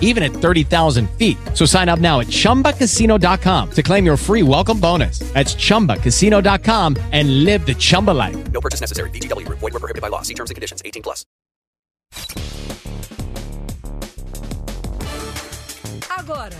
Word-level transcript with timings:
even 0.00 0.22
at 0.22 0.32
30,000 0.32 1.10
feet. 1.18 1.36
So 1.52 1.66
sign 1.66 1.90
up 1.90 1.98
now 1.98 2.20
at 2.20 2.28
chumbacasino.com 2.28 3.70
to 3.72 3.82
claim 3.82 4.06
your 4.06 4.16
free 4.16 4.42
welcome 4.42 4.80
bonus. 4.80 5.18
That's 5.34 5.54
chumbacasino.com 5.54 6.96
and 7.12 7.44
live 7.44 7.66
the 7.66 7.74
Chumba 7.74 8.12
life. 8.12 8.36
No 8.52 8.60
purchase 8.60 8.80
necessary. 8.80 9.10
VGW. 9.10 9.46
Void 9.48 9.60
where 9.60 9.72
prohibited 9.72 10.00
by 10.00 10.08
law. 10.08 10.22
See 10.22 10.34
terms 10.34 10.50
and 10.50 10.54
conditions. 10.54 10.80
18 10.84 11.02
plus. 11.02 11.26
Agora. 16.18 16.50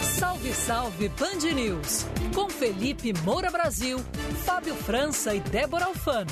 Salve, 0.00 0.52
salve 0.54 1.08
Band 1.18 1.54
News. 1.54 2.06
Com 2.34 2.48
Felipe 2.48 3.12
Moura 3.24 3.50
Brasil, 3.50 4.00
Fábio 4.44 4.74
França 4.74 5.34
e 5.34 5.40
Débora 5.40 5.84
Alfano. 5.84 6.30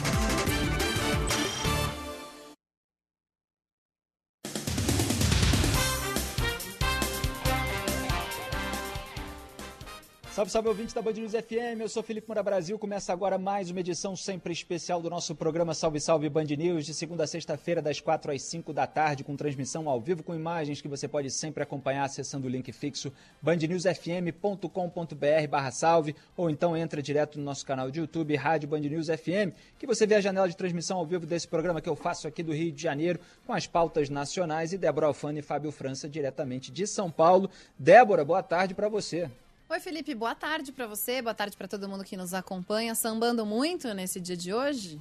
Salve, 10.33 10.51
salve 10.51 10.69
ouvintes 10.71 10.95
da 10.95 11.03
Band 11.03 11.13
News 11.13 11.33
FM, 11.33 11.81
eu 11.81 11.89
sou 11.91 12.03
Felipe 12.03 12.27
Moura 12.27 12.43
Brasil. 12.43 12.79
Começa 12.79 13.13
agora 13.13 13.37
mais 13.37 13.71
uma 13.71 13.81
edição 13.81 14.17
sempre 14.17 14.51
especial 14.51 15.03
do 15.03 15.11
nosso 15.11 15.35
programa 15.35 15.75
Salve, 15.75 16.01
salve 16.01 16.27
Band 16.31 16.45
News, 16.45 16.87
de 16.87 16.95
segunda 16.95 17.25
a 17.25 17.27
sexta-feira, 17.27 17.83
das 17.83 18.01
4 18.01 18.33
às 18.33 18.41
5 18.41 18.73
da 18.73 18.87
tarde, 18.87 19.25
com 19.25 19.37
transmissão 19.37 19.91
ao 19.91 20.01
vivo 20.01 20.23
com 20.23 20.35
imagens 20.35 20.81
que 20.81 20.89
você 20.89 21.07
pode 21.07 21.31
sempre 21.31 21.63
acompanhar 21.63 22.05
acessando 22.05 22.47
o 22.47 22.51
link 22.51 22.73
fixo 22.73 23.13
bandnewsfm.com.br 23.43 25.71
salve, 25.71 26.17
ou 26.35 26.49
então 26.49 26.75
entra 26.75 27.03
direto 27.03 27.39
no 27.39 27.45
nosso 27.45 27.67
canal 27.67 27.91
de 27.91 28.01
YouTube, 28.01 28.35
Rádio 28.35 28.71
Band 28.71 28.81
News 28.81 29.09
FM, 29.09 29.55
que 29.79 29.87
você 29.87 30.07
vê 30.07 30.15
a 30.15 30.21
janela 30.23 30.49
de 30.49 30.57
transmissão 30.57 30.97
ao 30.97 31.05
vivo 31.05 31.27
desse 31.27 31.47
programa 31.47 31.83
que 31.83 31.91
eu 31.91 31.95
faço 31.95 32.27
aqui 32.27 32.43
do 32.43 32.55
Rio 32.55 32.73
de 32.73 32.83
Janeiro, 32.83 33.21
com 33.47 33.53
as 33.53 33.67
pautas 33.67 34.09
nacionais, 34.09 34.73
e 34.73 34.79
Débora 34.79 35.09
Alfano 35.09 35.39
e 35.39 35.43
Fábio 35.43 35.71
França, 35.71 36.09
diretamente 36.09 36.73
de 36.73 36.87
São 36.87 37.11
Paulo. 37.11 37.51
Débora, 37.79 38.25
boa 38.25 38.43
tarde 38.43 38.73
para 38.73 38.89
você. 38.89 39.29
Oi, 39.73 39.81
Felipe, 39.81 40.15
boa 40.15 40.35
tarde 40.35 40.71
para 40.71 40.87
você, 40.87 41.23
boa 41.23 41.33
tarde 41.33 41.57
para 41.57 41.67
todo 41.67 41.89
mundo 41.89 42.05
que 42.05 42.15
nos 42.15 42.35
acompanha. 42.35 42.95
Sambando 42.95 43.47
muito 43.47 43.95
nesse 43.95 44.21
dia 44.21 44.37
de 44.37 44.53
hoje? 44.53 45.01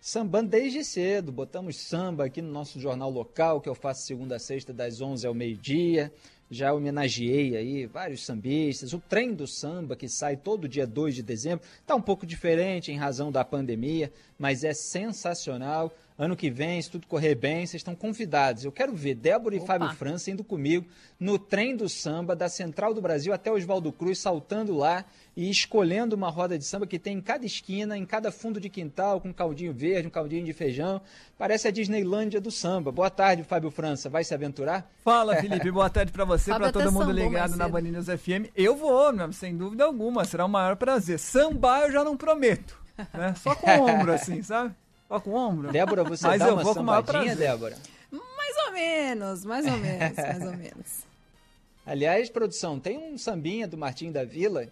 Sambando 0.00 0.50
desde 0.50 0.84
cedo, 0.84 1.32
botamos 1.32 1.76
samba 1.76 2.26
aqui 2.26 2.40
no 2.40 2.52
nosso 2.52 2.78
jornal 2.78 3.10
local, 3.10 3.60
que 3.60 3.68
eu 3.68 3.74
faço 3.74 4.06
segunda 4.06 4.36
a 4.36 4.38
sexta, 4.38 4.72
das 4.72 5.00
11 5.00 5.26
ao 5.26 5.34
meio-dia. 5.34 6.12
Já 6.48 6.72
homenageei 6.72 7.56
aí 7.56 7.86
vários 7.86 8.24
sambistas. 8.24 8.92
O 8.92 9.00
trem 9.00 9.34
do 9.34 9.44
samba, 9.44 9.96
que 9.96 10.08
sai 10.08 10.36
todo 10.36 10.68
dia 10.68 10.86
2 10.86 11.16
de 11.16 11.22
dezembro, 11.24 11.66
está 11.80 11.96
um 11.96 12.00
pouco 12.00 12.24
diferente 12.24 12.92
em 12.92 12.96
razão 12.96 13.32
da 13.32 13.44
pandemia, 13.44 14.12
mas 14.38 14.64
é 14.64 14.74
sensacional. 14.74 15.92
Ano 16.18 16.34
que 16.34 16.50
vem, 16.50 16.80
se 16.80 16.90
tudo 16.90 17.06
correr 17.06 17.34
bem, 17.34 17.66
vocês 17.66 17.80
estão 17.80 17.94
convidados. 17.94 18.64
Eu 18.64 18.72
quero 18.72 18.94
ver 18.94 19.14
Débora 19.14 19.54
e 19.54 19.58
Opa. 19.58 19.66
Fábio 19.66 19.92
França 19.96 20.30
indo 20.30 20.42
comigo 20.42 20.86
no 21.20 21.38
trem 21.38 21.76
do 21.76 21.90
samba, 21.90 22.34
da 22.34 22.48
Central 22.48 22.94
do 22.94 23.02
Brasil 23.02 23.34
até 23.34 23.52
Oswaldo 23.52 23.92
Cruz, 23.92 24.18
saltando 24.18 24.74
lá 24.74 25.04
e 25.36 25.50
escolhendo 25.50 26.16
uma 26.16 26.30
roda 26.30 26.56
de 26.58 26.64
samba 26.64 26.86
que 26.86 26.98
tem 26.98 27.18
em 27.18 27.20
cada 27.20 27.44
esquina, 27.44 27.98
em 27.98 28.06
cada 28.06 28.32
fundo 28.32 28.58
de 28.58 28.70
quintal, 28.70 29.20
com 29.20 29.28
um 29.28 29.32
caldinho 29.32 29.74
verde, 29.74 30.08
um 30.08 30.10
caldinho 30.10 30.42
de 30.42 30.54
feijão. 30.54 31.02
Parece 31.36 31.68
a 31.68 31.70
Disneylândia 31.70 32.40
do 32.40 32.50
samba. 32.50 32.90
Boa 32.90 33.10
tarde, 33.10 33.44
Fábio 33.44 33.70
França. 33.70 34.08
Vai 34.08 34.24
se 34.24 34.32
aventurar? 34.32 34.90
Fala, 35.04 35.36
Felipe. 35.40 35.70
Boa 35.70 35.90
tarde 35.90 36.12
pra 36.12 36.24
você, 36.24 36.50
até 36.50 36.72
todo 36.72 36.90
mundo 36.90 37.12
ligado 37.12 37.56
na 37.56 37.68
News 37.68 38.06
FM. 38.06 38.50
Eu 38.56 38.74
vou, 38.74 39.12
meu, 39.12 39.30
sem 39.34 39.54
dúvida 39.54 39.84
alguma. 39.84 40.24
Será 40.24 40.46
o 40.46 40.48
maior 40.48 40.76
prazer. 40.76 41.18
Sambar 41.18 41.82
eu 41.82 41.92
já 41.92 42.02
não 42.02 42.16
prometo. 42.16 42.85
Né? 43.12 43.34
Só 43.34 43.54
com 43.54 43.66
o 43.66 43.88
ombro, 43.88 44.12
assim, 44.12 44.42
sabe? 44.42 44.74
Só 45.08 45.20
com 45.20 45.30
o 45.30 45.34
ombro. 45.34 45.70
Débora, 45.70 46.02
você 46.02 46.26
Mas 46.26 46.40
dá 46.40 46.48
eu 46.48 46.54
uma 46.54 46.62
vou 46.62 46.74
sambadinha. 46.74 47.36
Débora? 47.36 47.76
Mais 48.10 48.66
ou 48.66 48.72
menos, 48.72 49.44
mais 49.44 49.66
ou 49.66 49.76
menos, 49.76 50.16
mais 50.16 50.42
ou 50.42 50.56
menos. 50.56 51.06
Aliás, 51.86 52.28
produção, 52.28 52.80
tem 52.80 52.98
um 52.98 53.16
sambinha 53.16 53.68
do 53.68 53.78
Martim 53.78 54.10
da 54.10 54.24
Vila, 54.24 54.66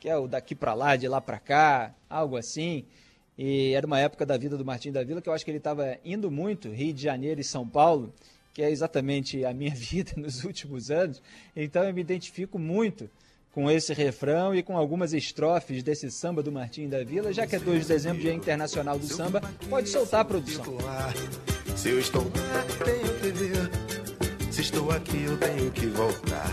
que 0.00 0.08
é 0.08 0.16
o 0.16 0.26
daqui 0.26 0.54
pra 0.54 0.74
lá, 0.74 0.96
de 0.96 1.06
lá 1.06 1.20
pra 1.20 1.38
cá, 1.38 1.94
algo 2.10 2.36
assim. 2.36 2.84
E 3.38 3.72
era 3.74 3.86
uma 3.86 4.00
época 4.00 4.24
da 4.26 4.36
vida 4.36 4.56
do 4.56 4.64
Martim 4.64 4.90
da 4.90 5.04
Vila 5.04 5.20
que 5.20 5.28
eu 5.28 5.32
acho 5.32 5.44
que 5.44 5.50
ele 5.50 5.58
estava 5.58 5.96
indo 6.04 6.30
muito, 6.30 6.70
Rio 6.70 6.92
de 6.92 7.02
Janeiro 7.02 7.40
e 7.40 7.44
São 7.44 7.68
Paulo, 7.68 8.12
que 8.52 8.62
é 8.62 8.70
exatamente 8.70 9.44
a 9.44 9.52
minha 9.52 9.70
vida 9.76 10.12
nos 10.16 10.42
últimos 10.42 10.90
anos. 10.90 11.22
Então 11.54 11.84
eu 11.84 11.94
me 11.94 12.00
identifico 12.00 12.58
muito 12.58 13.08
com 13.56 13.70
esse 13.70 13.94
refrão 13.94 14.54
e 14.54 14.62
com 14.62 14.76
algumas 14.76 15.14
estrofes 15.14 15.82
desse 15.82 16.10
samba 16.10 16.42
do 16.42 16.52
Martim 16.52 16.90
da 16.90 17.02
Vila, 17.02 17.32
já 17.32 17.46
que 17.46 17.56
é 17.56 17.58
2 17.58 17.80
de 17.80 17.88
dezembro, 17.88 18.20
Dia 18.20 18.34
Internacional 18.34 18.98
do 18.98 19.06
Samba. 19.06 19.40
Pode 19.70 19.88
soltar 19.88 20.20
a 20.20 20.24
produção. 20.26 20.62
Se 21.74 21.88
eu 21.88 21.98
estou 21.98 22.22
lá, 22.22 22.66
tenho 22.84 23.14
que 23.18 23.30
vir. 23.30 24.52
Se 24.52 24.60
estou 24.60 24.90
aqui, 24.90 25.24
eu 25.24 25.38
tenho 25.38 25.70
que 25.70 25.86
voltar. 25.86 26.52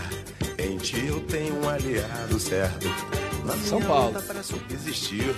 Em 0.58 0.78
ti 0.78 1.06
eu 1.06 1.20
tenho 1.26 1.62
um 1.62 1.68
aliado 1.68 2.40
certo. 2.40 2.86
Na 3.44 3.54
São 3.58 3.82
Paulo. 3.82 4.22
para 4.22 4.42
subsistir. 4.42 5.34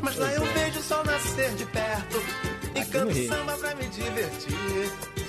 Mas 0.00 0.16
lá 0.16 0.32
eu 0.34 0.44
vejo 0.44 0.78
o 0.78 0.82
sol 0.84 1.04
nascer 1.04 1.52
de 1.56 1.66
perto. 1.66 2.22
E 2.76 2.84
canto 2.84 3.26
samba 3.26 3.56
pra 3.56 3.74
me 3.74 3.88
divertir. 3.88 5.25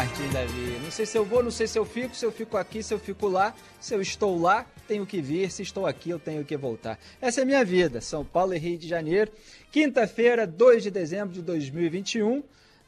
Martim 0.00 0.28
Davi. 0.32 0.78
Não 0.82 0.90
sei 0.90 1.04
se 1.04 1.18
eu 1.18 1.26
vou, 1.26 1.42
não 1.42 1.50
sei 1.50 1.66
se 1.66 1.78
eu 1.78 1.84
fico, 1.84 2.16
se 2.16 2.24
eu 2.24 2.32
fico 2.32 2.56
aqui, 2.56 2.82
se 2.82 2.94
eu 2.94 2.98
fico 2.98 3.28
lá. 3.28 3.54
Se 3.78 3.94
eu 3.94 4.00
estou 4.00 4.40
lá, 4.40 4.64
tenho 4.88 5.04
que 5.04 5.20
vir. 5.20 5.50
Se 5.50 5.60
estou 5.60 5.86
aqui, 5.86 6.08
eu 6.08 6.18
tenho 6.18 6.42
que 6.42 6.56
voltar. 6.56 6.98
Essa 7.20 7.40
é 7.40 7.42
a 7.42 7.46
minha 7.46 7.62
vida. 7.62 8.00
São 8.00 8.24
Paulo 8.24 8.54
e 8.54 8.58
Rio 8.58 8.78
de 8.78 8.88
Janeiro. 8.88 9.30
Quinta-feira, 9.70 10.46
2 10.46 10.84
de 10.84 10.90
dezembro 10.90 11.34
de 11.34 11.42
2021. 11.42 12.42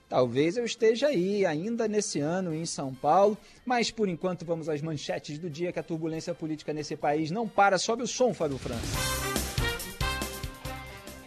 Talvez 0.09 0.57
eu 0.57 0.65
esteja 0.65 1.09
aí 1.09 1.45
ainda 1.45 1.87
nesse 1.87 2.19
ano 2.19 2.55
em 2.55 2.65
São 2.65 2.95
Paulo, 2.95 3.37
mas 3.67 3.91
por 3.91 4.09
enquanto 4.09 4.47
vamos 4.47 4.71
às 4.71 4.81
manchetes 4.81 5.39
do 5.39 5.51
dia 5.51 5.71
que 5.71 5.79
a 5.79 5.83
turbulência 5.83 6.33
política 6.33 6.73
nesse 6.73 6.97
país 6.97 7.31
não 7.31 7.47
para. 7.47 7.77
Sobe 7.77 8.05
o 8.05 8.07
som, 8.07 8.33
Fábio 8.33 8.57
França. 8.57 9.42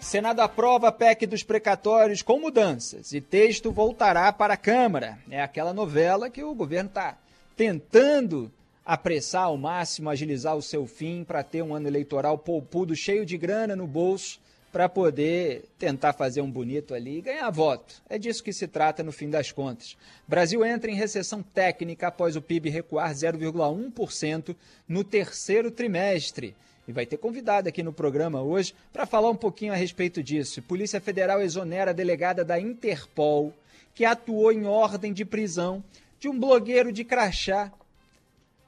Senado 0.06 0.40
aprova 0.42 0.90
a 0.90 0.92
PEC 0.92 1.26
dos 1.26 1.42
precatórios 1.42 2.22
com 2.22 2.40
mudanças 2.40 3.12
e 3.12 3.20
texto 3.20 3.72
voltará 3.72 4.32
para 4.32 4.54
a 4.54 4.58
Câmara. 4.58 5.18
É 5.32 5.42
aquela 5.42 5.74
novela 5.74 6.30
que 6.30 6.44
o 6.44 6.54
governo 6.54 6.90
está 6.90 7.18
tentando 7.58 8.52
apressar 8.86 9.46
ao 9.46 9.58
máximo, 9.58 10.12
agilizar 10.12 10.56
o 10.56 10.62
seu 10.62 10.86
fim 10.86 11.24
para 11.24 11.42
ter 11.42 11.64
um 11.64 11.74
ano 11.74 11.88
eleitoral 11.88 12.38
poupudo, 12.38 12.96
cheio 12.96 13.26
de 13.26 13.36
grana 13.36 13.76
no 13.76 13.88
bolso, 13.88 14.40
para 14.72 14.88
poder 14.88 15.64
tentar 15.80 16.14
fazer 16.14 16.42
um 16.42 16.52
bonito 16.52 16.94
ali 16.94 17.18
e 17.18 17.22
ganhar 17.22 17.50
voto. 17.50 17.96
É 18.08 18.20
disso 18.20 18.44
que 18.44 18.54
se 18.54 18.68
trata 18.68 19.02
no 19.02 19.12
fim 19.12 19.32
das 19.32 19.52
contas. 19.52 19.98
Brasil 20.28 20.64
entra 20.64 20.92
em 20.92 20.96
recessão 20.96 21.42
técnica 21.42 22.10
após 22.10 22.36
o 22.36 22.42
PIB 22.44 22.70
recuar 22.70 23.12
0,1% 23.12 24.56
no 24.88 25.04
terceiro 25.04 25.72
trimestre. 25.72 26.56
E 26.88 26.92
vai 26.92 27.06
ter 27.06 27.18
convidado 27.18 27.68
aqui 27.68 27.82
no 27.82 27.92
programa 27.92 28.42
hoje 28.42 28.76
para 28.94 29.06
falar 29.06 29.30
um 29.30 29.36
pouquinho 29.36 29.74
a 29.74 29.76
respeito 29.76 30.22
disso. 30.22 30.62
Polícia 30.62 31.02
Federal 31.02 31.42
exonera 31.42 31.92
a 31.92 31.94
delegada 31.94 32.46
da 32.46 32.60
Interpol, 32.60 33.52
que 33.94 34.06
atuou 34.06 34.52
em 34.52 34.66
ordem 34.66 35.12
de 35.12 35.26
prisão 35.26 35.84
de 36.20 36.30
um 36.30 36.40
blogueiro 36.40 36.92
de 36.92 37.04
crachá. 37.04 37.72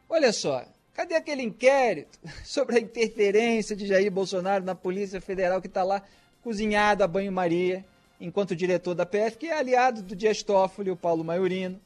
Olha 0.09 0.33
só, 0.33 0.65
cadê 0.93 1.15
aquele 1.15 1.43
inquérito 1.43 2.17
sobre 2.43 2.77
a 2.77 2.79
interferência 2.79 3.75
de 3.75 3.85
Jair 3.85 4.11
Bolsonaro 4.11 4.65
na 4.65 4.73
Polícia 4.73 5.21
Federal 5.21 5.61
que 5.61 5.67
está 5.67 5.83
lá 5.83 6.01
cozinhado 6.43 7.03
a 7.03 7.07
banho-maria, 7.07 7.85
enquanto 8.19 8.55
diretor 8.55 8.95
da 8.95 9.05
PF, 9.05 9.37
que 9.37 9.47
é 9.47 9.53
aliado 9.53 10.01
do 10.01 10.15
Dias 10.15 10.41
Toffoli, 10.41 10.89
o 10.89 10.95
Paulo 10.95 11.23
Maiorino, 11.23 11.79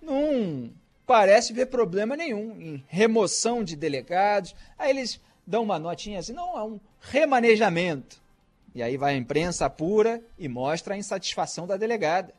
não 0.00 0.70
parece 1.06 1.52
ver 1.52 1.66
problema 1.66 2.16
nenhum 2.16 2.60
em 2.60 2.84
remoção 2.86 3.64
de 3.64 3.74
delegados. 3.74 4.54
Aí 4.78 4.90
eles 4.90 5.20
dão 5.48 5.62
uma 5.62 5.78
notinha 5.78 6.18
assim, 6.18 6.34
não, 6.34 6.58
é 6.58 6.62
um 6.62 6.78
remanejamento. 7.00 8.20
E 8.74 8.82
aí 8.82 8.98
vai 8.98 9.14
a 9.14 9.16
imprensa 9.16 9.64
apura 9.64 10.22
e 10.38 10.46
mostra 10.46 10.94
a 10.94 10.98
insatisfação 10.98 11.66
da 11.66 11.78
delegada. 11.78 12.34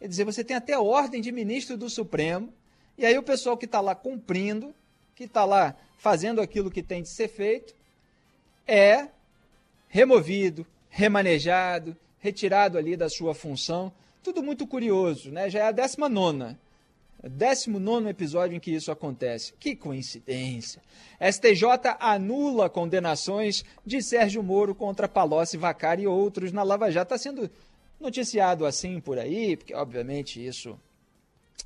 Quer 0.00 0.08
dizer, 0.08 0.24
você 0.24 0.42
tem 0.42 0.56
até 0.56 0.78
ordem 0.78 1.20
de 1.20 1.30
ministro 1.30 1.76
do 1.76 1.90
Supremo, 1.90 2.50
e 2.96 3.04
aí 3.04 3.16
o 3.18 3.22
pessoal 3.22 3.58
que 3.58 3.66
está 3.66 3.78
lá 3.78 3.94
cumprindo, 3.94 4.74
que 5.14 5.24
está 5.24 5.44
lá 5.44 5.76
fazendo 5.98 6.40
aquilo 6.40 6.70
que 6.70 6.82
tem 6.82 7.02
de 7.02 7.10
ser 7.10 7.28
feito, 7.28 7.74
é 8.66 9.08
removido, 9.86 10.66
remanejado, 10.88 11.94
retirado 12.20 12.78
ali 12.78 12.96
da 12.96 13.10
sua 13.10 13.34
função. 13.34 13.92
Tudo 14.22 14.42
muito 14.42 14.66
curioso, 14.66 15.30
né? 15.30 15.50
Já 15.50 15.58
é 15.58 15.62
a 15.66 15.72
19 15.72 16.56
19 17.28 18.08
episódio 18.08 18.56
em 18.56 18.60
que 18.60 18.70
isso 18.70 18.92
acontece. 18.92 19.54
Que 19.58 19.74
coincidência. 19.74 20.82
STJ 21.20 21.96
anula 21.98 22.68
condenações 22.68 23.64
de 23.84 24.02
Sérgio 24.02 24.42
Moro 24.42 24.74
contra 24.74 25.08
Palocci, 25.08 25.56
Vacari 25.56 26.02
e 26.02 26.06
outros 26.06 26.52
na 26.52 26.62
Lava 26.62 26.90
Jato. 26.90 27.14
Está 27.14 27.18
sendo 27.18 27.50
noticiado 27.98 28.66
assim 28.66 29.00
por 29.00 29.18
aí, 29.18 29.56
porque 29.56 29.74
obviamente 29.74 30.44
isso 30.44 30.78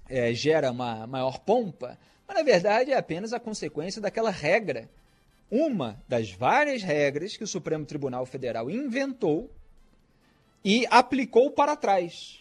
é, 0.09 0.33
gera 0.33 0.71
uma 0.71 1.07
maior 1.07 1.39
pompa, 1.41 1.99
mas 2.27 2.37
na 2.37 2.43
verdade 2.43 2.93
é 2.93 2.97
apenas 2.97 3.33
a 3.33 3.41
consequência 3.41 4.01
daquela 4.01 4.31
regra, 4.31 4.89
uma 5.51 6.01
das 6.07 6.31
várias 6.31 6.83
regras 6.83 7.37
que 7.37 7.45
o 7.45 7.49
Supremo 7.49 7.85
Tribunal 7.85 8.25
Federal 8.27 8.71
inventou 8.71 9.51
e 10.65 10.87
aplicou 10.91 11.51
para 11.51 11.75
trás. 11.75 12.41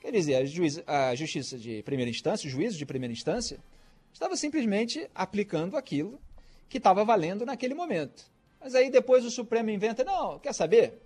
Quer 0.00 0.12
dizer, 0.12 0.36
a, 0.36 0.44
juiz, 0.44 0.82
a 0.86 1.14
justiça 1.14 1.58
de 1.58 1.82
primeira 1.82 2.10
instância, 2.10 2.46
o 2.46 2.50
juízo 2.50 2.78
de 2.78 2.86
primeira 2.86 3.12
instância, 3.12 3.58
estava 4.12 4.36
simplesmente 4.36 5.08
aplicando 5.14 5.76
aquilo 5.76 6.20
que 6.68 6.78
estava 6.78 7.04
valendo 7.04 7.44
naquele 7.44 7.74
momento. 7.74 8.24
Mas 8.60 8.74
aí 8.74 8.90
depois 8.90 9.24
o 9.24 9.30
Supremo 9.30 9.70
inventa, 9.70 10.04
não, 10.04 10.38
quer 10.38 10.52
saber? 10.52 11.00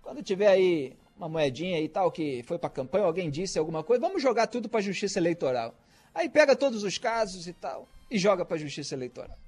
Quando 0.00 0.22
tiver 0.22 0.48
aí 0.48 0.96
uma 1.16 1.28
moedinha 1.28 1.80
e 1.80 1.88
tal 1.88 2.10
que 2.10 2.42
foi 2.44 2.58
para 2.58 2.68
a 2.68 2.72
campanha, 2.72 3.04
alguém 3.04 3.30
disse 3.30 3.58
alguma 3.58 3.84
coisa, 3.84 4.00
vamos 4.00 4.22
jogar 4.22 4.46
tudo 4.46 4.68
para 4.68 4.80
a 4.80 4.82
justiça 4.82 5.18
eleitoral. 5.18 5.74
Aí 6.14 6.28
pega 6.28 6.56
todos 6.56 6.82
os 6.82 6.98
casos 6.98 7.46
e 7.46 7.52
tal 7.52 7.88
e 8.10 8.18
joga 8.18 8.44
para 8.44 8.56
a 8.56 8.60
justiça 8.60 8.94
eleitoral. 8.94 9.38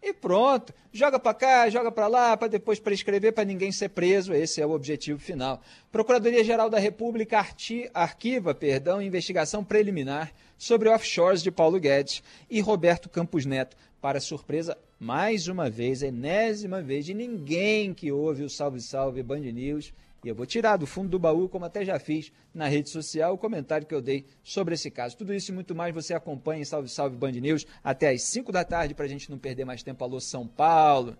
E 0.00 0.12
pronto, 0.12 0.72
joga 0.92 1.18
para 1.18 1.34
cá, 1.34 1.68
joga 1.68 1.90
para 1.90 2.06
lá, 2.06 2.36
para 2.36 2.48
depois 2.48 2.78
prescrever 2.78 3.32
para 3.32 3.44
ninguém 3.44 3.72
ser 3.72 3.88
preso. 3.88 4.32
Esse 4.32 4.60
é 4.60 4.66
o 4.66 4.70
objetivo 4.70 5.18
final. 5.18 5.60
Procuradoria-Geral 5.90 6.70
da 6.70 6.78
República 6.78 7.44
arquiva, 7.92 8.54
perdão, 8.54 9.02
investigação 9.02 9.64
preliminar 9.64 10.32
sobre 10.56 10.88
offshores 10.88 11.42
de 11.42 11.50
Paulo 11.50 11.80
Guedes 11.80 12.22
e 12.48 12.60
Roberto 12.60 13.08
Campos 13.08 13.44
Neto. 13.44 13.76
Para 14.00 14.20
surpresa, 14.20 14.78
mais 15.00 15.48
uma 15.48 15.68
vez, 15.68 16.02
enésima 16.02 16.80
vez 16.80 17.04
de 17.04 17.12
ninguém 17.12 17.92
que 17.92 18.12
ouve 18.12 18.44
o 18.44 18.48
Salve 18.48 18.80
Salve 18.80 19.24
Band 19.24 19.40
News 19.40 19.92
e 20.28 20.30
eu 20.30 20.34
vou 20.34 20.44
tirar 20.44 20.76
do 20.76 20.86
fundo 20.86 21.08
do 21.08 21.18
baú, 21.18 21.48
como 21.48 21.64
até 21.64 21.82
já 21.82 21.98
fiz 21.98 22.30
na 22.52 22.68
rede 22.68 22.90
social, 22.90 23.32
o 23.32 23.38
comentário 23.38 23.86
que 23.86 23.94
eu 23.94 24.02
dei 24.02 24.26
sobre 24.42 24.74
esse 24.74 24.90
caso. 24.90 25.16
Tudo 25.16 25.32
isso 25.32 25.50
e 25.50 25.54
muito 25.54 25.74
mais 25.74 25.94
você 25.94 26.12
acompanha 26.12 26.60
em 26.60 26.64
Salve 26.66 26.86
Salve 26.90 27.16
Band 27.16 27.32
News 27.32 27.66
até 27.82 28.10
às 28.10 28.22
5 28.24 28.52
da 28.52 28.62
tarde 28.62 28.92
para 28.92 29.06
a 29.06 29.08
gente 29.08 29.30
não 29.30 29.38
perder 29.38 29.64
mais 29.64 29.82
tempo. 29.82 30.04
Alô, 30.04 30.20
São 30.20 30.46
Paulo. 30.46 31.16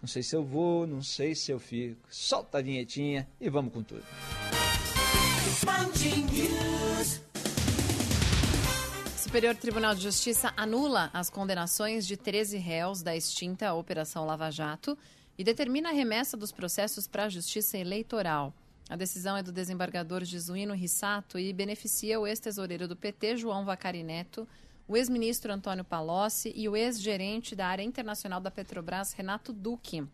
Não 0.00 0.08
sei 0.08 0.22
se 0.22 0.34
eu 0.34 0.42
vou, 0.42 0.86
não 0.86 1.02
sei 1.02 1.34
se 1.34 1.52
eu 1.52 1.58
fico. 1.58 2.00
Solta 2.08 2.58
a 2.58 2.62
vinhetinha 2.62 3.28
e 3.38 3.50
vamos 3.50 3.74
com 3.74 3.82
tudo. 3.82 4.04
Superior 9.18 9.54
Tribunal 9.54 9.94
de 9.94 10.00
Justiça 10.00 10.54
anula 10.56 11.10
as 11.12 11.28
condenações 11.28 12.06
de 12.06 12.16
13 12.16 12.56
réus 12.56 13.02
da 13.02 13.14
extinta 13.14 13.74
Operação 13.74 14.24
Lava 14.24 14.50
Jato 14.50 14.96
e 15.38 15.44
determina 15.44 15.90
a 15.90 15.92
remessa 15.92 16.36
dos 16.36 16.52
processos 16.52 17.06
para 17.06 17.24
a 17.24 17.28
Justiça 17.28 17.76
Eleitoral. 17.76 18.54
A 18.88 18.96
decisão 18.96 19.36
é 19.36 19.42
do 19.42 19.50
desembargador 19.50 20.24
Jesuíno 20.24 20.72
Rissato 20.72 21.38
e 21.38 21.52
beneficia 21.52 22.20
o 22.20 22.26
ex-tesoureiro 22.26 22.86
do 22.86 22.94
PT, 22.94 23.36
João 23.36 23.64
Vacari 23.64 24.04
Neto, 24.04 24.46
o 24.86 24.96
ex-ministro 24.96 25.52
Antônio 25.52 25.84
Palocci 25.84 26.52
e 26.54 26.68
o 26.68 26.76
ex-gerente 26.76 27.56
da 27.56 27.66
área 27.66 27.82
internacional 27.82 28.40
da 28.40 28.50
Petrobras, 28.50 29.12
Renato 29.12 29.52
Duque. 29.52 30.06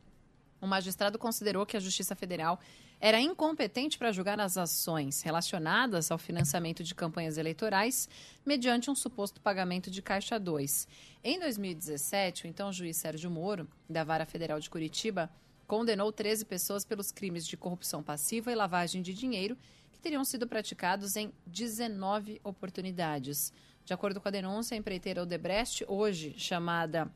O 0.61 0.67
magistrado 0.67 1.19
considerou 1.19 1.67
que 1.67 1.77
a 1.77 1.81
Justiça 1.81 2.17
Federal 2.17 2.59
era 3.05 3.21
incompetente 3.21 3.99
para 3.99 4.13
julgar 4.13 4.39
as 4.39 4.57
ações 4.57 5.23
relacionadas 5.23 6.13
ao 6.13 6.19
financiamento 6.19 6.85
de 6.85 6.95
campanhas 6.95 7.37
eleitorais 7.37 8.09
mediante 8.47 8.93
um 8.93 8.95
suposto 8.95 9.41
pagamento 9.41 9.91
de 9.91 10.01
Caixa 10.01 10.39
2. 10.39 10.87
Em 11.25 11.41
2017, 11.41 12.45
o 12.45 12.47
então 12.47 12.73
juiz 12.73 12.97
Sérgio 12.97 13.29
Moro, 13.29 13.67
da 13.91 14.05
Vara 14.05 14.25
Federal 14.25 14.61
de 14.61 14.71
Curitiba, 14.71 15.29
condenou 15.67 16.13
13 16.13 16.45
pessoas 16.45 16.85
pelos 16.85 17.11
crimes 17.11 17.45
de 17.45 17.57
corrupção 17.57 18.05
passiva 18.05 18.53
e 18.53 18.55
lavagem 18.55 19.03
de 19.03 19.13
dinheiro 19.13 19.59
que 19.91 19.99
teriam 19.99 20.25
sido 20.25 20.47
praticados 20.47 21.17
em 21.17 21.33
19 21.45 22.41
oportunidades. 22.45 23.53
De 23.85 23.93
acordo 23.93 24.21
com 24.21 24.29
a 24.29 24.31
denúncia, 24.31 24.77
a 24.77 24.79
empreiteira 24.79 25.25
Odebrecht, 25.25 25.85
hoje 25.89 26.37
chamada 26.39 27.11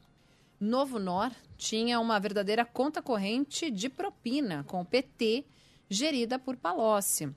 Novo 0.58 0.98
Nor, 0.98 1.30
tinha 1.56 2.00
uma 2.00 2.18
verdadeira 2.18 2.64
conta 2.64 3.00
corrente 3.00 3.70
de 3.70 3.88
propina 3.88 4.64
com 4.64 4.80
o 4.80 4.84
PT 4.84 5.44
gerida 5.88 6.38
por 6.38 6.56
Palocci. 6.56 7.28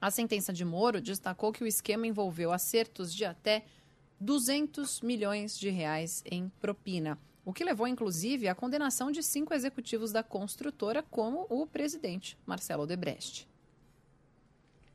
A 0.00 0.10
sentença 0.10 0.52
de 0.52 0.64
Moro 0.64 1.00
destacou 1.00 1.52
que 1.52 1.64
o 1.64 1.66
esquema 1.66 2.06
envolveu 2.06 2.52
acertos 2.52 3.14
de 3.14 3.24
até 3.24 3.64
200 4.20 5.00
milhões 5.00 5.58
de 5.58 5.70
reais 5.70 6.22
em 6.30 6.48
propina, 6.60 7.18
o 7.44 7.52
que 7.52 7.64
levou 7.64 7.86
inclusive 7.86 8.48
à 8.48 8.54
condenação 8.54 9.10
de 9.10 9.22
cinco 9.22 9.54
executivos 9.54 10.12
da 10.12 10.22
construtora, 10.22 11.02
como 11.02 11.46
o 11.48 11.66
presidente 11.66 12.36
Marcelo 12.46 12.82
Odebrecht. 12.82 13.48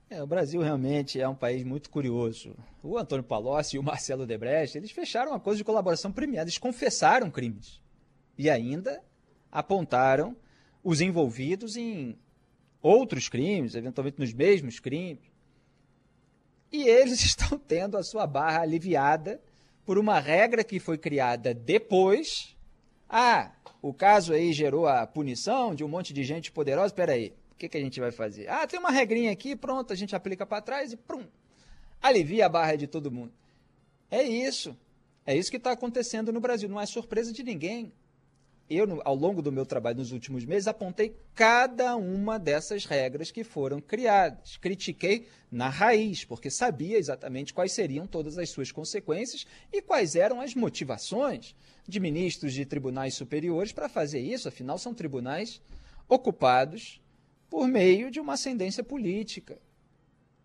É, 0.09 0.21
o 0.21 0.27
Brasil 0.27 0.59
realmente 0.61 1.21
é 1.21 1.27
um 1.27 1.35
país 1.35 1.63
muito 1.63 1.89
curioso. 1.89 2.53
O 2.83 2.97
Antônio 2.97 3.23
Palocci 3.23 3.77
e 3.77 3.79
o 3.79 3.83
Marcelo 3.83 4.23
Odebrecht, 4.23 4.77
eles 4.77 4.91
fecharam 4.91 5.31
um 5.31 5.35
acordo 5.35 5.57
de 5.57 5.63
colaboração 5.63 6.11
premiada, 6.11 6.49
eles 6.49 6.57
confessaram 6.57 7.31
crimes 7.31 7.79
e 8.37 8.49
ainda 8.49 9.01
apontaram 9.49 10.35
os 10.83 10.99
envolvidos 10.99 11.77
em 11.77 12.17
outros 12.81 13.29
crimes, 13.29 13.75
eventualmente 13.75 14.19
nos 14.19 14.33
mesmos 14.33 14.79
crimes. 14.79 15.31
E 16.71 16.83
eles 16.83 17.21
estão 17.23 17.57
tendo 17.57 17.97
a 17.97 18.03
sua 18.03 18.25
barra 18.25 18.61
aliviada 18.61 19.41
por 19.85 19.97
uma 19.97 20.19
regra 20.19 20.63
que 20.63 20.79
foi 20.79 20.97
criada 20.97 21.53
depois. 21.53 22.55
Ah, 23.09 23.51
o 23.81 23.93
caso 23.93 24.33
aí 24.33 24.53
gerou 24.53 24.87
a 24.87 25.05
punição 25.05 25.75
de 25.75 25.83
um 25.83 25.87
monte 25.87 26.13
de 26.13 26.23
gente 26.23 26.51
poderosa. 26.51 26.87
Espera 26.87 27.13
aí, 27.13 27.33
o 27.51 27.55
que, 27.55 27.67
que 27.67 27.77
a 27.77 27.81
gente 27.81 27.99
vai 27.99 28.11
fazer? 28.11 28.49
Ah, 28.49 28.65
tem 28.65 28.79
uma 28.79 28.91
regrinha 28.91 29.31
aqui, 29.31 29.55
pronto, 29.55 29.91
a 29.91 29.95
gente 29.95 30.15
aplica 30.15 30.45
para 30.45 30.61
trás 30.61 30.93
e 30.93 30.97
prum, 30.97 31.25
alivia 32.01 32.45
a 32.45 32.49
barra 32.49 32.75
de 32.75 32.87
todo 32.87 33.11
mundo. 33.11 33.33
É 34.09 34.23
isso. 34.23 34.77
É 35.25 35.35
isso 35.35 35.51
que 35.51 35.57
está 35.57 35.71
acontecendo 35.71 36.31
no 36.31 36.39
Brasil. 36.39 36.67
Não 36.67 36.81
é 36.81 36.85
surpresa 36.85 37.31
de 37.31 37.43
ninguém 37.43 37.93
eu, 38.75 39.01
ao 39.03 39.15
longo 39.15 39.41
do 39.41 39.51
meu 39.51 39.65
trabalho 39.65 39.97
nos 39.97 40.11
últimos 40.11 40.45
meses, 40.45 40.67
apontei 40.67 41.15
cada 41.35 41.95
uma 41.95 42.39
dessas 42.39 42.85
regras 42.85 43.29
que 43.29 43.43
foram 43.43 43.81
criadas. 43.81 44.57
Critiquei 44.57 45.27
na 45.51 45.67
raiz, 45.67 46.23
porque 46.23 46.49
sabia 46.49 46.97
exatamente 46.97 47.53
quais 47.53 47.73
seriam 47.73 48.07
todas 48.07 48.37
as 48.37 48.49
suas 48.49 48.71
consequências 48.71 49.45
e 49.73 49.81
quais 49.81 50.15
eram 50.15 50.39
as 50.39 50.55
motivações 50.55 51.55
de 51.87 51.99
ministros 51.99 52.53
de 52.53 52.65
tribunais 52.65 53.15
superiores 53.15 53.73
para 53.73 53.89
fazer 53.89 54.19
isso. 54.19 54.47
Afinal, 54.47 54.77
são 54.77 54.93
tribunais 54.93 55.61
ocupados 56.07 57.01
por 57.49 57.67
meio 57.67 58.09
de 58.09 58.19
uma 58.19 58.33
ascendência 58.33 58.83
política. 58.83 59.59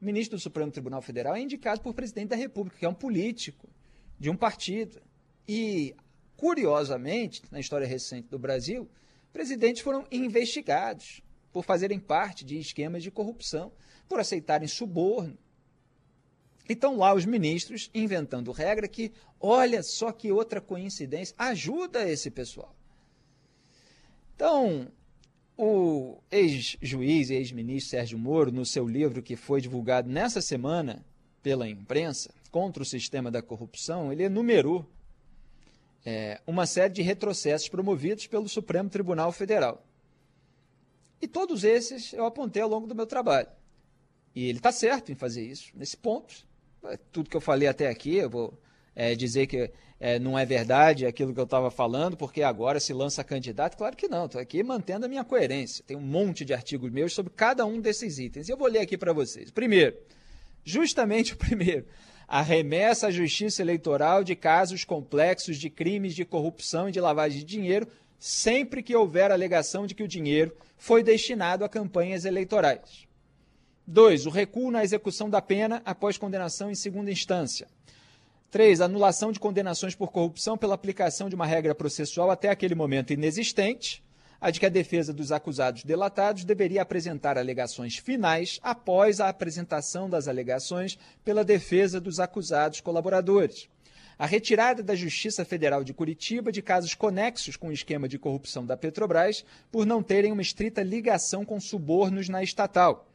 O 0.00 0.04
ministro 0.04 0.37
do 0.37 0.40
Supremo 0.40 0.73
Tribunal 0.73 1.00
Federal 1.00 1.37
é 1.37 1.40
indicado 1.40 1.80
por 1.80 1.95
presidente 1.95 2.30
da 2.30 2.37
República, 2.37 2.78
que 2.78 2.85
é 2.85 2.88
um 2.88 2.95
político 2.95 3.68
de 4.18 4.28
um 4.28 4.37
partido. 4.37 5.00
E 5.49 5.95
Curiosamente, 6.37 7.43
na 7.50 7.59
história 7.59 7.87
recente 7.87 8.28
do 8.28 8.38
Brasil, 8.38 8.88
presidentes 9.33 9.83
foram 9.83 10.07
investigados 10.11 11.23
por 11.52 11.64
fazerem 11.64 11.99
parte 11.99 12.45
de 12.45 12.59
esquemas 12.59 13.02
de 13.02 13.11
corrupção, 13.11 13.73
por 14.07 14.21
aceitarem 14.21 14.69
suborno. 14.69 15.37
Então 16.69 16.97
lá 16.97 17.14
os 17.14 17.25
ministros 17.25 17.90
inventando 17.95 18.52
regra 18.52 18.87
que, 18.87 19.12
olha 19.40 19.83
só 19.83 20.12
que 20.12 20.31
outra 20.31 20.61
coincidência, 20.61 21.35
ajuda 21.38 22.09
esse 22.09 22.31
pessoal. 22.31 22.75
Então, 24.35 24.93
o 25.57 26.19
ex-juiz 26.31 27.31
e 27.31 27.35
ex-ministro 27.35 27.90
Sérgio 27.90 28.19
Moro, 28.19 28.52
no 28.52 28.66
seu 28.66 28.87
livro 28.87 29.23
que 29.23 29.37
foi 29.37 29.61
divulgado 29.61 30.11
nessa 30.11 30.43
semana 30.43 31.05
pela 31.43 31.69
imprensa, 31.69 32.35
Contra 32.50 32.83
o 32.83 32.87
Sistema 32.87 33.31
da 33.31 33.43
Corrupção, 33.43 34.11
ele 34.11 34.23
enumerou 34.23 34.87
é, 36.06 36.40
uma 36.46 36.66
série 36.66 36.94
de 36.94 37.02
retrocessos 37.02 37.68
promovidos 37.68 38.28
pelo 38.28 38.48
Supremo 38.48 38.88
Tribunal 38.88 39.32
Federal. 39.32 39.84
E 41.20 41.26
todos 41.26 41.64
esses 41.64 42.12
eu 42.12 42.25
apontei 42.25 42.62
ao 42.62 42.68
longo 42.68 42.86
do 42.86 42.94
meu 42.94 43.06
trabalho. 43.06 43.48
E 44.32 44.48
ele 44.48 44.58
está 44.58 44.70
certo 44.70 45.10
em 45.10 45.16
fazer 45.16 45.44
isso. 45.44 45.72
Nesse 45.75 45.96
ponto, 45.96 46.32
é 46.84 46.96
tudo 47.10 47.28
que 47.28 47.36
eu 47.36 47.40
falei 47.40 47.66
até 47.66 47.88
aqui, 47.88 48.14
eu 48.14 48.30
vou 48.30 48.56
é, 48.94 49.16
dizer 49.16 49.48
que 49.48 49.68
é, 49.98 50.18
não 50.20 50.38
é 50.38 50.44
verdade 50.44 51.06
aquilo 51.06 51.34
que 51.34 51.40
eu 51.40 51.44
estava 51.44 51.72
falando, 51.72 52.16
porque 52.16 52.42
agora 52.42 52.78
se 52.78 52.92
lança 52.92 53.25
candidato. 53.25 53.76
Claro 53.76 53.96
que 53.96 54.06
não, 54.06 54.26
estou 54.26 54.40
aqui 54.40 54.62
mantendo 54.62 55.06
a 55.06 55.08
minha 55.08 55.25
coerência. 55.25 55.82
Tem 55.84 55.96
um 55.96 56.00
monte 56.00 56.44
de 56.44 56.54
artigos 56.54 56.88
meus 56.92 57.14
sobre 57.14 57.32
cada 57.34 57.66
um 57.66 57.80
desses 57.80 58.20
itens. 58.20 58.48
E 58.48 58.52
eu 58.52 58.56
vou 58.56 58.68
ler 58.68 58.80
aqui 58.80 58.96
para 58.96 59.12
vocês. 59.12 59.50
Primeiro, 59.50 59.96
justamente 60.62 61.32
o 61.32 61.36
primeiro, 61.36 61.84
a 62.28 62.42
remessa 62.42 63.06
à 63.06 63.11
justiça 63.11 63.62
eleitoral 63.62 64.25
de 64.25 64.35
casos 64.35 64.85
complexos 64.85 65.56
de 65.56 65.71
crimes 65.71 66.14
de 66.14 66.25
corrupção 66.25 66.88
e 66.88 66.92
de 66.92 67.00
lavagem 67.00 67.38
de 67.38 67.45
dinheiro, 67.45 67.87
sempre 68.18 68.83
que 68.83 68.97
houver 68.97 69.30
alegação 69.30 69.87
de 69.87 69.95
que 69.95 70.02
o 70.02 70.09
dinheiro 70.09 70.56
foi 70.76 71.02
destinado 71.02 71.64
a 71.64 71.68
campanhas 71.68 72.25
eleitorais. 72.25 73.06
2. 73.87 74.26
O 74.26 74.30
recuo 74.30 74.71
na 74.71 74.83
execução 74.83 75.30
da 75.30 75.40
pena 75.40 75.80
após 75.85 76.18
condenação 76.18 76.71
em 76.71 76.75
segunda 76.75 77.11
instância. 77.11 77.68
3. 78.50 78.80
Anulação 78.80 79.30
de 79.30 79.38
condenações 79.38 79.95
por 79.95 80.11
corrupção 80.11 80.59
pela 80.59 80.75
aplicação 80.75 81.28
de 81.28 81.37
uma 81.37 81.47
regra 81.47 81.75
processual 81.75 82.30
até 82.30 82.49
aquele 82.49 82.75
momento 82.75 83.12
inexistente, 83.12 84.02
a 84.40 84.50
de 84.50 84.61
que 84.61 84.66
a 84.66 84.71
defesa 84.71 85.12
dos 85.12 85.33
acusados 85.33 85.85
delatados 85.85 86.45
deveria 86.45 86.83
apresentar 86.83 87.38
alegações 87.38 87.97
finais 87.97 88.59
após 88.62 89.21
a 89.21 89.28
apresentação 89.28 90.09
das 90.09 90.28
alegações 90.28 90.99
pela 91.25 91.45
defesa 91.45 92.00
dos 92.00 92.21
acusados 92.21 92.81
colaboradores. 92.81 93.69
A 94.19 94.26
retirada 94.26 94.83
da 94.83 94.95
Justiça 94.95 95.45
Federal 95.45 95.85
de 95.85 95.93
Curitiba 95.93 96.50
de 96.50 96.62
casos 96.62 96.95
conexos 96.95 97.57
com 97.57 97.69
o 97.69 97.73
esquema 97.73 98.09
de 98.09 98.19
corrupção 98.19 98.64
da 98.64 98.76
Petrobras 98.76 99.45
por 99.71 99.85
não 99.85 100.02
terem 100.02 100.33
uma 100.33 100.43
estrita 100.43 100.83
ligação 100.83 101.45
com 101.45 101.61
subornos 101.61 102.28
na 102.28 102.43
estatal 102.43 103.07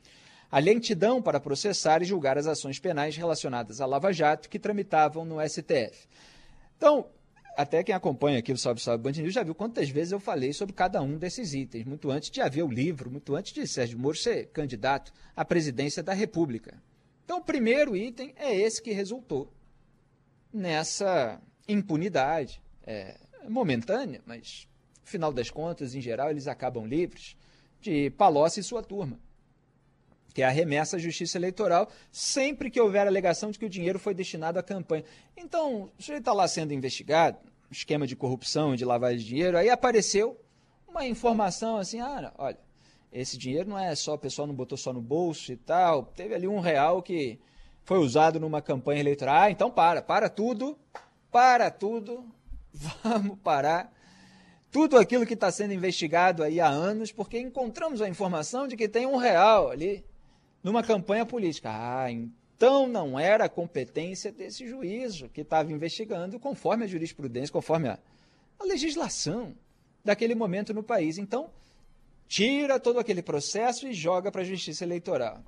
a 0.51 0.60
lentidão 0.60 1.22
para 1.22 1.40
processar 1.40 2.01
e 2.01 2.06
julgar 2.06 2.38
as 2.38 2.46
ações 2.46 2.78
penais 2.78 3.16
relacionadas 3.16 3.80
à 3.80 3.86
Lava 3.86 4.12
Jato 4.12 4.50
que 4.50 4.60
tramitavam 4.60 5.24
no 5.24 5.38
STF. 5.48 6.08
Então, 6.75 7.08
até 7.55 7.84
quem 7.84 7.93
acompanha 7.93 8.39
aqui 8.39 8.51
o 8.51 8.58
Salve 8.58 8.81
Salve 8.81 9.03
Band 9.03 9.12
News 9.12 9.34
já 9.34 9.43
viu 9.43 9.53
quantas 9.53 9.89
vezes 9.89 10.12
eu 10.12 10.20
falei 10.20 10.53
sobre 10.53 10.74
cada 10.74 11.01
um 11.01 11.17
desses 11.17 11.53
itens, 11.53 11.86
muito 11.86 12.10
antes 12.10 12.29
de 12.29 12.41
haver 12.41 12.63
o 12.63 12.72
livro, 12.72 13.12
muito 13.12 13.36
antes 13.36 13.53
de 13.53 13.67
Sérgio 13.67 14.00
Moro 14.00 14.17
ser 14.17 14.48
candidato 14.48 15.12
à 15.36 15.43
presidência 15.43 16.01
da 16.01 16.13
República. 16.13 16.81
Então, 17.25 17.39
o 17.39 17.43
primeiro 17.43 17.96
item 17.96 18.34
é 18.38 18.55
esse 18.55 18.81
que 18.81 18.91
resultou 18.91 19.51
nessa 20.53 21.41
impunidade. 21.67 22.62
É, 22.84 23.17
momentânea, 23.48 24.22
mas, 24.25 24.67
no 25.01 25.08
final 25.08 25.31
das 25.31 25.50
contas, 25.50 25.96
em 25.96 26.01
geral, 26.01 26.29
eles 26.29 26.48
acabam 26.48 26.86
livres 26.86 27.36
de 27.79 28.10
Palocci 28.12 28.60
e 28.60 28.63
sua 28.63 28.84
turma 28.84 29.20
que 30.34 30.42
é 30.42 30.46
a 30.46 30.50
remessa 30.50 30.98
à 30.98 31.00
justiça 31.00 31.38
eleitoral, 31.38 31.90
sempre 32.12 32.70
que 32.70 32.80
houver 32.80 33.08
alegação 33.08 33.52
de 33.52 33.60
que 33.60 33.66
o 33.66 33.70
dinheiro 33.70 34.00
foi 34.00 34.14
destinado 34.14 34.58
à 34.58 34.64
campanha. 34.64 35.04
Então, 35.36 35.92
o 35.98 36.02
sujeito 36.02 36.22
está 36.22 36.34
lá 36.34 36.48
sendo 36.48 36.74
investigado, 36.74 37.38
esquema 37.70 38.08
de 38.08 38.16
corrupção, 38.16 38.76
de 38.76 38.86
lavagem 38.86 39.20
de 39.20 39.26
dinheiro, 39.26 39.58
aí 39.58 39.70
apareceu 39.70 40.40
uma 40.88 41.06
informação 41.06 41.78
assim, 41.78 42.00
ah, 42.00 42.34
olha, 42.38 42.58
esse 43.12 43.38
dinheiro 43.38 43.70
não 43.70 43.80
é 43.80 43.94
só, 43.96 44.14
o 44.14 44.18
pessoal 44.18 44.48
não 44.48 44.56
botou 44.56 44.78
só 44.78 44.94
no 44.94 45.02
bolso 45.02 45.52
e 45.52 45.58
tal, 45.58 46.04
teve 46.04 46.34
ali 46.34 46.48
um 46.48 46.60
real 46.60 47.02
que 47.02 47.40
foi 47.84 47.98
usado 48.00 48.40
numa 48.40 48.62
campanha 48.62 49.00
eleitoral. 49.00 49.36
Ah, 49.36 49.52
então 49.52 49.70
para, 49.70 50.02
para 50.02 50.30
tudo, 50.30 50.78
para 51.32 51.70
tudo, 51.70 52.26
vamos 52.74 53.38
parar 53.40 53.92
tudo 54.72 54.98
aquilo 54.98 55.26
que 55.26 55.34
está 55.34 55.52
sendo 55.52 55.74
investigado 55.74 56.42
aí 56.42 56.62
há 56.62 56.68
anos, 56.68 57.12
porque 57.12 57.38
encontramos 57.38 58.02
a 58.02 58.08
informação 58.08 58.68
de 58.68 58.78
que 58.78 58.88
tem 58.88 59.06
um 59.06 59.18
real 59.18 59.70
ali 59.70 60.04
numa 60.63 60.84
campanha 60.84 61.25
política. 61.25 61.70
Ah, 61.72 62.12
então 62.12 62.88
não 62.88 63.20
era 63.20 63.50
competência 63.50 64.32
desse 64.32 64.68
juízo 64.68 65.30
que 65.30 65.41
estava 65.41 65.72
investigando 65.72 66.39
conforme 66.39 66.84
a 66.84 66.88
jurisprudência, 66.88 67.51
conforme 67.51 67.89
a, 67.89 68.00
a 68.60 68.63
legislação 68.63 69.56
daquele 70.03 70.36
momento 70.36 70.74
no 70.74 70.84
país. 70.84 71.18
Então, 71.18 71.50
tira 72.27 72.80
todo 72.80 73.00
aquele 73.00 73.22
processo 73.22 73.88
e 73.88 73.94
joga 73.94 74.32
para 74.32 74.41
a 74.41 74.46
justiça 74.46 74.84
eleitoral. 74.84 75.44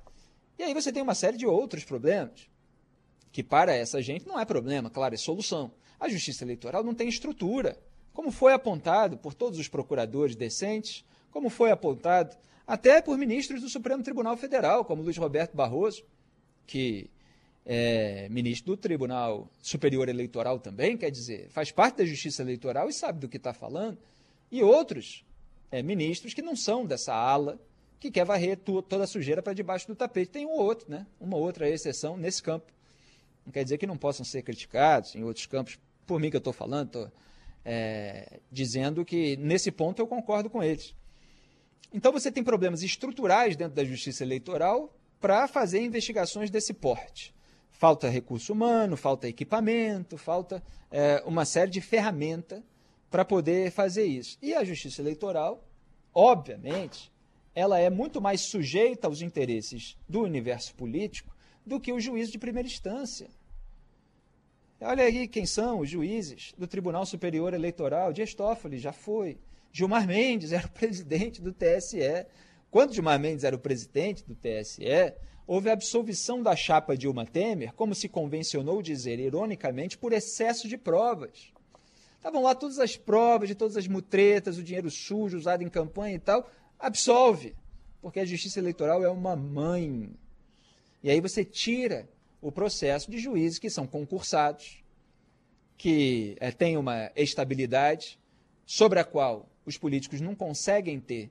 E 0.58 0.62
aí 0.62 0.74
você 0.74 0.92
tem 0.92 1.02
uma 1.02 1.14
série 1.14 1.36
de 1.36 1.46
outros 1.46 1.84
problemas, 1.84 2.48
que 3.32 3.42
para 3.42 3.74
essa 3.74 4.00
gente 4.00 4.26
não 4.26 4.38
é 4.38 4.44
problema, 4.44 4.88
claro, 4.90 5.14
é 5.14 5.18
solução. 5.18 5.72
A 5.98 6.08
justiça 6.08 6.44
eleitoral 6.44 6.84
não 6.84 6.94
tem 6.94 7.08
estrutura, 7.08 7.78
como 8.12 8.30
foi 8.30 8.52
apontado 8.52 9.16
por 9.16 9.34
todos 9.34 9.58
os 9.58 9.66
procuradores 9.66 10.36
decentes, 10.36 11.04
como 11.30 11.50
foi 11.50 11.70
apontado 11.72 12.36
até 12.66 13.02
por 13.02 13.16
ministros 13.18 13.60
do 13.60 13.68
Supremo 13.68 14.02
Tribunal 14.02 14.36
Federal, 14.36 14.84
como 14.84 15.02
Luiz 15.02 15.16
Roberto 15.16 15.54
Barroso, 15.54 16.02
que 16.66 17.10
é 17.66 18.28
ministro 18.28 18.74
do 18.74 18.76
Tribunal 18.76 19.48
Superior 19.60 20.08
Eleitoral 20.08 20.58
também, 20.58 20.96
quer 20.96 21.10
dizer, 21.10 21.48
faz 21.50 21.70
parte 21.70 21.98
da 21.98 22.04
Justiça 22.04 22.42
Eleitoral 22.42 22.88
e 22.88 22.92
sabe 22.92 23.20
do 23.20 23.28
que 23.28 23.36
está 23.36 23.52
falando, 23.52 23.98
e 24.50 24.62
outros 24.62 25.24
é, 25.70 25.82
ministros 25.82 26.34
que 26.34 26.42
não 26.42 26.54
são 26.54 26.86
dessa 26.86 27.14
ala, 27.14 27.58
que 27.98 28.10
quer 28.10 28.24
varrer 28.24 28.58
toda 28.58 29.04
a 29.04 29.06
sujeira 29.06 29.42
para 29.42 29.54
debaixo 29.54 29.86
do 29.86 29.94
tapete. 29.94 30.30
Tem 30.30 30.46
um 30.46 30.50
ou 30.50 30.62
outro, 30.62 30.90
né? 30.90 31.06
uma 31.18 31.38
outra 31.38 31.68
exceção 31.68 32.18
nesse 32.18 32.42
campo. 32.42 32.70
Não 33.46 33.52
quer 33.52 33.64
dizer 33.64 33.78
que 33.78 33.86
não 33.86 33.96
possam 33.96 34.24
ser 34.24 34.42
criticados 34.42 35.14
em 35.14 35.24
outros 35.24 35.46
campos, 35.46 35.78
por 36.06 36.20
mim 36.20 36.28
que 36.28 36.36
eu 36.36 36.38
estou 36.38 36.52
falando, 36.52 36.86
estou 36.86 37.12
é, 37.64 38.40
dizendo 38.52 39.04
que 39.04 39.36
nesse 39.38 39.70
ponto 39.70 40.00
eu 40.00 40.06
concordo 40.06 40.50
com 40.50 40.62
eles. 40.62 40.94
Então 41.92 42.12
você 42.12 42.30
tem 42.30 42.42
problemas 42.42 42.82
estruturais 42.82 43.56
dentro 43.56 43.74
da 43.74 43.84
justiça 43.84 44.24
eleitoral 44.24 44.94
para 45.20 45.46
fazer 45.48 45.80
investigações 45.80 46.50
desse 46.50 46.74
porte. 46.74 47.34
Falta 47.70 48.08
recurso 48.08 48.52
humano, 48.52 48.96
falta 48.96 49.28
equipamento, 49.28 50.16
falta 50.16 50.62
é, 50.90 51.22
uma 51.26 51.44
série 51.44 51.70
de 51.70 51.80
ferramentas 51.80 52.62
para 53.10 53.24
poder 53.24 53.70
fazer 53.70 54.04
isso. 54.04 54.38
E 54.42 54.54
a 54.54 54.64
justiça 54.64 55.00
eleitoral, 55.00 55.64
obviamente, 56.12 57.12
ela 57.54 57.78
é 57.78 57.88
muito 57.88 58.20
mais 58.20 58.42
sujeita 58.42 59.06
aos 59.06 59.22
interesses 59.22 59.96
do 60.08 60.22
universo 60.22 60.74
político 60.74 61.34
do 61.64 61.80
que 61.80 61.92
o 61.92 62.00
juízo 62.00 62.32
de 62.32 62.38
primeira 62.38 62.68
instância. 62.68 63.28
Olha 64.80 65.04
aí 65.04 65.28
quem 65.28 65.46
são 65.46 65.80
os 65.80 65.88
juízes 65.88 66.52
do 66.58 66.66
Tribunal 66.66 67.06
Superior 67.06 67.54
Eleitoral. 67.54 68.12
Dias 68.12 68.34
Toffoli 68.34 68.78
já 68.78 68.92
foi. 68.92 69.38
Gilmar 69.76 70.06
Mendes 70.06 70.52
era 70.52 70.64
o 70.64 70.70
presidente 70.70 71.42
do 71.42 71.52
TSE. 71.52 71.98
Quando 72.70 72.94
Gilmar 72.94 73.18
Mendes 73.18 73.42
era 73.42 73.56
o 73.56 73.58
presidente 73.58 74.24
do 74.24 74.36
TSE, 74.36 74.84
houve 75.48 75.68
a 75.68 75.72
absolvição 75.72 76.40
da 76.40 76.54
chapa 76.54 76.96
Dilma 76.96 77.26
Temer, 77.26 77.74
como 77.74 77.92
se 77.92 78.08
convencionou 78.08 78.80
dizer 78.80 79.18
ironicamente, 79.18 79.98
por 79.98 80.12
excesso 80.12 80.68
de 80.68 80.78
provas. 80.78 81.52
Estavam 82.16 82.40
lá 82.40 82.54
todas 82.54 82.78
as 82.78 82.96
provas 82.96 83.48
de 83.48 83.56
todas 83.56 83.76
as 83.76 83.88
mutretas, 83.88 84.58
o 84.58 84.62
dinheiro 84.62 84.88
sujo 84.92 85.36
usado 85.36 85.64
em 85.64 85.68
campanha 85.68 86.14
e 86.14 86.20
tal. 86.20 86.48
Absolve, 86.78 87.56
porque 88.00 88.20
a 88.20 88.24
justiça 88.24 88.60
eleitoral 88.60 89.02
é 89.02 89.08
uma 89.08 89.34
mãe. 89.34 90.08
E 91.02 91.10
aí 91.10 91.20
você 91.20 91.44
tira 91.44 92.08
o 92.40 92.52
processo 92.52 93.10
de 93.10 93.18
juízes 93.18 93.58
que 93.58 93.68
são 93.68 93.88
concursados, 93.88 94.84
que 95.76 96.36
é, 96.38 96.52
têm 96.52 96.76
uma 96.76 97.10
estabilidade, 97.16 98.20
sobre 98.64 99.00
a 99.00 99.04
qual 99.04 99.50
os 99.64 99.78
políticos 99.78 100.20
não 100.20 100.34
conseguem 100.34 101.00
ter 101.00 101.30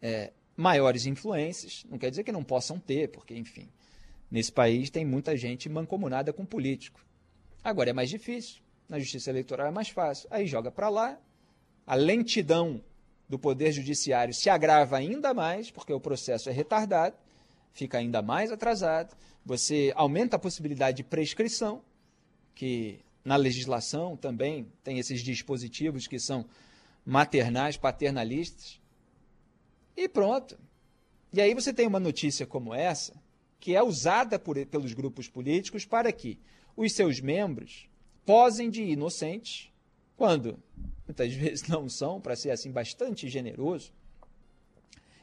é, 0.00 0.32
maiores 0.56 1.06
influências, 1.06 1.84
não 1.88 1.98
quer 1.98 2.10
dizer 2.10 2.24
que 2.24 2.32
não 2.32 2.44
possam 2.44 2.78
ter, 2.78 3.08
porque, 3.08 3.34
enfim, 3.34 3.68
nesse 4.30 4.52
país 4.52 4.90
tem 4.90 5.04
muita 5.04 5.36
gente 5.36 5.68
mancomunada 5.68 6.32
com 6.32 6.44
político. 6.44 7.04
Agora 7.62 7.90
é 7.90 7.92
mais 7.92 8.10
difícil, 8.10 8.62
na 8.88 8.98
justiça 8.98 9.30
eleitoral 9.30 9.66
é 9.66 9.70
mais 9.70 9.88
fácil. 9.88 10.28
Aí 10.30 10.46
joga 10.46 10.70
para 10.70 10.88
lá, 10.88 11.18
a 11.86 11.94
lentidão 11.94 12.82
do 13.28 13.38
poder 13.38 13.72
judiciário 13.72 14.34
se 14.34 14.50
agrava 14.50 14.96
ainda 14.96 15.32
mais, 15.32 15.70
porque 15.70 15.92
o 15.92 16.00
processo 16.00 16.48
é 16.48 16.52
retardado, 16.52 17.16
fica 17.72 17.98
ainda 17.98 18.22
mais 18.22 18.52
atrasado, 18.52 19.16
você 19.44 19.92
aumenta 19.96 20.36
a 20.36 20.38
possibilidade 20.38 20.98
de 20.98 21.04
prescrição, 21.04 21.82
que 22.54 23.00
na 23.24 23.36
legislação 23.36 24.16
também 24.16 24.70
tem 24.82 24.98
esses 24.98 25.22
dispositivos 25.22 26.06
que 26.06 26.18
são 26.18 26.44
maternais, 27.04 27.76
paternalistas. 27.76 28.80
E 29.96 30.08
pronto. 30.08 30.58
E 31.32 31.40
aí 31.40 31.54
você 31.54 31.72
tem 31.72 31.86
uma 31.86 32.00
notícia 32.00 32.46
como 32.46 32.72
essa, 32.72 33.20
que 33.60 33.74
é 33.74 33.82
usada 33.82 34.38
por, 34.38 34.64
pelos 34.66 34.92
grupos 34.92 35.28
políticos 35.28 35.84
para 35.84 36.10
que 36.12 36.38
os 36.76 36.92
seus 36.92 37.20
membros 37.20 37.88
posem 38.24 38.70
de 38.70 38.82
inocentes, 38.82 39.70
quando 40.16 40.58
muitas 41.06 41.32
vezes 41.34 41.66
não 41.68 41.88
são, 41.88 42.20
para 42.20 42.36
ser 42.36 42.50
assim 42.50 42.70
bastante 42.70 43.28
generoso, 43.28 43.92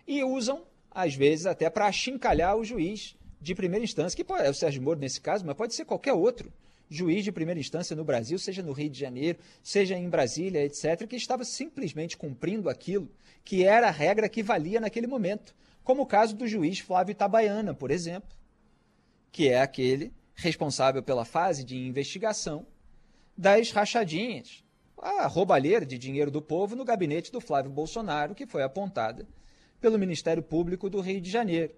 e 0.08 0.24
usam, 0.24 0.66
às 0.90 1.16
vezes, 1.16 1.46
até 1.46 1.70
para 1.70 1.88
achincalhar 1.88 2.58
o 2.58 2.66
juiz 2.66 3.16
de 3.40 3.56
primeira 3.56 3.84
instância, 3.84 4.16
que 4.16 4.32
é 4.34 4.50
o 4.50 4.54
Sérgio 4.54 4.82
Moro 4.82 5.00
nesse 5.00 5.22
caso, 5.22 5.46
mas 5.46 5.56
pode 5.56 5.74
ser 5.74 5.86
qualquer 5.86 6.14
outro 6.14 6.52
juiz 6.92 7.24
de 7.24 7.32
primeira 7.32 7.60
instância 7.60 7.96
no 7.96 8.04
Brasil, 8.04 8.38
seja 8.38 8.62
no 8.62 8.74
Rio 8.74 8.90
de 8.90 9.00
Janeiro, 9.00 9.40
seja 9.64 9.98
em 9.98 10.10
Brasília, 10.10 10.66
etc., 10.66 11.08
que 11.08 11.16
estava 11.16 11.46
simplesmente 11.46 12.18
cumprindo 12.18 12.70
aquilo 12.70 13.10
que 13.46 13.64
era 13.64 13.88
a 13.88 13.92
regra 13.92 14.28
que 14.28 14.44
valia 14.44 14.82
naquele 14.82 15.08
momento, 15.08 15.56
como 15.86 16.04
o 16.04 16.06
caso 16.06 16.36
do 16.36 16.46
juiz 16.46 16.80
Flávio 16.80 17.14
Itabaiana, 17.14 17.74
por 17.74 17.92
exemplo, 17.92 18.30
que 19.32 19.48
é 19.48 19.62
aquele 19.62 20.14
responsável 20.36 21.02
pela 21.02 21.24
fase 21.24 21.64
de 21.64 21.78
investigação 21.78 22.68
das 23.38 23.72
rachadinhas, 23.72 24.62
a 24.98 25.26
roubalheira 25.28 25.86
de 25.86 25.98
dinheiro 25.98 26.30
do 26.30 26.42
povo 26.42 26.76
no 26.76 26.84
gabinete 26.84 27.32
do 27.32 27.40
Flávio 27.40 27.72
Bolsonaro, 27.72 28.36
que 28.36 28.46
foi 28.46 28.64
apontada 28.64 29.26
pelo 29.80 29.98
Ministério 29.98 30.44
Público 30.44 30.90
do 30.90 31.00
Rio 31.00 31.22
de 31.22 31.32
Janeiro. 31.32 31.74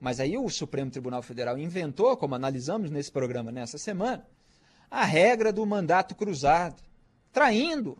Mas 0.00 0.20
aí 0.20 0.36
o 0.36 0.48
Supremo 0.48 0.90
Tribunal 0.90 1.22
Federal 1.22 1.58
inventou, 1.58 2.16
como 2.16 2.34
analisamos 2.34 2.90
nesse 2.90 3.10
programa 3.10 3.50
nessa 3.50 3.78
semana, 3.78 4.26
a 4.90 5.04
regra 5.04 5.52
do 5.52 5.64
mandato 5.64 6.14
cruzado, 6.14 6.82
traindo 7.32 7.98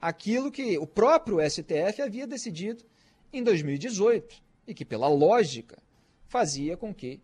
aquilo 0.00 0.50
que 0.50 0.78
o 0.78 0.86
próprio 0.86 1.38
STF 1.48 2.02
havia 2.02 2.26
decidido 2.26 2.84
em 3.32 3.42
2018 3.42 4.42
e 4.66 4.74
que, 4.74 4.84
pela 4.84 5.08
lógica, 5.08 5.82
fazia 6.26 6.76
com 6.76 6.94
que 6.94 7.20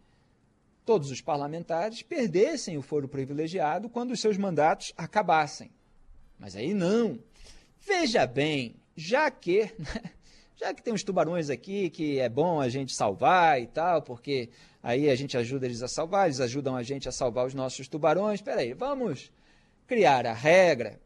todos 0.84 1.10
os 1.10 1.20
parlamentares 1.20 2.02
perdessem 2.02 2.76
o 2.76 2.82
foro 2.82 3.08
privilegiado 3.08 3.88
quando 3.88 4.10
os 4.10 4.20
seus 4.20 4.36
mandatos 4.36 4.92
acabassem. 4.96 5.70
Mas 6.38 6.56
aí 6.56 6.74
não. 6.74 7.18
Veja 7.86 8.26
bem, 8.26 8.76
já 8.96 9.30
que 9.30 9.70
já 10.56 10.72
que 10.72 10.82
tem 10.82 10.92
uns 10.94 11.02
tubarões 11.02 11.50
aqui 11.50 11.90
que 11.90 12.18
é 12.18 12.28
bom 12.28 12.60
a 12.60 12.68
gente 12.68 12.94
salvar 12.94 13.60
e 13.60 13.66
tal, 13.66 14.02
porque 14.02 14.50
aí 14.82 15.10
a 15.10 15.14
gente 15.14 15.36
ajuda 15.36 15.66
eles 15.66 15.82
a 15.82 15.88
salvar, 15.88 16.26
eles 16.26 16.40
ajudam 16.40 16.76
a 16.76 16.82
gente 16.82 17.08
a 17.08 17.12
salvar 17.12 17.46
os 17.46 17.54
nossos 17.54 17.88
tubarões. 17.88 18.40
Espera 18.40 18.60
aí, 18.60 18.72
vamos 18.72 19.32
criar 19.86 20.26
a 20.26 20.32
regra 20.32 21.00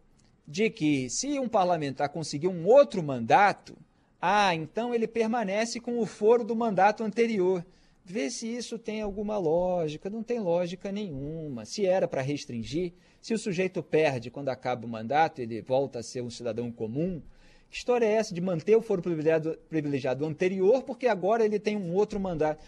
de 0.46 0.70
que 0.70 1.10
se 1.10 1.38
um 1.38 1.48
parlamentar 1.48 2.08
conseguir 2.08 2.48
um 2.48 2.66
outro 2.66 3.02
mandato, 3.02 3.76
ah, 4.20 4.54
então 4.54 4.94
ele 4.94 5.06
permanece 5.06 5.78
com 5.78 5.98
o 5.98 6.06
foro 6.06 6.44
do 6.44 6.56
mandato 6.56 7.04
anterior. 7.04 7.64
Vê 8.04 8.30
se 8.30 8.48
isso 8.48 8.78
tem 8.78 9.02
alguma 9.02 9.36
lógica. 9.36 10.08
Não 10.08 10.22
tem 10.22 10.40
lógica 10.40 10.90
nenhuma. 10.90 11.66
Se 11.66 11.84
era 11.84 12.08
para 12.08 12.22
restringir, 12.22 12.94
se 13.20 13.34
o 13.34 13.38
sujeito 13.38 13.82
perde 13.82 14.30
quando 14.30 14.48
acaba 14.48 14.86
o 14.86 14.88
mandato, 14.88 15.40
ele 15.40 15.60
volta 15.60 15.98
a 15.98 16.02
ser 16.02 16.22
um 16.22 16.30
cidadão 16.30 16.72
comum. 16.72 17.22
Que 17.70 17.76
história 17.76 18.06
é 18.06 18.12
essa 18.12 18.34
de 18.34 18.40
manter 18.40 18.76
o 18.76 18.82
foro 18.82 19.02
privilegiado, 19.02 19.58
privilegiado 19.68 20.24
anterior, 20.24 20.82
porque 20.82 21.06
agora 21.06 21.44
ele 21.44 21.58
tem 21.58 21.76
um 21.76 21.94
outro 21.94 22.18
mandato? 22.18 22.64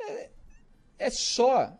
É, 0.00 0.30
é 0.98 1.10
só 1.10 1.78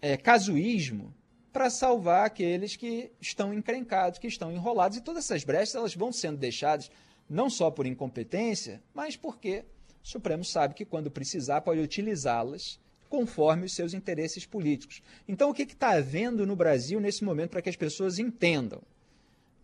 é, 0.00 0.16
casuísmo 0.16 1.14
para 1.52 1.70
salvar 1.70 2.26
aqueles 2.26 2.76
que 2.76 3.10
estão 3.20 3.54
encrencados, 3.54 4.18
que 4.18 4.26
estão 4.26 4.52
enrolados. 4.52 4.98
E 4.98 5.00
todas 5.00 5.24
essas 5.24 5.44
brechas 5.44 5.74
elas 5.74 5.94
vão 5.94 6.12
sendo 6.12 6.38
deixadas 6.38 6.90
não 7.28 7.48
só 7.48 7.70
por 7.70 7.86
incompetência, 7.86 8.82
mas 8.92 9.16
porque 9.16 9.64
o 10.04 10.06
Supremo 10.06 10.44
sabe 10.44 10.74
que, 10.74 10.84
quando 10.84 11.10
precisar, 11.10 11.62
pode 11.62 11.80
utilizá-las 11.80 12.78
conforme 13.08 13.66
os 13.66 13.74
seus 13.74 13.94
interesses 13.94 14.44
políticos. 14.44 15.02
Então, 15.26 15.50
o 15.50 15.54
que 15.54 15.62
está 15.62 15.90
havendo 15.90 16.46
no 16.46 16.56
Brasil 16.56 17.00
nesse 17.00 17.24
momento 17.24 17.50
para 17.50 17.62
que 17.62 17.68
as 17.68 17.76
pessoas 17.76 18.18
entendam? 18.18 18.82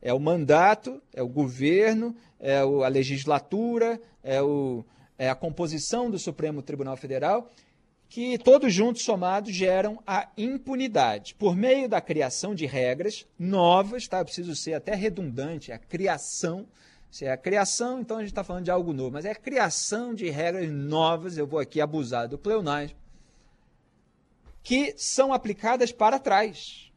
É 0.02 0.12
o 0.12 0.18
mandato, 0.18 1.00
é 1.14 1.23
o 1.23 1.28
governo, 1.28 2.14
é 2.40 2.59
a 2.59 2.88
legislatura, 2.88 4.00
é, 4.23 4.42
o, 4.42 4.85
é 5.16 5.30
a 5.30 5.35
composição 5.35 6.11
do 6.11 6.18
Supremo 6.18 6.61
Tribunal 6.61 6.97
Federal, 6.97 7.49
que 8.09 8.37
todos 8.37 8.75
juntos 8.75 9.04
somados 9.04 9.54
geram 9.54 10.02
a 10.06 10.28
impunidade 10.37 11.35
por 11.37 11.56
meio 11.56 11.88
da 11.88 12.00
criação 12.00 12.54
de 12.54 12.66
regras 12.66 13.26
novas, 13.38 14.06
tá? 14.06 14.18
Eu 14.18 14.25
preciso 14.25 14.54
ser 14.54 14.75
até 14.75 14.94
redundante, 14.94 15.73
a 15.73 15.78
criação. 15.78 16.66
Se 17.11 17.25
é 17.25 17.30
a 17.30 17.38
criação, 17.38 18.00
então 18.00 18.18
a 18.18 18.21
gente 18.21 18.32
está 18.32 18.44
falando 18.44 18.64
de 18.64 18.71
algo 18.71 18.92
novo, 18.92 19.12
mas 19.12 19.25
é 19.25 19.30
a 19.30 19.35
criação 19.35 20.12
de 20.12 20.28
regras 20.28 20.71
novas, 20.71 21.38
eu 21.38 21.47
vou 21.47 21.59
aqui 21.59 21.80
abusar 21.80 22.28
do 22.28 22.37
pleonasmo, 22.37 22.99
que 24.62 24.92
são 24.97 25.32
aplicadas 25.32 25.92
para 25.92 26.18
trás 26.18 26.91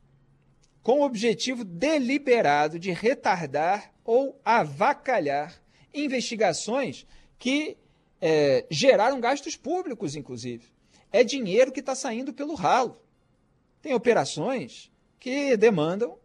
com 0.85 0.99
o 0.99 1.03
objetivo 1.03 1.63
deliberado 1.63 2.77
de 2.77 2.91
retardar 2.91 3.91
ou 4.03 4.39
avacalhar 4.45 5.59
investigações 5.91 7.07
que 7.39 7.75
é, 8.21 8.67
geraram 8.69 9.19
gastos 9.19 9.55
públicos, 9.55 10.15
inclusive. 10.15 10.67
É 11.11 11.23
dinheiro 11.23 11.71
que 11.71 11.79
está 11.79 11.95
saindo 11.95 12.31
pelo 12.31 12.53
ralo. 12.53 13.01
Tem 13.81 13.95
operações 13.95 14.91
que 15.19 15.57
demandam 15.57 16.19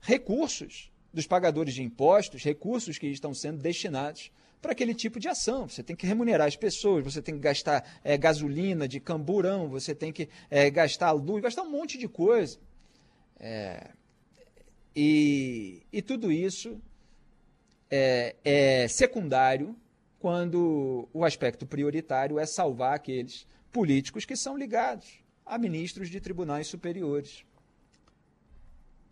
recursos 0.00 0.92
dos 1.12 1.26
pagadores 1.26 1.74
de 1.74 1.82
impostos, 1.82 2.44
recursos 2.44 2.98
que 2.98 3.08
estão 3.08 3.34
sendo 3.34 3.60
destinados 3.60 4.30
para 4.62 4.70
aquele 4.70 4.94
tipo 4.94 5.18
de 5.18 5.26
ação. 5.26 5.68
Você 5.68 5.82
tem 5.82 5.96
que 5.96 6.06
remunerar 6.06 6.46
as 6.46 6.54
pessoas, 6.54 7.02
você 7.02 7.20
tem 7.20 7.34
que 7.34 7.40
gastar 7.40 7.84
é, 8.04 8.16
gasolina 8.16 8.86
de 8.86 9.00
camburão, 9.00 9.68
você 9.68 9.96
tem 9.96 10.12
que 10.12 10.28
é, 10.48 10.70
gastar 10.70 11.10
luz, 11.10 11.42
gastar 11.42 11.62
um 11.62 11.70
monte 11.70 11.98
de 11.98 12.06
coisa. 12.06 12.56
É, 13.40 13.95
e, 14.96 15.82
e 15.92 16.00
tudo 16.00 16.32
isso 16.32 16.80
é, 17.90 18.34
é 18.42 18.88
secundário 18.88 19.76
quando 20.18 21.06
o 21.12 21.22
aspecto 21.22 21.66
prioritário 21.66 22.38
é 22.38 22.46
salvar 22.46 22.94
aqueles 22.94 23.46
políticos 23.70 24.24
que 24.24 24.34
são 24.34 24.56
ligados 24.56 25.20
a 25.44 25.58
ministros 25.58 26.08
de 26.08 26.18
tribunais 26.18 26.66
superiores. 26.66 27.44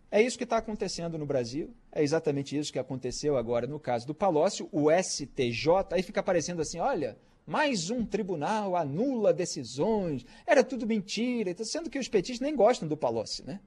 É 0.09 0.21
isso 0.21 0.37
que 0.37 0.43
está 0.43 0.57
acontecendo 0.57 1.17
no 1.19 1.25
Brasil, 1.25 1.71
é 1.91 2.01
exatamente 2.01 2.57
isso 2.57 2.73
que 2.73 2.79
aconteceu 2.79 3.37
agora 3.37 3.67
no 3.67 3.79
caso 3.79 4.07
do 4.07 4.15
Palócio, 4.15 4.67
o 4.71 4.89
STJ, 4.91 5.67
aí 5.91 6.01
fica 6.01 6.19
aparecendo 6.19 6.61
assim, 6.61 6.79
olha, 6.79 7.17
mais 7.45 7.91
um 7.91 8.03
tribunal 8.03 8.75
anula 8.75 9.31
decisões, 9.31 10.25
era 10.47 10.63
tudo 10.63 10.87
mentira, 10.87 11.55
sendo 11.63 11.89
que 11.89 11.99
os 11.99 12.07
petistas 12.07 12.39
nem 12.39 12.55
gostam 12.55 12.87
do 12.87 12.97
Palocci, 12.97 13.45
né? 13.45 13.59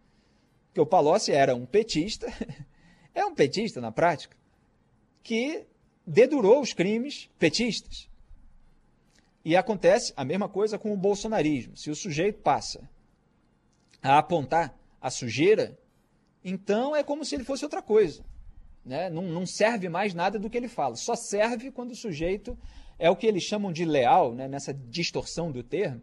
Porque 0.68 0.80
o 0.80 0.86
Palocci 0.86 1.32
era 1.32 1.54
um 1.54 1.66
petista, 1.66 2.26
é 3.14 3.24
um 3.24 3.34
petista 3.34 3.80
na 3.80 3.90
prática, 3.90 4.36
que 5.22 5.66
dedurou 6.06 6.60
os 6.60 6.72
crimes 6.72 7.28
petistas. 7.38 8.08
E 9.44 9.56
acontece 9.56 10.12
a 10.16 10.24
mesma 10.24 10.48
coisa 10.48 10.78
com 10.78 10.92
o 10.92 10.96
bolsonarismo. 10.96 11.76
Se 11.76 11.90
o 11.90 11.94
sujeito 11.94 12.40
passa 12.40 12.88
a 14.02 14.18
apontar 14.18 14.76
a 15.00 15.10
sujeira, 15.10 15.78
então 16.44 16.94
é 16.94 17.02
como 17.02 17.24
se 17.24 17.34
ele 17.34 17.44
fosse 17.44 17.64
outra 17.64 17.82
coisa. 17.82 18.24
Né? 18.84 19.10
Não, 19.10 19.22
não 19.22 19.46
serve 19.46 19.88
mais 19.88 20.14
nada 20.14 20.38
do 20.38 20.48
que 20.48 20.56
ele 20.56 20.68
fala. 20.68 20.96
Só 20.96 21.14
serve 21.14 21.70
quando 21.70 21.92
o 21.92 21.96
sujeito 21.96 22.58
é 22.98 23.10
o 23.10 23.16
que 23.16 23.26
eles 23.26 23.42
chamam 23.42 23.70
de 23.70 23.84
leal, 23.84 24.34
né? 24.34 24.48
nessa 24.48 24.72
distorção 24.72 25.52
do 25.52 25.62
termo. 25.62 26.00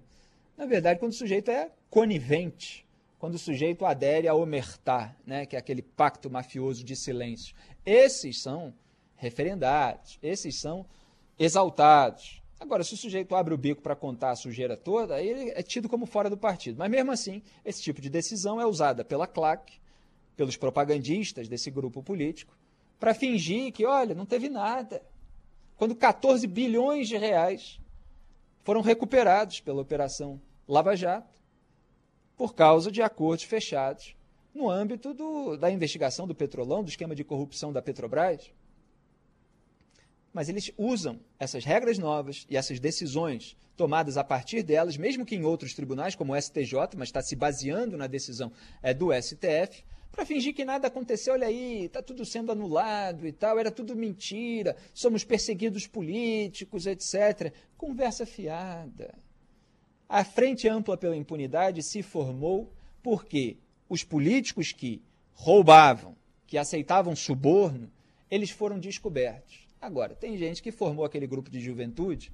Na 0.58 0.66
verdade, 0.66 1.00
quando 1.00 1.12
o 1.12 1.16
sujeito 1.16 1.50
é 1.52 1.72
conivente 1.90 2.85
quando 3.26 3.34
o 3.34 3.40
sujeito 3.40 3.88
adere 3.88 4.28
a 4.28 4.36
omertar, 4.36 5.18
né, 5.26 5.48
que 5.48 5.56
é 5.56 5.60
aquele 5.60 5.82
pacto 5.82 6.30
mafioso 6.30 6.84
de 6.84 6.96
silêncio. 6.96 7.56
Esses 7.84 8.40
são 8.40 8.72
referendados, 9.16 10.20
esses 10.22 10.60
são 10.62 10.86
exaltados. 11.40 12.44
Agora, 12.60 12.84
se 12.84 12.94
o 12.94 12.98
sujeito 12.98 13.36
abre 13.36 13.52
o 13.52 13.58
bico 13.58 13.82
para 13.82 13.96
contar 13.96 14.30
a 14.30 14.36
sujeira 14.36 14.78
toda, 14.78 15.16
aí 15.16 15.28
ele 15.28 15.50
é 15.56 15.64
tido 15.64 15.90
como 15.90 16.06
fora 16.06 16.30
do 16.30 16.38
partido. 16.38 16.78
Mas 16.78 16.92
mesmo 16.92 17.12
assim, 17.12 17.42
esse 17.66 17.82
tipo 17.82 18.00
de 18.00 18.12
decisão 18.12 18.62
é 18.62 18.66
usada 18.68 19.04
pela 19.04 19.26
CLAC, 19.26 19.74
pelos 20.36 20.56
propagandistas 20.56 21.48
desse 21.48 21.72
grupo 21.72 22.04
político, 22.04 22.56
para 23.00 23.16
fingir 23.16 23.74
que, 23.74 23.88
olha, 23.88 24.14
não 24.14 24.28
teve 24.28 24.50
nada. 24.50 25.02
Quando 25.78 25.96
14 25.96 26.46
bilhões 26.46 27.08
de 27.08 27.18
reais 27.18 27.80
foram 28.64 28.82
recuperados 28.82 29.60
pela 29.62 29.82
Operação 29.82 30.40
Lava 30.68 30.96
Jato, 30.96 31.35
por 32.38 32.54
causa 32.54 32.92
de 32.92 33.02
acordos 33.02 33.46
fechados 33.46 34.16
no 34.54 34.70
âmbito 34.70 35.14
do, 35.14 35.58
da 35.58 35.70
investigação 35.70 36.26
do 36.26 36.34
petrolão, 36.34 36.84
do 36.84 36.90
esquema 36.90 37.14
de 37.14 37.24
corrupção 37.24 37.74
da 37.74 37.82
Petrobras. 37.82 38.52
Mas 40.34 40.48
eles 40.48 40.72
usam 40.78 41.20
essas 41.38 41.64
regras 41.64 41.98
novas 41.98 42.46
e 42.50 42.56
essas 42.56 42.80
decisões 42.80 43.58
tomadas 43.76 44.18
a 44.18 44.24
partir 44.24 44.64
delas, 44.64 44.96
mesmo 44.96 45.26
que 45.26 45.36
em 45.36 45.44
outros 45.44 45.74
tribunais, 45.74 46.16
como 46.16 46.34
o 46.34 46.42
STJ, 46.42 46.96
mas 46.96 47.10
está 47.10 47.22
se 47.22 47.36
baseando 47.36 47.98
na 47.98 48.08
decisão 48.08 48.52
é, 48.82 48.94
do 48.94 49.10
STF, 49.14 49.84
para 50.12 50.26
fingir 50.26 50.54
que 50.56 50.64
nada 50.64 50.88
aconteceu. 50.88 51.34
Olha 51.34 51.48
aí, 51.48 51.86
está 51.86 52.02
tudo 52.02 52.26
sendo 52.26 52.52
anulado 52.52 53.28
e 53.28 53.34
tal, 53.34 53.60
era 53.60 53.70
tudo 53.70 53.96
mentira, 53.96 54.78
somos 54.94 55.26
perseguidos 55.26 55.88
políticos, 55.88 56.86
etc. 56.86 57.54
Conversa 57.78 58.26
fiada. 58.26 59.14
A 60.08 60.24
Frente 60.24 60.68
Ampla 60.68 60.96
pela 60.96 61.16
Impunidade 61.16 61.82
se 61.82 62.04
formou 62.04 62.72
porque 63.02 63.58
os 63.90 64.04
políticos 64.04 64.72
que 64.72 65.02
roubavam, 65.34 66.16
que 66.46 66.58
aceitavam 66.58 67.16
suborno, 67.16 67.92
eles 68.30 68.50
foram 68.50 68.80
descobertos. 68.80 69.68
Agora, 69.82 70.16
tem 70.16 70.38
gente 70.38 70.62
que 70.62 70.72
formou 70.72 71.06
aquele 71.06 71.28
grupo 71.28 71.50
de 71.50 71.60
juventude, 71.60 72.32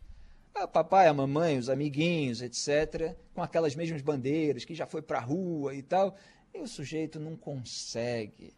o 0.55 0.67
papai, 0.67 1.07
a 1.07 1.13
mamãe, 1.13 1.57
os 1.57 1.69
amiguinhos, 1.69 2.41
etc., 2.41 3.15
com 3.33 3.41
aquelas 3.41 3.75
mesmas 3.75 4.01
bandeiras, 4.01 4.65
que 4.65 4.75
já 4.75 4.85
foi 4.85 5.01
para 5.01 5.17
a 5.17 5.21
rua 5.21 5.73
e 5.73 5.81
tal, 5.81 6.15
e 6.53 6.59
o 6.59 6.67
sujeito 6.67 7.19
não 7.19 7.35
consegue, 7.35 8.53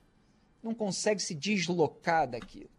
não 0.62 0.74
consegue 0.74 1.22
se 1.22 1.36
deslocar 1.36 2.28
daquilo. 2.28 2.70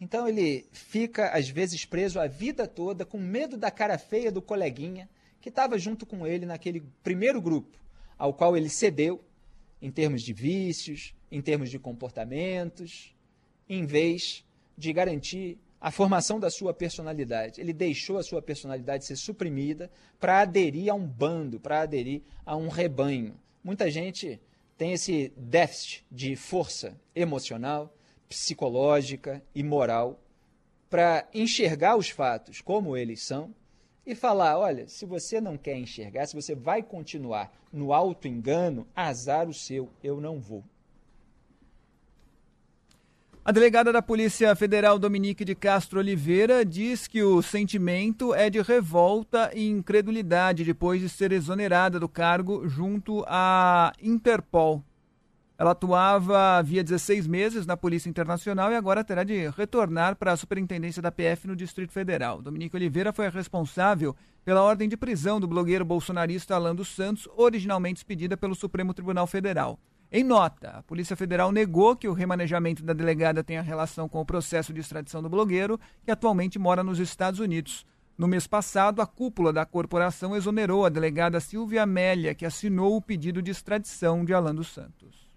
Então 0.00 0.28
ele 0.28 0.66
fica, 0.72 1.30
às 1.30 1.48
vezes, 1.48 1.84
preso 1.84 2.18
a 2.18 2.26
vida 2.26 2.66
toda 2.66 3.04
com 3.04 3.18
medo 3.18 3.56
da 3.56 3.70
cara 3.70 3.98
feia 3.98 4.32
do 4.32 4.40
coleguinha, 4.40 5.08
que 5.40 5.48
estava 5.48 5.78
junto 5.78 6.04
com 6.04 6.26
ele 6.26 6.46
naquele 6.46 6.82
primeiro 7.02 7.40
grupo, 7.40 7.78
ao 8.16 8.32
qual 8.34 8.56
ele 8.56 8.68
cedeu 8.68 9.22
em 9.80 9.90
termos 9.90 10.22
de 10.22 10.32
vícios, 10.32 11.14
em 11.30 11.40
termos 11.40 11.70
de 11.70 11.78
comportamentos, 11.78 13.14
em 13.68 13.84
vez 13.86 14.44
de 14.76 14.92
garantir 14.92 15.58
a 15.80 15.90
formação 15.90 16.40
da 16.40 16.50
sua 16.50 16.74
personalidade. 16.74 17.60
Ele 17.60 17.72
deixou 17.72 18.18
a 18.18 18.22
sua 18.22 18.42
personalidade 18.42 19.04
ser 19.04 19.16
suprimida 19.16 19.90
para 20.18 20.40
aderir 20.40 20.90
a 20.90 20.94
um 20.94 21.06
bando, 21.06 21.60
para 21.60 21.82
aderir 21.82 22.22
a 22.44 22.56
um 22.56 22.68
rebanho. 22.68 23.38
Muita 23.62 23.90
gente 23.90 24.40
tem 24.76 24.92
esse 24.92 25.32
déficit 25.36 26.04
de 26.10 26.34
força 26.34 26.98
emocional, 27.14 27.94
psicológica 28.28 29.42
e 29.54 29.62
moral 29.62 30.20
para 30.90 31.28
enxergar 31.34 31.96
os 31.96 32.08
fatos 32.08 32.60
como 32.60 32.96
eles 32.96 33.22
são 33.22 33.54
e 34.08 34.14
falar: 34.14 34.58
olha, 34.58 34.88
se 34.88 35.04
você 35.04 35.38
não 35.38 35.58
quer 35.58 35.76
enxergar, 35.76 36.26
se 36.26 36.34
você 36.34 36.54
vai 36.54 36.82
continuar 36.82 37.52
no 37.70 37.92
auto-engano, 37.92 38.86
azar 38.96 39.46
o 39.46 39.52
seu, 39.52 39.90
eu 40.02 40.18
não 40.18 40.40
vou. 40.40 40.64
A 43.44 43.52
delegada 43.52 43.92
da 43.92 44.02
Polícia 44.02 44.54
Federal 44.56 44.98
Dominique 44.98 45.44
de 45.44 45.54
Castro 45.54 46.00
Oliveira 46.00 46.64
diz 46.64 47.06
que 47.06 47.22
o 47.22 47.42
sentimento 47.42 48.34
é 48.34 48.48
de 48.50 48.60
revolta 48.60 49.50
e 49.54 49.68
incredulidade 49.68 50.64
depois 50.64 51.00
de 51.00 51.08
ser 51.08 51.32
exonerada 51.32 52.00
do 52.00 52.08
cargo 52.08 52.66
junto 52.66 53.24
à 53.26 53.92
Interpol. 54.02 54.82
Ela 55.58 55.72
atuava 55.72 56.58
havia 56.58 56.84
16 56.84 57.26
meses 57.26 57.66
na 57.66 57.76
Polícia 57.76 58.08
Internacional 58.08 58.70
e 58.70 58.76
agora 58.76 59.02
terá 59.02 59.24
de 59.24 59.48
retornar 59.48 60.14
para 60.14 60.30
a 60.30 60.36
Superintendência 60.36 61.02
da 61.02 61.10
PF 61.10 61.48
no 61.48 61.56
Distrito 61.56 61.92
Federal. 61.92 62.40
Dominique 62.40 62.76
Oliveira 62.76 63.12
foi 63.12 63.26
a 63.26 63.30
responsável 63.30 64.14
pela 64.44 64.62
ordem 64.62 64.88
de 64.88 64.96
prisão 64.96 65.40
do 65.40 65.48
blogueiro 65.48 65.84
bolsonarista 65.84 66.54
Alan 66.54 66.76
dos 66.76 66.94
Santos, 66.94 67.28
originalmente 67.36 67.96
expedida 67.96 68.36
pelo 68.36 68.54
Supremo 68.54 68.94
Tribunal 68.94 69.26
Federal. 69.26 69.80
Em 70.12 70.22
nota, 70.22 70.70
a 70.70 70.82
Polícia 70.84 71.16
Federal 71.16 71.50
negou 71.50 71.96
que 71.96 72.06
o 72.06 72.12
remanejamento 72.12 72.84
da 72.84 72.92
delegada 72.92 73.42
tenha 73.42 73.60
relação 73.60 74.08
com 74.08 74.20
o 74.20 74.24
processo 74.24 74.72
de 74.72 74.80
extradição 74.80 75.20
do 75.20 75.28
blogueiro, 75.28 75.78
que 76.04 76.12
atualmente 76.12 76.56
mora 76.56 76.84
nos 76.84 77.00
Estados 77.00 77.40
Unidos. 77.40 77.84
No 78.16 78.28
mês 78.28 78.46
passado, 78.46 79.02
a 79.02 79.06
cúpula 79.06 79.52
da 79.52 79.66
corporação 79.66 80.36
exonerou 80.36 80.86
a 80.86 80.88
delegada 80.88 81.40
Silvia 81.40 81.82
Amélia, 81.82 82.32
que 82.32 82.46
assinou 82.46 82.96
o 82.96 83.02
pedido 83.02 83.42
de 83.42 83.50
extradição 83.50 84.24
de 84.24 84.32
Alan 84.32 84.54
dos 84.54 84.68
Santos. 84.68 85.27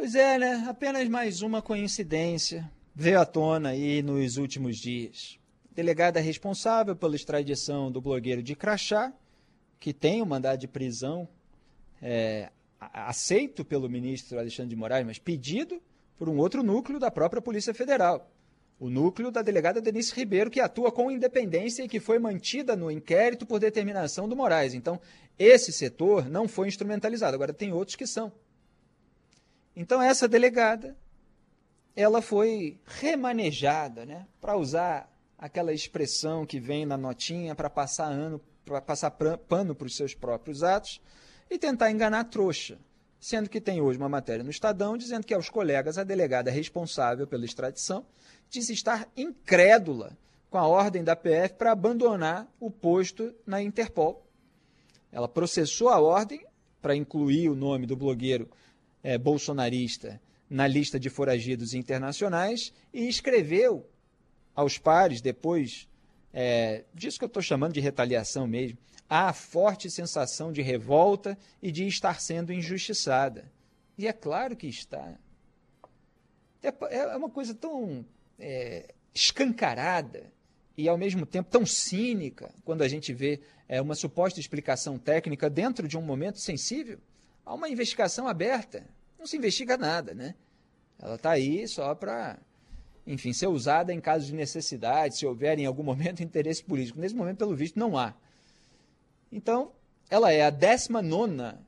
Pois 0.00 0.14
é, 0.14 0.38
né? 0.38 0.64
Apenas 0.66 1.06
mais 1.10 1.42
uma 1.42 1.60
coincidência 1.60 2.66
veio 2.94 3.20
à 3.20 3.26
tona 3.26 3.68
aí 3.68 4.00
nos 4.00 4.38
últimos 4.38 4.78
dias. 4.78 5.38
Delegada 5.72 6.18
responsável 6.20 6.96
pela 6.96 7.14
extradição 7.14 7.92
do 7.92 8.00
blogueiro 8.00 8.42
de 8.42 8.56
Crachá, 8.56 9.12
que 9.78 9.92
tem 9.92 10.22
o 10.22 10.24
um 10.24 10.26
mandado 10.26 10.58
de 10.58 10.66
prisão 10.66 11.28
é, 12.00 12.48
aceito 12.80 13.62
pelo 13.62 13.90
ministro 13.90 14.38
Alexandre 14.38 14.70
de 14.70 14.76
Moraes, 14.76 15.04
mas 15.04 15.18
pedido 15.18 15.82
por 16.16 16.30
um 16.30 16.38
outro 16.38 16.62
núcleo 16.62 16.98
da 16.98 17.10
própria 17.10 17.42
Polícia 17.42 17.74
Federal. 17.74 18.32
O 18.78 18.88
núcleo 18.88 19.30
da 19.30 19.42
delegada 19.42 19.82
Denise 19.82 20.14
Ribeiro, 20.14 20.50
que 20.50 20.60
atua 20.60 20.90
com 20.90 21.10
independência 21.10 21.82
e 21.82 21.88
que 21.88 22.00
foi 22.00 22.18
mantida 22.18 22.74
no 22.74 22.90
inquérito 22.90 23.44
por 23.44 23.60
determinação 23.60 24.26
do 24.26 24.34
Moraes. 24.34 24.72
Então, 24.72 24.98
esse 25.38 25.70
setor 25.70 26.26
não 26.30 26.48
foi 26.48 26.68
instrumentalizado. 26.68 27.34
Agora, 27.34 27.52
tem 27.52 27.70
outros 27.70 27.96
que 27.96 28.06
são. 28.06 28.32
Então, 29.74 30.02
essa 30.02 30.28
delegada, 30.28 30.96
ela 31.94 32.20
foi 32.20 32.78
remanejada, 32.84 34.04
né, 34.04 34.26
para 34.40 34.56
usar 34.56 35.10
aquela 35.38 35.72
expressão 35.72 36.44
que 36.44 36.60
vem 36.60 36.84
na 36.84 36.96
notinha 36.96 37.54
para 37.54 37.70
passar 37.70 38.06
ano, 38.06 38.40
para 38.64 38.80
passar 38.80 39.10
pano 39.10 39.74
para 39.74 39.86
os 39.86 39.96
seus 39.96 40.14
próprios 40.14 40.62
atos 40.62 41.00
e 41.50 41.58
tentar 41.58 41.90
enganar 41.90 42.20
a 42.20 42.24
trouxa. 42.24 42.78
Sendo 43.18 43.50
que 43.50 43.60
tem 43.60 43.80
hoje 43.80 43.98
uma 43.98 44.08
matéria 44.08 44.44
no 44.44 44.50
Estadão 44.50 44.96
dizendo 44.96 45.26
que 45.26 45.34
aos 45.34 45.50
colegas 45.50 45.98
a 45.98 46.04
delegada 46.04 46.50
responsável 46.50 47.26
pela 47.26 47.44
extradição 47.44 48.06
diz 48.48 48.70
estar 48.70 49.08
incrédula 49.16 50.16
com 50.48 50.58
a 50.58 50.66
ordem 50.66 51.04
da 51.04 51.14
PF 51.14 51.54
para 51.54 51.72
abandonar 51.72 52.50
o 52.58 52.70
posto 52.70 53.34
na 53.46 53.62
Interpol. 53.62 54.26
Ela 55.12 55.28
processou 55.28 55.88
a 55.88 56.00
ordem 56.00 56.44
para 56.80 56.96
incluir 56.96 57.48
o 57.48 57.54
nome 57.54 57.86
do 57.86 57.96
blogueiro 57.96 58.48
é, 59.02 59.18
bolsonarista 59.18 60.20
na 60.48 60.66
lista 60.66 60.98
de 60.98 61.08
foragidos 61.08 61.74
internacionais 61.74 62.72
e 62.92 63.08
escreveu 63.08 63.88
aos 64.54 64.78
pares, 64.78 65.20
depois 65.20 65.88
é, 66.32 66.84
disso 66.94 67.18
que 67.18 67.24
eu 67.24 67.28
estou 67.28 67.42
chamando 67.42 67.72
de 67.72 67.80
retaliação 67.80 68.46
mesmo, 68.46 68.78
há 69.08 69.32
forte 69.32 69.90
sensação 69.90 70.52
de 70.52 70.62
revolta 70.62 71.36
e 71.62 71.72
de 71.72 71.86
estar 71.86 72.20
sendo 72.20 72.52
injustiçada. 72.52 73.50
E 73.98 74.06
é 74.06 74.12
claro 74.12 74.56
que 74.56 74.66
está. 74.66 75.14
É, 76.62 76.72
é 76.96 77.16
uma 77.16 77.30
coisa 77.30 77.54
tão 77.54 78.04
é, 78.38 78.94
escancarada 79.14 80.32
e, 80.76 80.88
ao 80.88 80.96
mesmo 80.96 81.26
tempo, 81.26 81.50
tão 81.50 81.66
cínica 81.66 82.50
quando 82.64 82.82
a 82.82 82.88
gente 82.88 83.12
vê 83.12 83.40
é, 83.68 83.80
uma 83.80 83.94
suposta 83.94 84.40
explicação 84.40 84.98
técnica 84.98 85.50
dentro 85.50 85.88
de 85.88 85.98
um 85.98 86.02
momento 86.02 86.38
sensível. 86.38 86.98
Há 87.50 87.54
uma 87.54 87.68
investigação 87.68 88.28
aberta. 88.28 88.86
Não 89.18 89.26
se 89.26 89.36
investiga 89.36 89.76
nada, 89.76 90.14
né? 90.14 90.36
Ela 91.00 91.16
está 91.16 91.32
aí 91.32 91.66
só 91.66 91.96
para, 91.96 92.38
enfim, 93.04 93.32
ser 93.32 93.48
usada 93.48 93.92
em 93.92 94.00
caso 94.00 94.24
de 94.24 94.32
necessidade, 94.32 95.16
se 95.16 95.26
houver 95.26 95.58
em 95.58 95.66
algum 95.66 95.82
momento 95.82 96.22
interesse 96.22 96.62
político. 96.62 97.00
Nesse 97.00 97.12
momento, 97.12 97.38
pelo 97.38 97.56
visto, 97.56 97.76
não 97.76 97.98
há. 97.98 98.14
Então, 99.32 99.72
ela 100.08 100.32
é 100.32 100.42
a 100.42 100.50
19 100.50 101.58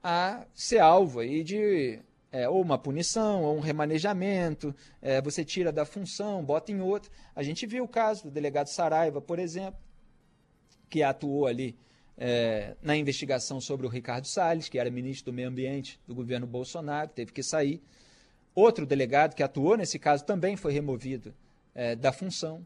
a 0.00 0.46
ser 0.54 0.78
alvo 0.78 1.18
aí 1.18 1.42
de 1.42 1.98
é, 2.30 2.48
ou 2.48 2.62
uma 2.62 2.78
punição, 2.78 3.42
ou 3.42 3.56
um 3.56 3.60
remanejamento, 3.60 4.72
é, 5.02 5.20
você 5.20 5.44
tira 5.44 5.72
da 5.72 5.84
função, 5.84 6.44
bota 6.44 6.70
em 6.70 6.80
outra. 6.80 7.10
A 7.34 7.42
gente 7.42 7.66
viu 7.66 7.82
o 7.82 7.88
caso 7.88 8.22
do 8.22 8.30
delegado 8.30 8.68
Saraiva, 8.68 9.20
por 9.20 9.40
exemplo, 9.40 9.80
que 10.88 11.02
atuou 11.02 11.48
ali 11.48 11.76
é, 12.16 12.76
na 12.82 12.96
investigação 12.96 13.60
sobre 13.60 13.86
o 13.86 13.90
Ricardo 13.90 14.26
Salles, 14.26 14.68
que 14.68 14.78
era 14.78 14.90
ministro 14.90 15.32
do 15.32 15.34
Meio 15.34 15.48
Ambiente 15.48 16.00
do 16.06 16.14
governo 16.14 16.46
Bolsonaro, 16.46 17.10
teve 17.10 17.32
que 17.32 17.42
sair. 17.42 17.82
Outro 18.54 18.86
delegado 18.86 19.34
que 19.34 19.42
atuou 19.42 19.76
nesse 19.76 19.98
caso 19.98 20.24
também 20.24 20.56
foi 20.56 20.72
removido 20.72 21.34
é, 21.74 21.96
da 21.96 22.12
função. 22.12 22.64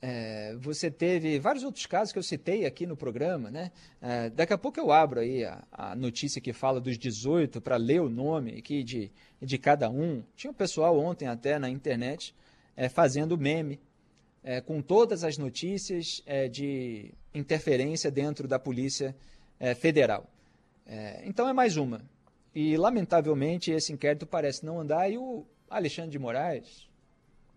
É, 0.00 0.54
você 0.56 0.90
teve 0.90 1.38
vários 1.38 1.64
outros 1.64 1.86
casos 1.86 2.12
que 2.12 2.18
eu 2.18 2.22
citei 2.22 2.66
aqui 2.66 2.86
no 2.86 2.94
programa, 2.94 3.50
né? 3.50 3.72
É, 4.02 4.28
daqui 4.28 4.52
a 4.52 4.58
pouco 4.58 4.78
eu 4.78 4.92
abro 4.92 5.20
aí 5.20 5.44
a, 5.44 5.64
a 5.72 5.96
notícia 5.96 6.42
que 6.42 6.52
fala 6.52 6.78
dos 6.78 6.98
18 6.98 7.58
para 7.60 7.76
ler 7.76 8.02
o 8.02 8.08
nome 8.10 8.58
aqui 8.58 8.82
de, 8.82 9.10
de 9.40 9.56
cada 9.56 9.88
um. 9.88 10.22
Tinha 10.36 10.50
um 10.50 10.54
pessoal 10.54 10.98
ontem 10.98 11.26
até 11.26 11.58
na 11.58 11.70
internet 11.70 12.34
é, 12.76 12.88
fazendo 12.88 13.38
meme 13.38 13.80
é, 14.42 14.60
com 14.60 14.82
todas 14.82 15.24
as 15.24 15.38
notícias 15.38 16.22
é, 16.26 16.48
de 16.48 17.14
interferência 17.34 18.10
dentro 18.10 18.46
da 18.46 18.58
Polícia 18.58 19.14
é, 19.58 19.74
Federal. 19.74 20.26
então 21.24 21.48
é 21.48 21.52
mais 21.52 21.76
uma. 21.76 22.02
E 22.54 22.76
lamentavelmente 22.76 23.70
esse 23.70 23.92
inquérito 23.92 24.26
parece 24.26 24.64
não 24.64 24.80
andar 24.80 25.10
e 25.10 25.18
o 25.18 25.44
Alexandre 25.68 26.12
de 26.12 26.18
Moraes, 26.18 26.88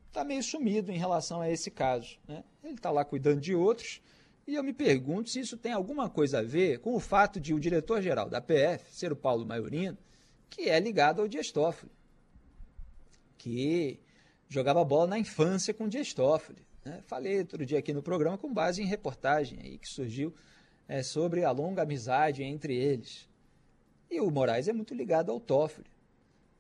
está 0.08 0.24
meio 0.24 0.42
sumido 0.42 0.92
em 0.92 0.98
relação 0.98 1.42
a 1.42 1.50
esse 1.50 1.70
caso. 1.70 2.18
Né? 2.28 2.44
Ele 2.64 2.74
está 2.74 2.90
lá 2.90 3.06
cuidando 3.06 3.40
de 3.40 3.54
outros, 3.54 4.02
e 4.48 4.56
eu 4.56 4.64
me 4.64 4.74
pergunto 4.74 5.30
se 5.30 5.40
isso 5.40 5.58
tem 5.58 5.72
alguma 5.72 6.10
coisa 6.10 6.40
a 6.40 6.44
ver 6.44 6.80
com 6.80 6.96
o 6.96 7.00
fato 7.00 7.40
de 7.40 7.54
o 7.54 7.60
diretor-geral 7.60 8.30
da 8.30 8.42
PF 8.42 8.92
ser 8.92 9.12
o 9.12 9.16
Paulo 9.16 9.46
Maiorino, 9.46 9.98
que 10.50 10.70
é 10.70 10.80
ligado 10.80 11.22
ao 11.22 11.28
Dias 11.28 11.52
Toffoli, 11.52 11.92
que 13.38 14.00
jogava 14.48 14.84
bola 14.84 15.08
na 15.08 15.20
infância 15.20 15.74
com 15.74 15.84
o 15.84 15.90
Dias 15.90 16.14
Toffoli. 16.14 16.66
Né? 16.88 17.04
Falei 17.06 17.40
outro 17.40 17.66
dia 17.66 17.80
aqui 17.80 17.92
no 17.92 18.02
programa 18.02 18.38
com 18.38 18.54
base 18.54 18.82
em 18.82 18.86
reportagem 18.86 19.60
aí 19.62 19.78
que 19.78 19.90
surgiu 19.90 20.34
é, 20.88 21.04
sobre 21.04 21.44
a 21.44 21.52
longa 21.52 21.82
amizade 21.82 22.44
entre 22.44 22.76
eles. 22.76 23.28
E 24.10 24.22
o 24.22 24.32
Moraes 24.32 24.70
é 24.70 24.74
muito 24.74 24.94
ligado 24.94 25.30
ao 25.30 25.40
Toffoli. 25.40 25.90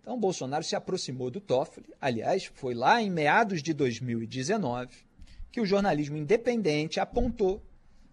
Então, 0.01 0.19
Bolsonaro 0.19 0.63
se 0.63 0.75
aproximou 0.75 1.31
do 1.31 1.39
Toffoli. 1.39 1.93
Aliás, 1.99 2.45
foi 2.45 2.73
lá 2.73 3.01
em 3.01 3.09
meados 3.09 3.63
de 3.63 3.73
2019 3.73 5.07
que 5.49 5.61
o 5.61 5.65
jornalismo 5.65 6.17
independente 6.17 6.99
apontou 6.99 7.63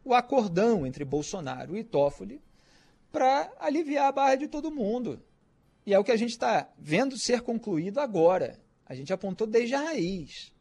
o 0.04 0.14
acordão 0.14 0.86
entre 0.86 1.04
Bolsonaro 1.04 1.76
e 1.76 1.82
Toffoli 1.82 2.40
para 3.10 3.52
aliviar 3.58 4.06
a 4.06 4.12
barra 4.12 4.36
de 4.36 4.46
todo 4.46 4.70
mundo. 4.70 5.20
E 5.84 5.92
é 5.92 5.98
o 5.98 6.04
que 6.04 6.12
a 6.12 6.16
gente 6.16 6.30
está 6.30 6.72
vendo 6.78 7.18
ser 7.18 7.42
concluído 7.42 7.98
agora. 7.98 8.58
A 8.86 8.94
gente 8.94 9.12
apontou 9.12 9.46
desde 9.46 9.74
a 9.74 9.80
raiz. 9.80 10.54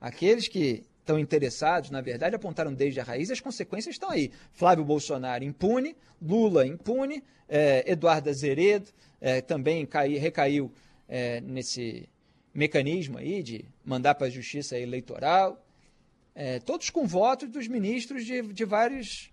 Aqueles 0.00 0.46
que 0.46 0.84
estão 1.08 1.18
interessados, 1.18 1.88
na 1.88 2.02
verdade, 2.02 2.36
apontaram 2.36 2.74
desde 2.74 3.00
a 3.00 3.02
raiz, 3.02 3.30
as 3.30 3.40
consequências 3.40 3.94
estão 3.94 4.10
aí. 4.10 4.30
Flávio 4.52 4.84
Bolsonaro 4.84 5.42
impune, 5.42 5.96
Lula 6.20 6.66
impune, 6.66 7.24
é, 7.48 7.90
Eduardo 7.90 8.28
Azeredo 8.28 8.90
é, 9.18 9.40
também 9.40 9.86
cai, 9.86 10.16
recaiu 10.16 10.70
é, 11.08 11.40
nesse 11.40 12.06
mecanismo 12.52 13.16
aí 13.16 13.42
de 13.42 13.64
mandar 13.82 14.16
para 14.16 14.26
a 14.26 14.30
justiça 14.30 14.78
eleitoral, 14.78 15.64
é, 16.34 16.58
todos 16.60 16.90
com 16.90 17.06
votos 17.06 17.48
dos 17.48 17.66
ministros 17.66 18.26
de, 18.26 18.42
de 18.42 18.64
vários 18.66 19.32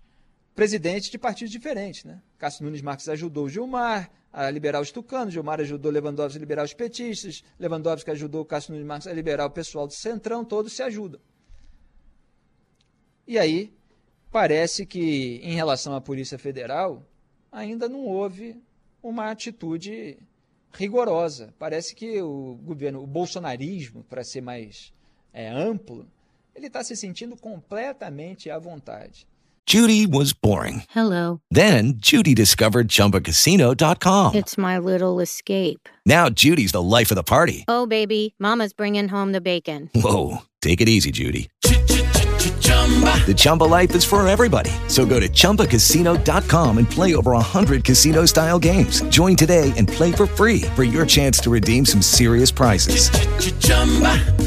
presidentes 0.54 1.10
de 1.10 1.18
partidos 1.18 1.52
diferentes. 1.52 2.04
Né? 2.04 2.22
Cássio 2.38 2.64
Nunes 2.64 2.80
Marques 2.80 3.06
ajudou 3.10 3.44
o 3.44 3.48
Gilmar 3.50 4.10
a 4.32 4.50
liberar 4.50 4.80
os 4.80 4.90
tucanos, 4.90 5.34
Gilmar 5.34 5.60
ajudou 5.60 5.92
Lewandowski 5.92 6.38
a 6.38 6.40
liberar 6.40 6.64
os 6.64 6.72
petistas, 6.72 7.44
Lewandowski 7.60 8.10
ajudou 8.10 8.40
o 8.40 8.44
Cássio 8.46 8.72
Nunes 8.72 8.86
Marques 8.86 9.06
a 9.06 9.12
liberar 9.12 9.44
o 9.44 9.50
pessoal 9.50 9.86
do 9.86 9.92
Centrão, 9.92 10.42
todos 10.42 10.72
se 10.72 10.82
ajudam. 10.82 11.20
E 13.26 13.38
aí, 13.38 13.72
parece 14.30 14.86
que 14.86 15.40
em 15.42 15.54
relação 15.54 15.94
à 15.94 16.00
Polícia 16.00 16.38
Federal, 16.38 17.02
ainda 17.50 17.88
não 17.88 18.06
houve 18.06 18.56
uma 19.02 19.30
atitude 19.30 20.18
rigorosa. 20.72 21.54
Parece 21.58 21.94
que 21.94 22.20
o 22.20 22.58
governo, 22.62 23.02
o 23.02 23.06
bolsonarismo, 23.06 24.04
para 24.04 24.22
ser 24.22 24.40
mais 24.40 24.92
é, 25.32 25.48
amplo, 25.48 26.06
ele 26.54 26.66
está 26.68 26.82
se 26.84 26.94
sentindo 26.96 27.36
completamente 27.36 28.50
à 28.50 28.58
vontade. 28.58 29.26
Judy 29.66 30.06
was 30.06 30.32
boring. 30.32 30.84
Hello. 30.94 31.40
Then 31.50 31.94
Judy 31.96 32.34
discovered 32.34 32.88
ChumbaCasino.com. 32.88 34.36
It's 34.36 34.56
my 34.56 34.78
little 34.78 35.18
escape. 35.20 35.88
Now 36.06 36.28
Judy's 36.30 36.70
the 36.70 36.80
life 36.80 37.10
of 37.10 37.16
the 37.16 37.24
party. 37.24 37.64
Oh, 37.66 37.84
baby, 37.84 38.36
Mama's 38.38 38.72
bringing 38.72 39.08
home 39.08 39.32
the 39.32 39.40
bacon. 39.40 39.90
Whoa, 39.92 40.42
take 40.62 40.80
it 40.80 40.88
easy, 40.88 41.10
Judy. 41.10 41.48
The 43.24 43.34
Chumba 43.34 43.64
life 43.64 43.92
is 43.96 44.04
for 44.04 44.26
everybody. 44.28 44.70
So 44.86 45.04
go 45.04 45.18
to 45.18 45.28
ChumbaCasino.com 45.28 46.78
and 46.78 46.88
play 46.88 47.16
over 47.16 47.32
100 47.32 47.82
casino 47.82 48.24
style 48.26 48.60
games. 48.60 49.00
Join 49.08 49.34
today 49.34 49.72
and 49.76 49.88
play 49.88 50.12
for 50.12 50.26
free 50.26 50.60
for 50.76 50.84
your 50.84 51.04
chance 51.04 51.40
to 51.40 51.50
redeem 51.50 51.84
some 51.84 52.02
serious 52.02 52.52
prizes. 52.52 53.10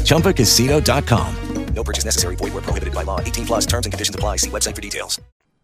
ChumbaCasino.com. 0.04 1.34
No 1.74 1.84
purchase 1.84 2.04
necessary. 2.04 2.36
Void 2.36 2.52
where 2.52 2.62
prohibited 2.62 2.94
by 2.94 3.02
law. 3.04 3.20
18 3.20 3.46
plus 3.46 3.66
terms 3.66 3.86
and 3.86 3.92
conditions 3.92 4.14
apply. 4.14 4.36
See 4.36 4.50
website 4.50 4.74
for 4.74 4.82
details. 4.82 5.20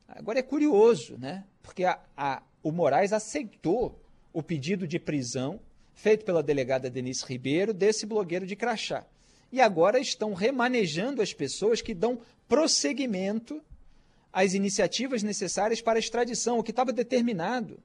Agora 0.08 0.38
é 0.38 0.42
curioso, 0.42 1.16
né? 1.18 1.44
Porque 1.62 1.84
a, 1.84 1.98
a, 2.16 2.42
o 2.62 2.72
Moraes 2.72 3.12
aceitou 3.12 4.00
o 4.32 4.42
pedido 4.42 4.86
de 4.86 4.98
prisão 4.98 5.60
feito 5.94 6.24
pela 6.24 6.42
delegada 6.42 6.88
Denise 6.88 7.24
Ribeiro 7.26 7.74
desse 7.74 8.06
blogueiro 8.06 8.46
de 8.46 8.56
crachá. 8.56 9.04
E 9.52 9.60
agora 9.60 9.98
estão 9.98 10.34
remanejando 10.34 11.22
as 11.22 11.32
pessoas 11.32 11.80
que 11.80 11.94
dão 11.94 12.18
prosseguimento 12.48 13.62
às 14.32 14.54
iniciativas 14.54 15.22
necessárias 15.22 15.80
para 15.80 15.98
a 15.98 16.00
extradição, 16.00 16.58
o 16.58 16.62
que 16.62 16.70
estava 16.70 16.92
determinado 16.92 17.78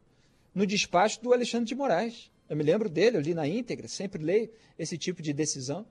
no 0.54 0.66
despacho 0.66 1.22
do 1.22 1.34
Alexandre 1.34 1.68
de 1.68 1.76
Moraes. 1.76 2.30
Eu 2.50 2.58
me 2.58 2.64
lembro 2.64 2.90
dele, 2.90 3.18
eu 3.18 3.22
li 3.22 3.34
na 3.34 3.48
íntegra, 3.48 3.88
sempre 3.88 4.22
leio 4.22 4.50
esse 4.78 4.98
tipo 4.98 5.22
de 5.22 5.32
decisão. 5.32 5.86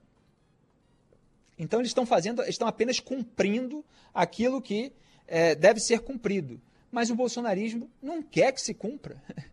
Então 1.59 1.81
eles 1.81 1.91
estão 1.91 2.05
fazendo, 2.05 2.43
estão 2.43 2.69
apenas 2.69 3.01
cumprindo 3.01 3.85
aquilo 4.15 4.61
que 4.61 4.93
é, 5.27 5.55
deve 5.55 5.81
ser 5.81 6.01
cumprido. 6.01 6.61
Mas 6.91 7.11
o 7.11 7.15
bolsonarismo 7.15 7.89
não 8.03 8.23
quer 8.23 8.53
que 8.53 8.61
se 8.61 8.75
cumpra. 8.75 9.23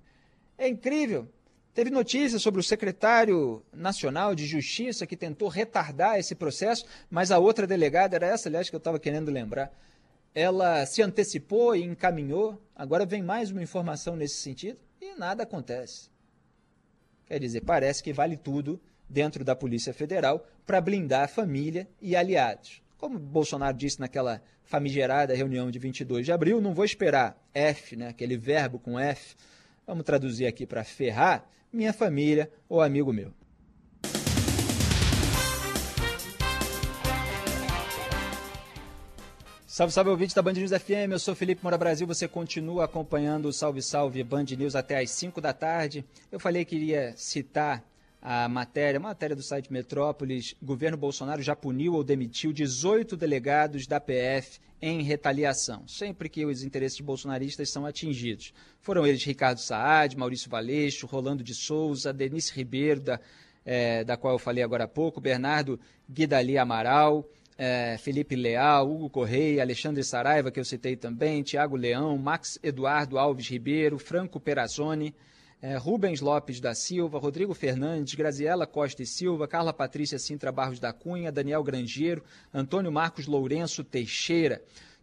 É 0.60 0.68
incrível. 0.68 1.30
Teve 1.78 1.92
notícias 1.92 2.42
sobre 2.42 2.60
o 2.60 2.64
secretário 2.64 3.64
nacional 3.72 4.34
de 4.34 4.48
Justiça 4.48 5.06
que 5.06 5.16
tentou 5.16 5.48
retardar 5.48 6.18
esse 6.18 6.34
processo, 6.34 6.88
mas 7.08 7.30
a 7.30 7.38
outra 7.38 7.68
delegada, 7.68 8.16
era 8.16 8.26
essa, 8.26 8.50
aliás, 8.50 8.68
que 8.68 8.76
eu 8.76 8.80
estava 8.80 8.98
querendo 8.98 9.30
lembrar, 9.30 9.72
ela 10.34 10.88
se 10.88 11.04
antecipou 11.04 11.76
e 11.76 11.84
encaminhou. 11.84 12.60
Agora 12.76 13.06
vem 13.06 13.22
mais 13.22 13.52
uma 13.52 13.62
informação 13.62 14.16
nesse 14.16 14.38
sentido 14.38 14.80
e 15.00 15.14
nada 15.20 15.44
acontece. 15.44 16.10
Quer 17.28 17.40
dizer, 17.40 17.62
parece 17.62 18.02
que 18.02 18.12
vale 18.12 18.38
tudo 18.38 18.82
dentro 19.08 19.46
da 19.46 19.56
Polícia 19.56 19.94
Federal 19.94 20.48
para 20.66 20.82
blindar 20.82 21.26
a 21.26 21.28
família 21.28 21.88
e 22.02 22.16
aliados. 22.16 22.82
Como 22.98 23.20
Bolsonaro 23.20 23.78
disse 23.78 24.00
naquela 24.00 24.42
famigerada 24.64 25.36
reunião 25.36 25.70
de 25.70 25.78
22 25.78 26.26
de 26.26 26.32
abril, 26.32 26.60
não 26.60 26.74
vou 26.74 26.86
esperar 26.86 27.40
F, 27.54 27.96
né, 27.96 28.08
aquele 28.08 28.36
verbo 28.36 28.80
com 28.80 29.00
F, 29.00 29.36
vamos 29.86 30.04
traduzir 30.04 30.48
aqui 30.48 30.66
para 30.66 30.84
ferrar, 30.84 31.48
minha 31.72 31.94
família 31.94 32.52
ou 32.68 32.82
amigo 32.82 33.12
meu. 33.14 33.32
Salve, 39.78 39.94
salve 39.94 40.10
ouvinte 40.10 40.34
da 40.34 40.42
Band 40.42 40.54
News 40.54 40.72
FM, 40.72 41.12
eu 41.12 41.20
sou 41.20 41.36
Felipe 41.36 41.62
Moura 41.62 41.78
Brasil, 41.78 42.08
você 42.08 42.28
continua 42.28 42.86
acompanhando 42.86 43.46
o 43.46 43.54
Salve 43.54 43.80
Salve 43.80 44.24
Band 44.24 44.46
News 44.58 44.76
até 44.76 44.98
às 44.98 45.12
5 45.12 45.40
da 45.40 45.54
tarde. 45.54 46.04
Eu 46.32 46.40
falei 46.40 46.66
que 46.66 46.76
iria 46.76 47.14
citar 47.16 47.84
a 48.30 48.50
matéria, 48.50 49.00
matéria 49.00 49.34
do 49.34 49.42
site 49.42 49.72
Metrópolis, 49.72 50.54
governo 50.62 50.98
Bolsonaro 50.98 51.42
já 51.42 51.56
puniu 51.56 51.94
ou 51.94 52.04
demitiu 52.04 52.52
18 52.52 53.16
delegados 53.16 53.88
da 53.88 54.02
PF 54.02 54.60
em 54.82 55.02
retaliação, 55.02 55.88
sempre 55.88 56.28
que 56.28 56.46
os 56.46 56.62
interesses 56.62 57.00
bolsonaristas 57.00 57.72
são 57.72 57.86
atingidos. 57.86 58.54
Foram 58.82 59.08
eles 59.08 59.24
Ricardo 59.24 59.60
Saad, 59.60 60.18
Maurício 60.18 60.50
Valeixo, 60.50 61.08
Rolando 61.08 61.42
de 61.42 61.56
Souza, 61.56 62.12
Denise 62.12 62.52
Ribeiro, 62.54 63.00
da, 63.00 63.18
é, 63.66 64.04
da 64.04 64.18
qual 64.18 64.34
eu 64.34 64.40
falei 64.40 64.62
agora 64.62 64.84
há 64.84 64.90
pouco, 64.90 65.22
Bernardo 65.22 65.80
Guidali 66.10 66.58
Amaral, 66.58 67.26
é, 67.58 67.98
Felipe 67.98 68.36
Leal, 68.36 68.92
Hugo 68.92 69.10
Correia, 69.10 69.62
Alexandre 69.62 70.04
Saraiva, 70.04 70.52
que 70.52 70.60
eu 70.60 70.66
citei 70.66 70.98
também, 70.98 71.44
Tiago 71.44 71.78
Leão, 71.78 72.18
Max 72.18 72.60
Eduardo 72.62 73.18
Alves 73.18 73.48
Ribeiro, 73.48 73.98
Franco 73.98 74.38
Perazzoni, 74.38 75.16
é, 75.62 75.76
Rubens 75.76 76.22
Lopes 76.22 76.60
da 76.60 76.76
Silva, 76.76 77.18
Rodrigo 77.18 77.54
Fernandes, 77.54 78.14
Graziela 78.14 78.68
Costa 78.68 79.02
e 79.02 79.06
Silva, 79.06 79.48
Carla 79.48 79.74
Patrícia 79.74 80.20
Sintra 80.20 80.52
Barros 80.52 80.80
da 80.80 80.94
Cunha, 80.94 81.32
Daniel 81.32 81.64
Grangeiro, 81.64 82.24
Antônio 82.54 82.92
Marcos 82.92 83.26
Lourenço 83.26 83.84
Teixeira. 83.84 84.62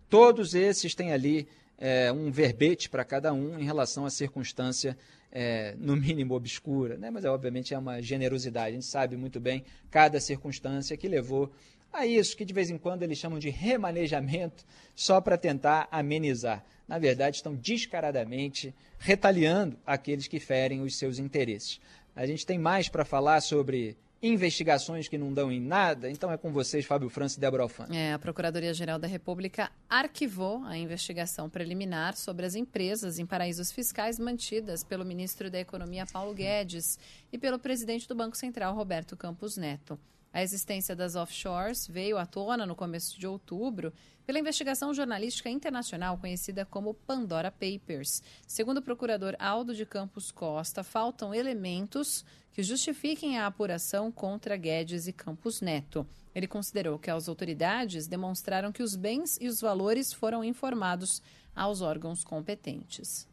Todos 0.08 0.54
esses 0.54 0.94
têm 0.94 1.12
ali 1.12 1.48
é, 1.76 2.12
um 2.12 2.30
verbete 2.30 2.88
para 2.88 3.04
cada 3.04 3.32
um 3.32 3.58
em 3.58 3.64
relação 3.64 4.06
à 4.06 4.10
circunstância, 4.10 4.96
é, 5.32 5.74
no 5.76 5.96
mínimo 5.96 6.34
obscura, 6.34 6.96
né? 6.96 7.10
mas 7.10 7.24
é, 7.24 7.28
obviamente 7.28 7.74
é 7.74 7.78
uma 7.78 8.00
generosidade. 8.00 8.68
A 8.68 8.72
gente 8.74 8.86
sabe 8.86 9.16
muito 9.16 9.40
bem 9.40 9.64
cada 9.90 10.20
circunstância 10.20 10.96
que 10.96 11.08
levou 11.08 11.50
a 11.94 12.06
isso 12.06 12.36
que 12.36 12.44
de 12.44 12.52
vez 12.52 12.70
em 12.70 12.78
quando 12.78 13.02
eles 13.02 13.18
chamam 13.18 13.38
de 13.38 13.50
remanejamento, 13.50 14.64
só 14.94 15.20
para 15.20 15.38
tentar 15.38 15.88
amenizar. 15.90 16.64
Na 16.86 16.98
verdade, 16.98 17.36
estão 17.36 17.54
descaradamente 17.54 18.74
retaliando 18.98 19.78
aqueles 19.86 20.26
que 20.26 20.38
ferem 20.38 20.82
os 20.82 20.96
seus 20.96 21.18
interesses. 21.18 21.80
A 22.14 22.26
gente 22.26 22.44
tem 22.44 22.58
mais 22.58 22.88
para 22.88 23.04
falar 23.04 23.40
sobre 23.40 23.96
investigações 24.26 25.06
que 25.06 25.18
não 25.18 25.32
dão 25.32 25.52
em 25.52 25.60
nada. 25.60 26.10
Então 26.10 26.32
é 26.32 26.36
com 26.36 26.50
vocês, 26.50 26.86
Fábio 26.86 27.10
França 27.10 27.36
e 27.36 27.40
Débora 27.40 27.64
Alfano. 27.64 27.94
É, 27.94 28.14
a 28.14 28.18
Procuradoria-Geral 28.18 28.98
da 28.98 29.06
República 29.06 29.70
arquivou 29.88 30.64
a 30.64 30.78
investigação 30.78 31.50
preliminar 31.50 32.16
sobre 32.16 32.46
as 32.46 32.54
empresas 32.54 33.18
em 33.18 33.26
paraísos 33.26 33.70
fiscais 33.70 34.18
mantidas 34.18 34.82
pelo 34.82 35.04
ministro 35.04 35.50
da 35.50 35.60
Economia, 35.60 36.06
Paulo 36.06 36.32
Guedes, 36.32 36.98
e 37.30 37.36
pelo 37.36 37.58
presidente 37.58 38.08
do 38.08 38.14
Banco 38.14 38.36
Central, 38.36 38.74
Roberto 38.74 39.14
Campos 39.16 39.58
Neto. 39.58 39.98
A 40.34 40.42
existência 40.42 40.96
das 40.96 41.14
offshores 41.14 41.86
veio 41.86 42.18
à 42.18 42.26
tona 42.26 42.66
no 42.66 42.74
começo 42.74 43.16
de 43.20 43.24
outubro 43.24 43.92
pela 44.26 44.40
investigação 44.40 44.92
jornalística 44.92 45.48
internacional 45.48 46.18
conhecida 46.18 46.66
como 46.66 46.92
Pandora 46.92 47.52
Papers. 47.52 48.20
Segundo 48.44 48.78
o 48.78 48.82
procurador 48.82 49.36
Aldo 49.38 49.72
de 49.72 49.86
Campos 49.86 50.32
Costa, 50.32 50.82
faltam 50.82 51.32
elementos 51.32 52.24
que 52.52 52.64
justifiquem 52.64 53.38
a 53.38 53.46
apuração 53.46 54.10
contra 54.10 54.56
Guedes 54.56 55.06
e 55.06 55.12
Campos 55.12 55.60
Neto. 55.60 56.04
Ele 56.34 56.48
considerou 56.48 56.98
que 56.98 57.12
as 57.12 57.28
autoridades 57.28 58.08
demonstraram 58.08 58.72
que 58.72 58.82
os 58.82 58.96
bens 58.96 59.38
e 59.40 59.46
os 59.46 59.60
valores 59.60 60.12
foram 60.12 60.42
informados 60.42 61.22
aos 61.54 61.80
órgãos 61.80 62.24
competentes. 62.24 63.28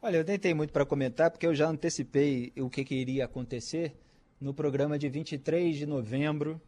Olha, 0.00 0.16
eu 0.26 0.38
tenho 0.38 0.56
muito 0.56 0.72
para 0.72 0.86
comentar, 0.86 1.30
porque 1.30 1.46
eu 1.46 1.54
já 1.54 1.68
antecipei 1.68 2.50
o 2.56 2.70
que, 2.70 2.82
que 2.82 2.94
iria 2.94 3.26
acontecer 3.26 3.94
no 4.40 4.54
programa 4.54 4.98
de 4.98 5.08
23 5.08 5.76
de 5.76 5.86
novembro. 5.86 6.60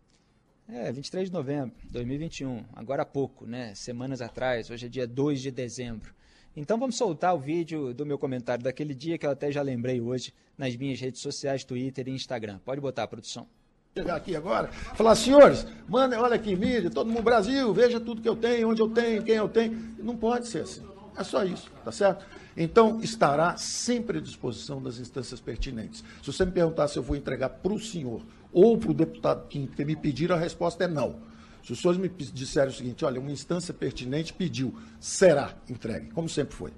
É, 0.69 0.93
23 0.93 1.29
de 1.29 1.33
novembro 1.33 1.75
de 1.83 1.93
2021, 1.93 2.65
agora 2.75 3.03
há 3.03 3.07
pouco, 3.07 3.45
né? 3.45 3.75
Semanas 3.75 4.21
atrás, 4.21 4.71
hoje 4.71 4.87
é 4.87 4.89
dia 4.89 5.07
2 5.07 5.43
de 5.43 5.51
dezembro. 5.51 6.15
Então 6.57 6.79
vamos 6.79 6.97
soltar 6.97 7.35
o 7.35 7.39
vídeo 7.39 7.93
do 7.93 8.07
meu 8.07 8.19
comentário 8.19 8.63
daquele 8.63 8.95
dia 8.95 9.19
que 9.19 9.27
eu 9.27 9.31
até 9.31 9.51
já 9.51 9.63
lembrei 9.63 10.01
hoje 10.01 10.33
nas 10.57 10.77
minhas 10.77 11.01
redes 11.01 11.21
sociais, 11.21 11.65
Twitter 11.65 12.07
e 12.09 12.13
Instagram. 12.13 12.61
Pode 12.65 12.81
botar, 12.81 13.07
produção. 13.09 13.49
Chegar 13.97 14.15
aqui 14.15 14.37
agora, 14.37 14.69
falar, 14.69 15.17
senhores, 15.17 15.67
manda, 15.89 16.21
olha 16.21 16.37
aqui, 16.37 16.55
mídia, 16.55 16.89
todo 16.89 17.09
mundo 17.09 17.23
Brasil, 17.23 17.75
veja 17.75 17.99
tudo 17.99 18.23
que 18.23 18.29
eu 18.29 18.37
tenho, 18.37 18.69
onde 18.69 18.81
eu 18.81 18.89
tenho, 18.89 19.25
quem 19.25 19.35
eu 19.35 19.49
tenho. 19.49 19.77
Não 19.99 20.17
pode 20.17 20.47
ser 20.47 20.63
assim. 20.63 20.87
É 21.17 21.25
só 21.25 21.45
isso, 21.45 21.69
tá 21.85 21.91
certo? 21.91 22.25
Então, 22.63 23.01
estará 23.01 23.57
sempre 23.57 24.19
à 24.19 24.21
disposição 24.21 24.83
das 24.83 24.99
instâncias 24.99 25.41
pertinentes. 25.41 26.05
Se 26.23 26.31
você 26.31 26.45
me 26.45 26.53
perguntar 26.53 26.89
se 26.89 26.99
eu 26.99 27.03
vou 27.03 27.17
entregar 27.17 27.49
para 27.49 27.73
o 27.73 27.81
senhor 27.81 28.21
ou 28.53 28.77
para 28.77 28.91
o 28.91 28.95
deputado 28.95 29.49
que 29.49 29.67
me 29.83 29.97
pediram, 29.97 30.37
a 30.37 30.39
resposta 30.39 30.85
é 30.85 30.87
não. 30.87 31.23
Se 31.65 31.73
os 31.73 31.81
senhores 31.81 31.99
me 31.99 32.11
disserem 32.11 32.69
o 32.69 32.77
seguinte, 32.77 33.03
olha, 33.03 33.19
uma 33.19 33.33
instância 33.33 33.73
pertinente 33.73 34.35
pediu, 34.35 34.79
será 35.01 35.57
entregue, 35.71 36.11
como 36.11 36.29
sempre 36.29 36.55
foi. 36.55 36.71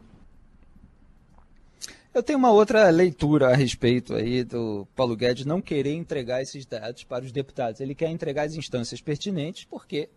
Eu 2.14 2.22
tenho 2.22 2.38
uma 2.38 2.52
outra 2.52 2.88
leitura 2.88 3.48
a 3.48 3.56
respeito 3.56 4.14
aí 4.14 4.44
do 4.44 4.86
Paulo 4.94 5.16
Guedes 5.16 5.44
não 5.44 5.60
querer 5.60 5.94
entregar 5.94 6.42
esses 6.42 6.64
dados 6.64 7.02
para 7.02 7.24
os 7.24 7.32
deputados. 7.32 7.80
Ele 7.80 7.96
quer 7.96 8.08
entregar 8.08 8.44
as 8.44 8.54
instâncias 8.54 9.00
pertinentes 9.00 9.64
porque 9.64 10.08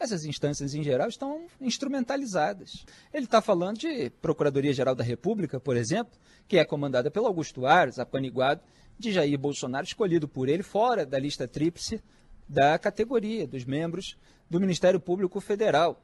essas 0.00 0.24
instâncias 0.24 0.74
em 0.74 0.82
geral 0.82 1.08
estão 1.08 1.46
instrumentalizadas. 1.60 2.86
Ele 3.12 3.26
está 3.26 3.42
falando 3.42 3.78
de 3.78 4.08
Procuradoria-Geral 4.22 4.94
da 4.94 5.04
República, 5.04 5.60
por 5.60 5.76
exemplo, 5.76 6.18
que 6.48 6.56
é 6.56 6.64
comandada 6.64 7.10
pelo 7.10 7.26
Augusto 7.26 7.66
Ares, 7.66 7.98
apaniguado 7.98 8.62
de 8.98 9.12
Jair 9.12 9.38
Bolsonaro, 9.38 9.84
escolhido 9.84 10.26
por 10.26 10.48
ele 10.48 10.62
fora 10.62 11.04
da 11.04 11.18
lista 11.18 11.46
tríplice 11.46 12.02
da 12.48 12.78
categoria 12.78 13.46
dos 13.46 13.64
membros 13.64 14.16
do 14.48 14.58
Ministério 14.58 14.98
Público 14.98 15.38
Federal. 15.38 16.02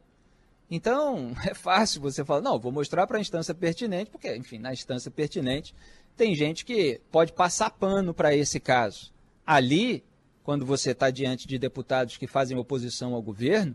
Então, 0.71 1.35
é 1.49 1.55
fácil 1.55 2.03
você 2.03 2.23
falar, 2.23 2.43
não, 2.43 2.59
vou 2.59 2.71
mostrar 2.71 3.07
para 3.07 3.17
a 3.17 3.21
instância 3.21 3.55
pertinente, 3.55 4.11
porque, 4.11 4.37
enfim, 4.37 4.59
na 4.59 4.75
instância 4.75 5.11
pertinente 5.11 5.75
tem 6.15 6.35
gente 6.35 6.65
que 6.67 7.01
pode 7.11 7.33
passar 7.33 7.71
pano 7.71 8.13
para 8.13 8.35
esse 8.35 8.61
caso. 8.61 9.13
Ali, 9.47 10.05
quando 10.43 10.67
você 10.67 10.91
está 10.91 11.11
diante 11.11 11.49
de 11.49 11.59
deputados 11.59 12.17
que 12.17 12.27
fazem 12.27 12.59
oposição 12.59 13.15
ao 13.15 13.23
governo, 13.23 13.75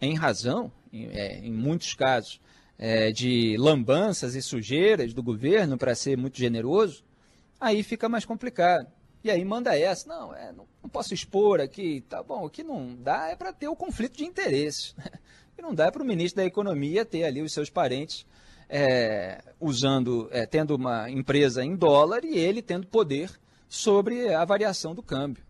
em 0.00 0.14
razão, 0.14 0.70
em, 0.92 1.06
é, 1.06 1.38
em 1.38 1.52
muitos 1.52 1.94
casos, 1.94 2.40
é, 2.78 3.10
de 3.12 3.56
lambanças 3.58 4.34
e 4.34 4.42
sujeiras 4.42 5.12
do 5.12 5.22
governo, 5.22 5.76
para 5.76 5.94
ser 5.94 6.16
muito 6.16 6.38
generoso, 6.38 7.04
aí 7.60 7.82
fica 7.82 8.08
mais 8.08 8.24
complicado. 8.24 8.86
E 9.22 9.30
aí 9.30 9.44
manda 9.44 9.78
essa, 9.78 10.08
não, 10.08 10.34
é, 10.34 10.50
não, 10.50 10.66
não, 10.82 10.88
posso 10.88 11.12
expor 11.12 11.60
aqui, 11.60 12.00
tá 12.08 12.22
bom, 12.22 12.46
o 12.46 12.50
que 12.50 12.62
não 12.62 12.96
dá 12.96 13.28
é 13.28 13.36
para 13.36 13.52
ter 13.52 13.68
o 13.68 13.76
conflito 13.76 14.16
de 14.16 14.24
interesses. 14.24 14.94
Que 15.54 15.62
não 15.62 15.74
dá 15.74 15.86
é 15.86 15.90
para 15.90 16.02
o 16.02 16.06
ministro 16.06 16.40
da 16.40 16.46
Economia 16.46 17.04
ter 17.04 17.24
ali 17.24 17.42
os 17.42 17.52
seus 17.52 17.68
parentes 17.68 18.24
é, 18.66 19.42
usando, 19.60 20.26
é, 20.30 20.46
tendo 20.46 20.74
uma 20.74 21.10
empresa 21.10 21.62
em 21.62 21.76
dólar 21.76 22.24
e 22.24 22.38
ele 22.38 22.62
tendo 22.62 22.86
poder 22.86 23.30
sobre 23.68 24.32
a 24.32 24.42
variação 24.44 24.94
do 24.94 25.02
câmbio. 25.02 25.44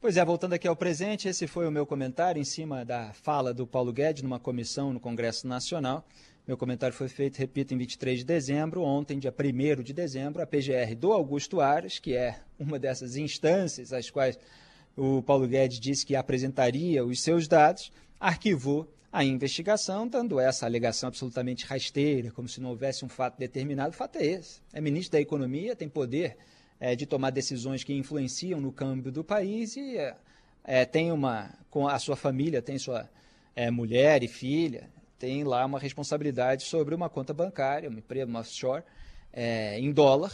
Pois 0.00 0.16
é, 0.16 0.24
voltando 0.24 0.52
aqui 0.52 0.68
ao 0.68 0.76
presente, 0.76 1.26
esse 1.26 1.48
foi 1.48 1.66
o 1.66 1.72
meu 1.72 1.84
comentário 1.84 2.40
em 2.40 2.44
cima 2.44 2.84
da 2.84 3.12
fala 3.12 3.52
do 3.52 3.66
Paulo 3.66 3.92
Guedes 3.92 4.22
numa 4.22 4.38
comissão 4.38 4.92
no 4.92 5.00
Congresso 5.00 5.44
Nacional. 5.44 6.06
Meu 6.46 6.56
comentário 6.56 6.94
foi 6.94 7.08
feito, 7.08 7.36
repito, 7.36 7.74
em 7.74 7.78
23 7.78 8.20
de 8.20 8.24
dezembro. 8.24 8.82
Ontem, 8.82 9.18
dia 9.18 9.34
1 9.36 9.82
de 9.82 9.92
dezembro, 9.92 10.40
a 10.40 10.46
PGR 10.46 10.94
do 10.96 11.12
Augusto 11.12 11.60
Aras, 11.60 11.98
que 11.98 12.14
é 12.14 12.38
uma 12.60 12.78
dessas 12.78 13.16
instâncias 13.16 13.92
às 13.92 14.08
quais 14.08 14.38
o 14.96 15.20
Paulo 15.20 15.48
Guedes 15.48 15.80
disse 15.80 16.06
que 16.06 16.14
apresentaria 16.14 17.04
os 17.04 17.20
seus 17.20 17.48
dados, 17.48 17.90
arquivou 18.20 18.88
a 19.12 19.24
investigação, 19.24 20.06
dando 20.06 20.38
essa 20.38 20.64
alegação 20.64 21.08
absolutamente 21.08 21.66
rasteira, 21.66 22.30
como 22.30 22.48
se 22.48 22.60
não 22.60 22.70
houvesse 22.70 23.04
um 23.04 23.08
fato 23.08 23.36
determinado. 23.36 23.90
O 23.90 23.96
fato 23.96 24.14
é 24.14 24.26
esse. 24.26 24.60
É 24.72 24.80
ministro 24.80 25.14
da 25.14 25.20
Economia, 25.20 25.74
tem 25.74 25.88
poder 25.88 26.36
é, 26.80 26.94
de 26.94 27.06
tomar 27.06 27.30
decisões 27.30 27.82
que 27.82 27.92
influenciam 27.92 28.60
no 28.60 28.72
câmbio 28.72 29.10
do 29.10 29.24
país 29.24 29.76
e 29.76 29.96
é, 29.96 30.14
é 30.64 30.84
tem 30.84 31.10
uma, 31.10 31.50
com 31.70 31.88
a 31.88 31.98
sua 31.98 32.16
família, 32.16 32.62
tem 32.62 32.78
sua 32.78 33.08
é, 33.54 33.70
mulher 33.70 34.22
e 34.22 34.28
filha, 34.28 34.88
tem 35.18 35.42
lá 35.44 35.64
uma 35.64 35.78
responsabilidade 35.78 36.62
sobre 36.62 36.94
uma 36.94 37.08
conta 37.08 37.34
bancária, 37.34 37.88
uma 37.88 37.98
empresa, 37.98 38.26
uma 38.26 38.40
offshore, 38.40 38.84
é, 39.32 39.78
em 39.78 39.92
dólar, 39.92 40.32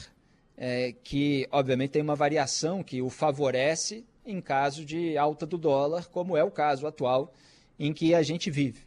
é, 0.57 0.95
que 1.03 1.49
obviamente 1.51 1.93
tem 1.93 2.03
uma 2.03 2.15
variação 2.15 2.83
que 2.83 3.01
o 3.01 3.09
favorece 3.09 4.05
em 4.27 4.41
caso 4.41 4.85
de 4.85 5.17
alta 5.17 5.47
do 5.47 5.59
dólar, 5.59 6.09
como 6.09 6.37
é 6.37 6.45
o 6.45 6.51
caso 6.51 6.87
atual 6.87 7.33
em 7.79 7.93
que 7.93 8.15
a 8.15 8.23
gente 8.23 8.51
vive. 8.51 8.83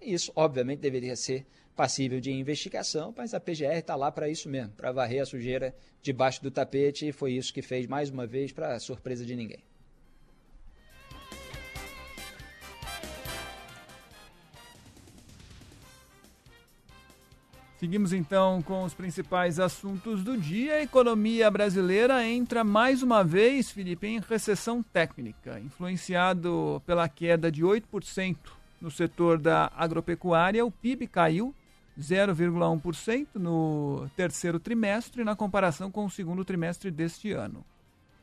Isso, 0.00 0.32
obviamente, 0.34 0.80
deveria 0.80 1.14
ser 1.14 1.46
passível 1.78 2.20
de 2.20 2.32
investigação, 2.32 3.14
mas 3.16 3.32
a 3.32 3.38
PGR 3.38 3.78
está 3.78 3.94
lá 3.94 4.10
para 4.10 4.28
isso 4.28 4.48
mesmo, 4.48 4.72
para 4.72 4.90
varrer 4.90 5.22
a 5.22 5.24
sujeira 5.24 5.72
debaixo 6.02 6.42
do 6.42 6.50
tapete, 6.50 7.06
e 7.06 7.12
foi 7.12 7.34
isso 7.34 7.54
que 7.54 7.62
fez 7.62 7.86
mais 7.86 8.10
uma 8.10 8.26
vez, 8.26 8.50
para 8.50 8.80
surpresa 8.80 9.24
de 9.24 9.36
ninguém. 9.36 9.62
Seguimos 17.78 18.12
então 18.12 18.60
com 18.60 18.82
os 18.82 18.92
principais 18.92 19.60
assuntos 19.60 20.24
do 20.24 20.36
dia. 20.36 20.74
A 20.74 20.82
economia 20.82 21.48
brasileira 21.48 22.26
entra 22.26 22.64
mais 22.64 23.04
uma 23.04 23.22
vez, 23.22 23.70
Felipe, 23.70 24.08
em 24.08 24.18
recessão 24.18 24.82
técnica, 24.82 25.60
influenciado 25.60 26.82
pela 26.84 27.08
queda 27.08 27.52
de 27.52 27.62
8% 27.62 28.36
no 28.80 28.90
setor 28.90 29.38
da 29.38 29.70
agropecuária. 29.76 30.66
O 30.66 30.72
PIB 30.72 31.06
caiu 31.06 31.54
0,1% 31.98 33.26
no 33.34 34.08
terceiro 34.16 34.60
trimestre 34.60 35.24
na 35.24 35.34
comparação 35.34 35.90
com 35.90 36.04
o 36.04 36.10
segundo 36.10 36.44
trimestre 36.44 36.90
deste 36.90 37.32
ano. 37.32 37.64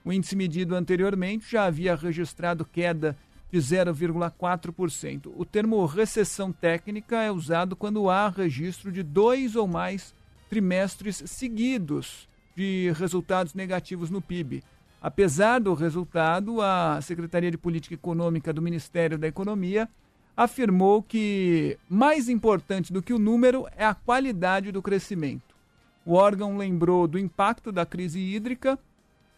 O 0.04 0.14
índice 0.14 0.36
medido 0.36 0.76
anteriormente 0.76 1.52
já 1.52 1.66
havia 1.66 1.96
registrado 1.96 2.64
queda 2.64 3.18
de 3.52 3.58
0,4%. 3.58 5.32
O 5.36 5.46
termo 5.46 5.86
recessão 5.86 6.52
técnica 6.52 7.22
é 7.22 7.32
usado 7.32 7.76
quando 7.76 8.10
há 8.10 8.30
registro 8.30 8.92
de 8.92 9.04
dois 9.04 9.56
ou 9.56 9.68
mais 9.68 10.14
trimestres 10.50 11.24
seguidos 11.26 12.30
de 12.56 12.94
resultados 12.96 13.54
negativos 13.54 14.10
no 14.10 14.22
PIB. 14.22 14.64
Apesar 15.02 15.60
do 15.60 15.74
resultado, 15.74 16.62
a 16.62 17.00
Secretaria 17.02 17.52
de 17.52 17.58
Política 17.58 17.94
Econômica 17.94 18.54
do 18.54 18.62
Ministério 18.62 19.18
da 19.18 19.28
Economia 19.28 19.90
afirmou 20.36 21.02
que 21.02 21.78
mais 21.90 22.28
importante 22.28 22.92
do 22.92 23.02
que 23.02 23.14
o 23.14 23.20
número 23.20 23.68
é 23.76 23.86
a 23.86 23.94
qualidade 23.94 24.72
do 24.72 24.82
crescimento. 24.82 25.56
O 26.06 26.14
órgão 26.14 26.58
lembrou 26.58 27.08
do 27.08 27.18
impacto 27.18 27.72
da 27.72 27.86
crise 27.86 28.20
hídrica 28.20 28.78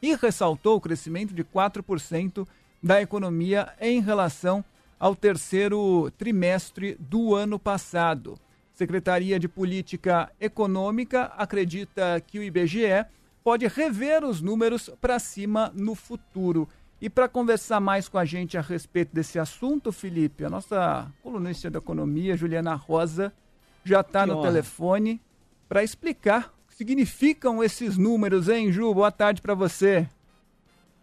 e 0.01 0.15
ressaltou 0.15 0.77
o 0.77 0.81
crescimento 0.81 1.33
de 1.33 1.43
4% 1.43 2.47
da 2.81 3.01
economia 3.01 3.73
em 3.79 4.01
relação 4.01 4.63
ao 4.99 5.15
terceiro 5.15 6.11
trimestre 6.17 6.97
do 6.99 7.35
ano 7.35 7.59
passado. 7.59 8.37
Secretaria 8.73 9.39
de 9.39 9.47
Política 9.47 10.31
Econômica 10.39 11.25
acredita 11.37 12.21
que 12.25 12.37
o 12.37 12.43
IBGE 12.43 13.05
pode 13.43 13.65
rever 13.67 14.23
os 14.23 14.41
números 14.41 14.89
para 14.99 15.19
cima 15.19 15.71
no 15.73 15.95
futuro. 15.95 16.67
E 16.99 17.09
para 17.09 17.29
conversar 17.29 17.79
mais 17.79 18.09
com 18.09 18.17
a 18.17 18.25
gente 18.25 18.57
a 18.57 18.61
respeito 18.61 19.13
desse 19.13 19.37
assunto, 19.37 19.91
Felipe, 19.91 20.43
a 20.43 20.49
nossa 20.49 21.11
colunista 21.21 21.69
da 21.69 21.77
economia, 21.77 22.35
Juliana 22.35 22.73
Rosa, 22.73 23.31
já 23.83 24.01
está 24.01 24.25
no 24.25 24.37
honra. 24.37 24.47
telefone 24.47 25.21
para 25.69 25.83
explicar 25.83 26.53
o 26.65 26.67
que 26.67 26.75
significam 26.75 27.63
esses 27.63 27.97
números, 27.97 28.49
hein, 28.49 28.71
Ju? 28.71 28.91
Boa 28.93 29.11
tarde 29.11 29.43
para 29.43 29.53
você. 29.53 30.09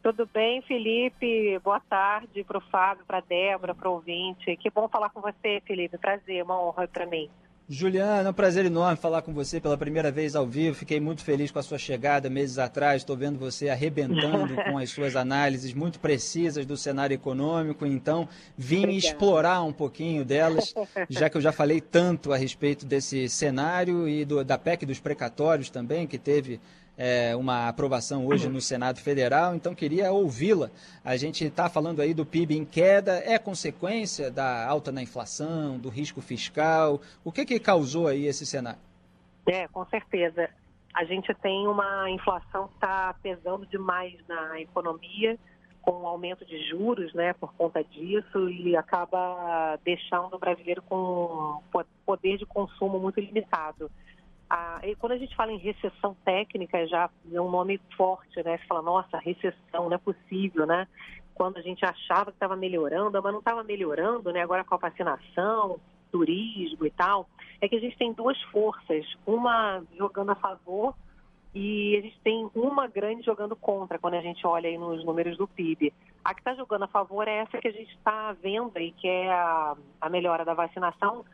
Tudo 0.02 0.28
bem, 0.34 0.60
Felipe? 0.62 1.58
Boa 1.60 1.80
tarde 1.80 2.42
para 2.42 2.58
o 2.58 2.60
Fábio, 2.60 3.06
para 3.06 3.18
a 3.18 3.22
Débora, 3.22 3.74
para 3.74 3.88
o 3.88 3.92
ouvinte. 3.92 4.56
Que 4.56 4.70
bom 4.70 4.88
falar 4.88 5.10
com 5.10 5.20
você, 5.20 5.62
Felipe. 5.64 5.96
Prazer, 5.96 6.42
uma 6.42 6.60
honra 6.60 6.88
para 6.88 7.06
mim. 7.06 7.30
Juliana, 7.66 8.28
é 8.28 8.30
um 8.30 8.34
prazer 8.34 8.66
enorme 8.66 8.98
falar 8.98 9.22
com 9.22 9.32
você 9.32 9.58
pela 9.58 9.78
primeira 9.78 10.10
vez 10.10 10.36
ao 10.36 10.46
vivo. 10.46 10.76
Fiquei 10.76 11.00
muito 11.00 11.24
feliz 11.24 11.50
com 11.50 11.58
a 11.58 11.62
sua 11.62 11.78
chegada 11.78 12.28
meses 12.28 12.58
atrás. 12.58 13.00
Estou 13.00 13.16
vendo 13.16 13.38
você 13.38 13.70
arrebentando 13.70 14.54
com 14.68 14.76
as 14.76 14.90
suas 14.90 15.16
análises 15.16 15.72
muito 15.72 15.98
precisas 15.98 16.66
do 16.66 16.76
cenário 16.76 17.14
econômico. 17.14 17.86
Então, 17.86 18.28
vim 18.56 18.80
Obrigada. 18.80 18.98
explorar 18.98 19.62
um 19.62 19.72
pouquinho 19.72 20.26
delas, 20.26 20.74
já 21.08 21.30
que 21.30 21.38
eu 21.38 21.40
já 21.40 21.52
falei 21.52 21.80
tanto 21.80 22.34
a 22.34 22.36
respeito 22.36 22.84
desse 22.84 23.30
cenário 23.30 24.06
e 24.06 24.26
do, 24.26 24.44
da 24.44 24.58
PEC 24.58 24.84
dos 24.84 25.00
precatórios 25.00 25.70
também, 25.70 26.06
que 26.06 26.18
teve 26.18 26.60
é, 26.96 27.34
uma 27.34 27.68
aprovação 27.68 28.26
hoje 28.26 28.48
no 28.48 28.60
Senado 28.60 29.00
Federal, 29.00 29.54
então 29.54 29.74
queria 29.74 30.12
ouvi-la. 30.12 30.70
A 31.04 31.16
gente 31.16 31.44
está 31.44 31.68
falando 31.68 32.00
aí 32.00 32.14
do 32.14 32.24
PIB 32.24 32.56
em 32.56 32.64
queda, 32.64 33.22
é 33.24 33.38
consequência 33.38 34.30
da 34.30 34.66
alta 34.66 34.92
na 34.92 35.02
inflação, 35.02 35.78
do 35.78 35.88
risco 35.88 36.20
fiscal? 36.20 37.00
O 37.24 37.32
que, 37.32 37.44
que 37.44 37.58
causou 37.58 38.06
aí 38.06 38.26
esse 38.26 38.46
cenário? 38.46 38.80
É, 39.46 39.66
com 39.68 39.84
certeza. 39.86 40.48
A 40.94 41.04
gente 41.04 41.34
tem 41.34 41.66
uma 41.66 42.08
inflação 42.10 42.68
que 42.68 42.74
está 42.74 43.14
pesando 43.20 43.66
demais 43.66 44.14
na 44.28 44.60
economia, 44.60 45.36
com 45.82 46.02
o 46.02 46.06
aumento 46.06 46.46
de 46.46 46.66
juros, 46.68 47.12
né, 47.12 47.34
por 47.34 47.52
conta 47.54 47.84
disso, 47.84 48.48
e 48.48 48.74
acaba 48.74 49.78
deixando 49.84 50.34
o 50.34 50.38
brasileiro 50.38 50.80
com 50.82 51.60
poder 52.06 52.38
de 52.38 52.46
consumo 52.46 52.98
muito 52.98 53.20
limitado 53.20 53.90
a, 54.54 54.80
quando 55.00 55.12
a 55.12 55.18
gente 55.18 55.34
fala 55.34 55.50
em 55.52 55.58
recessão 55.58 56.16
técnica, 56.24 56.86
já 56.86 57.10
é 57.32 57.40
um 57.40 57.50
nome 57.50 57.80
forte, 57.96 58.40
né? 58.44 58.56
Você 58.56 58.66
fala, 58.66 58.82
nossa, 58.82 59.18
recessão, 59.18 59.88
não 59.88 59.94
é 59.94 59.98
possível, 59.98 60.64
né? 60.64 60.86
Quando 61.34 61.56
a 61.56 61.60
gente 61.60 61.84
achava 61.84 62.26
que 62.26 62.36
estava 62.36 62.54
melhorando, 62.54 63.20
mas 63.20 63.32
não 63.32 63.40
estava 63.40 63.64
melhorando, 63.64 64.32
né? 64.32 64.42
Agora 64.42 64.62
com 64.62 64.76
a 64.76 64.78
vacinação, 64.78 65.80
turismo 66.12 66.86
e 66.86 66.90
tal, 66.90 67.28
é 67.60 67.68
que 67.68 67.74
a 67.74 67.80
gente 67.80 67.98
tem 67.98 68.12
duas 68.12 68.40
forças, 68.42 69.04
uma 69.26 69.82
jogando 69.98 70.30
a 70.30 70.36
favor 70.36 70.94
e 71.52 71.96
a 71.96 72.00
gente 72.00 72.20
tem 72.20 72.48
uma 72.54 72.86
grande 72.86 73.24
jogando 73.24 73.56
contra 73.56 73.98
quando 73.98 74.14
a 74.14 74.20
gente 74.20 74.46
olha 74.46 74.68
aí 74.68 74.78
nos 74.78 75.04
números 75.04 75.36
do 75.36 75.48
PIB. 75.48 75.92
A 76.24 76.32
que 76.32 76.40
está 76.40 76.54
jogando 76.54 76.84
a 76.84 76.88
favor 76.88 77.26
é 77.26 77.38
essa 77.38 77.58
que 77.58 77.68
a 77.68 77.72
gente 77.72 77.92
está 77.96 78.32
vendo 78.40 78.76
aí, 78.76 78.92
que 78.92 79.08
é 79.08 79.32
a, 79.32 79.76
a 80.00 80.08
melhora 80.08 80.44
da 80.44 80.54
vacinação, 80.54 81.24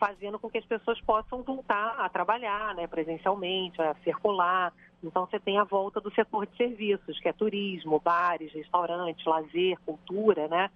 fazendo 0.00 0.38
com 0.38 0.48
que 0.48 0.56
as 0.56 0.64
pessoas 0.64 0.98
possam 1.02 1.42
voltar 1.42 1.94
a 1.98 2.08
trabalhar 2.08 2.74
né, 2.74 2.86
presencialmente, 2.86 3.80
a 3.82 3.94
circular. 4.02 4.72
Então, 5.04 5.26
você 5.26 5.38
tem 5.38 5.58
a 5.58 5.64
volta 5.64 6.00
do 6.00 6.12
setor 6.14 6.46
de 6.46 6.56
serviços, 6.56 7.20
que 7.20 7.28
é 7.28 7.32
turismo, 7.32 8.00
bares, 8.00 8.50
restaurantes, 8.52 9.24
lazer, 9.26 9.78
cultura, 9.84 10.48
né? 10.48 10.70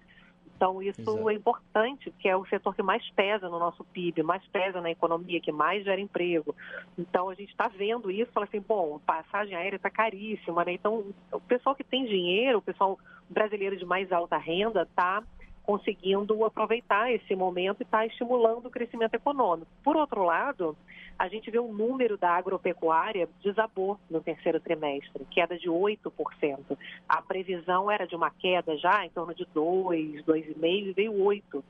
Então, 0.55 0.81
isso 0.81 1.01
Exato. 1.01 1.29
é 1.29 1.33
importante, 1.33 2.09
porque 2.11 2.29
é 2.29 2.37
o 2.37 2.45
setor 2.45 2.73
que 2.73 2.81
mais 2.81 3.05
pesa 3.11 3.49
no 3.49 3.59
nosso 3.59 3.83
PIB, 3.83 4.23
mais 4.23 4.45
pesa 4.47 4.79
na 4.79 4.89
economia, 4.89 5.41
que 5.41 5.51
mais 5.51 5.83
gera 5.83 5.99
emprego. 5.99 6.55
Então, 6.97 7.29
a 7.29 7.35
gente 7.35 7.49
está 7.49 7.67
vendo 7.67 8.09
isso, 8.09 8.31
fala 8.31 8.45
assim, 8.45 8.61
bom, 8.61 8.99
passagem 9.05 9.55
aérea 9.55 9.75
está 9.75 9.89
caríssima, 9.89 10.63
né? 10.63 10.73
Então, 10.73 11.03
o 11.31 11.41
pessoal 11.41 11.75
que 11.75 11.83
tem 11.83 12.05
dinheiro, 12.05 12.59
o 12.59 12.61
pessoal 12.61 12.97
brasileiro 13.29 13.75
de 13.75 13.85
mais 13.85 14.11
alta 14.13 14.37
renda, 14.37 14.83
está 14.83 15.21
conseguindo 15.65 16.45
aproveitar 16.45 17.11
esse 17.11 17.35
momento 17.35 17.81
e 17.81 17.83
está 17.83 18.05
estimulando 18.05 18.67
o 18.67 18.71
crescimento 18.71 19.15
econômico. 19.15 19.67
Por 19.83 19.95
outro 19.97 20.23
lado, 20.23 20.77
a 21.17 21.27
gente 21.27 21.49
vê 21.49 21.57
o 21.57 21.73
número 21.73 22.17
da 22.17 22.31
agropecuária 22.31 23.27
desabou 23.43 23.99
no 24.09 24.21
terceiro 24.21 24.59
trimestre, 24.59 25.25
queda 25.31 25.57
de 25.57 25.67
8%. 25.67 26.77
A 27.09 27.21
previsão 27.21 27.89
era 27.89 28.05
de 28.05 28.15
uma 28.15 28.29
queda 28.29 28.77
já 28.77 29.05
em 29.05 29.09
torno 29.09 29.33
de 29.33 29.45
2, 29.53 30.23
2,5 30.23 30.87
e 30.87 30.93
veio 30.93 31.13
8%. 31.13 31.63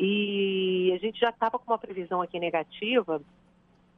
E 0.00 0.92
a 0.94 0.98
gente 0.98 1.18
já 1.18 1.30
estava 1.30 1.58
com 1.58 1.72
uma 1.72 1.78
previsão 1.78 2.22
aqui 2.22 2.38
negativa, 2.38 3.20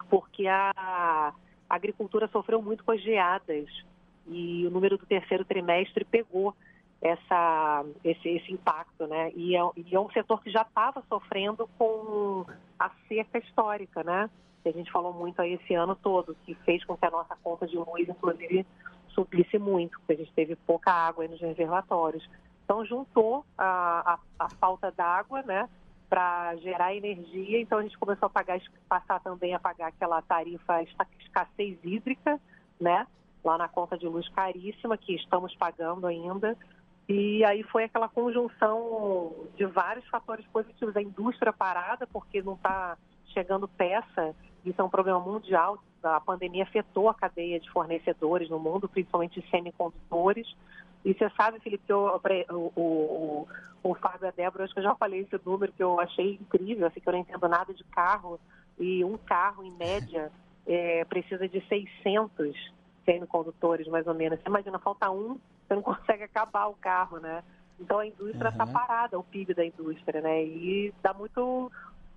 porque 0.09 0.47
a 0.47 1.35
agricultura 1.69 2.27
sofreu 2.29 2.61
muito 2.61 2.85
com 2.85 2.93
as 2.93 3.03
geadas 3.03 3.69
e 4.27 4.67
o 4.67 4.71
número 4.71 4.97
do 4.97 5.07
terceiro 5.07 5.45
trimestre 5.45 6.05
pegou 6.05 6.55
essa, 7.01 7.85
esse, 8.05 8.29
esse 8.29 8.53
impacto, 8.53 9.07
né? 9.07 9.33
E 9.35 9.57
é, 9.57 9.61
e 9.77 9.95
é 9.95 10.01
um 10.01 10.11
setor 10.11 10.43
que 10.43 10.51
já 10.51 10.63
estava 10.63 11.03
sofrendo 11.09 11.69
com 11.79 12.45
a 12.79 12.91
seca 13.09 13.39
histórica, 13.39 14.05
né? 14.05 14.29
Que 14.63 14.69
a 14.69 14.73
gente 14.73 14.93
falou 14.93 15.13
muito 15.13 15.41
aí 15.41 15.55
esse 15.55 15.75
ano 15.75 15.97
todo, 15.97 16.37
que 16.45 16.55
fez 16.57 16.85
com 16.85 16.97
que 16.97 17.07
a 17.07 17.11
nossa 17.11 17.35
conta 17.43 17.67
de 17.67 17.77
luz, 17.77 18.07
inclusive, 18.09 18.67
subisse 19.09 19.59
muito, 19.59 19.99
porque 20.01 20.13
a 20.13 20.17
gente 20.17 20.33
teve 20.33 20.57
pouca 20.57 20.93
água 20.93 21.27
nos 21.27 21.41
reservatórios. 21.41 22.29
Então, 22.65 22.85
juntou 22.85 23.45
a, 23.57 24.15
a, 24.15 24.45
a 24.45 24.49
falta 24.57 24.93
d'água, 24.93 25.43
né? 25.43 25.69
Para 26.09 26.57
gerar 26.57 26.95
energia, 26.95 27.61
então 27.61 27.79
a 27.79 27.83
gente 27.83 27.97
começou 27.97 28.27
a 28.27 28.31
pagar, 28.31 28.61
passar 28.89 29.21
também 29.21 29.55
a 29.55 29.59
pagar 29.59 29.89
aquela 29.89 30.21
tarifa 30.21 30.83
escassez 30.83 31.79
hídrica, 31.83 32.39
né? 32.79 33.07
Lá 33.43 33.57
na 33.57 33.69
conta 33.69 33.97
de 33.97 34.07
luz 34.07 34.29
caríssima, 34.29 34.99
que 34.99 35.15
estamos 35.15 35.55
pagando 35.57 36.07
ainda. 36.07 36.59
E 37.09 37.45
aí 37.45 37.63
foi 37.65 37.85
aquela 37.85 38.09
conjunção 38.09 39.35
de 39.57 39.67
vários 39.67 40.07
fatores 40.09 40.47
positivos. 40.47 40.97
A 40.97 41.03
indústria 41.03 41.53
parada, 41.53 42.07
porque 42.07 42.41
não 42.43 42.55
está 42.55 42.97
chegando 43.33 43.67
peça, 43.67 44.35
isso 44.65 44.81
é 44.81 44.85
um 44.85 44.91
problema 44.91 45.19
mundial. 45.19 45.79
A 46.03 46.21
pandemia 46.21 46.63
afetou 46.63 47.09
a 47.09 47.15
cadeia 47.15 47.59
de 47.59 47.71
fornecedores 47.71 48.49
no 48.49 48.59
mundo, 48.59 48.89
principalmente 48.89 49.45
semicondutores. 49.51 50.47
E 51.05 51.15
você 51.15 51.31
sabe, 51.31 51.61
Felipe, 51.61 51.85
que 51.87 51.93
eu, 51.93 52.21
o, 52.51 52.73
o, 52.77 53.49
o 53.83 53.95
Fábio 53.95 54.27
e 54.27 54.29
a 54.29 54.31
Débora, 54.31 54.65
acho 54.65 54.75
que 54.75 54.81
eu 54.81 54.85
já 54.85 54.95
falei 54.95 55.21
esse 55.21 55.41
número 55.45 55.73
que 55.73 55.83
eu 55.83 55.99
achei 55.99 56.35
incrível, 56.35 56.87
assim, 56.87 57.01
que 57.01 57.09
eu 57.09 57.13
não 57.13 57.21
entendo 57.21 57.49
nada 57.49 57.73
de 57.73 57.85
carro. 57.85 58.39
E 58.79 59.05
um 59.05 59.17
carro, 59.17 59.65
em 59.65 59.73
média, 59.73 60.31
é, 60.67 61.05
precisa 61.07 61.49
de 61.49 61.61
600 61.67 62.55
semicondutores, 63.05 63.87
mais 63.89 64.07
ou 64.07 64.15
menos. 64.15 64.39
Você 64.41 64.49
imagina, 64.49 64.79
falta 64.79 65.11
um, 65.11 65.39
você 65.71 65.75
não 65.75 65.83
consegue 65.83 66.25
acabar 66.25 66.67
o 66.67 66.75
carro, 66.75 67.19
né? 67.19 67.45
Então 67.79 68.01
a 68.01 68.07
indústria 68.07 68.49
está 68.49 68.67
Uhum. 68.67 68.73
parada, 68.73 69.19
o 69.19 69.25
PIB 69.25 69.55
da 69.55 69.65
indústria, 69.65 70.21
né? 70.21 70.45
E 70.45 70.93
dá 71.03 71.15
muito. 71.15 71.71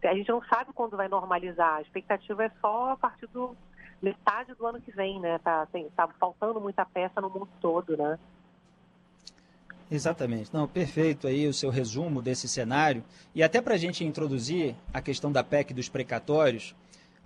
A 0.03 0.13
gente 0.13 0.29
não 0.29 0.43
sabe 0.45 0.73
quando 0.73 0.97
vai 0.97 1.07
normalizar. 1.07 1.75
A 1.75 1.81
expectativa 1.81 2.43
é 2.43 2.51
só 2.59 2.91
a 2.91 2.97
partir 2.97 3.27
do 3.27 3.55
metade 4.01 4.53
do 4.55 4.67
ano 4.67 4.81
que 4.81 4.91
vem, 4.91 5.19
né? 5.21 5.39
Tá, 5.39 5.65
tem, 5.67 5.89
tá 5.91 6.07
faltando 6.19 6.59
muita 6.59 6.83
peça 6.85 7.21
no 7.21 7.29
mundo 7.29 7.47
todo, 7.61 7.95
né? 7.95 8.19
Exatamente. 9.89 10.53
Não, 10.53 10.67
perfeito 10.67 11.27
aí 11.27 11.47
o 11.47 11.53
seu 11.53 11.69
resumo 11.69 12.21
desse 12.21 12.49
cenário. 12.49 13.03
E 13.33 13.41
até 13.43 13.61
para 13.61 13.75
a 13.75 13.77
gente 13.77 14.03
introduzir 14.03 14.75
a 14.93 15.01
questão 15.01 15.31
da 15.31 15.43
PEC 15.43 15.73
dos 15.73 15.87
precatórios, 15.87 16.75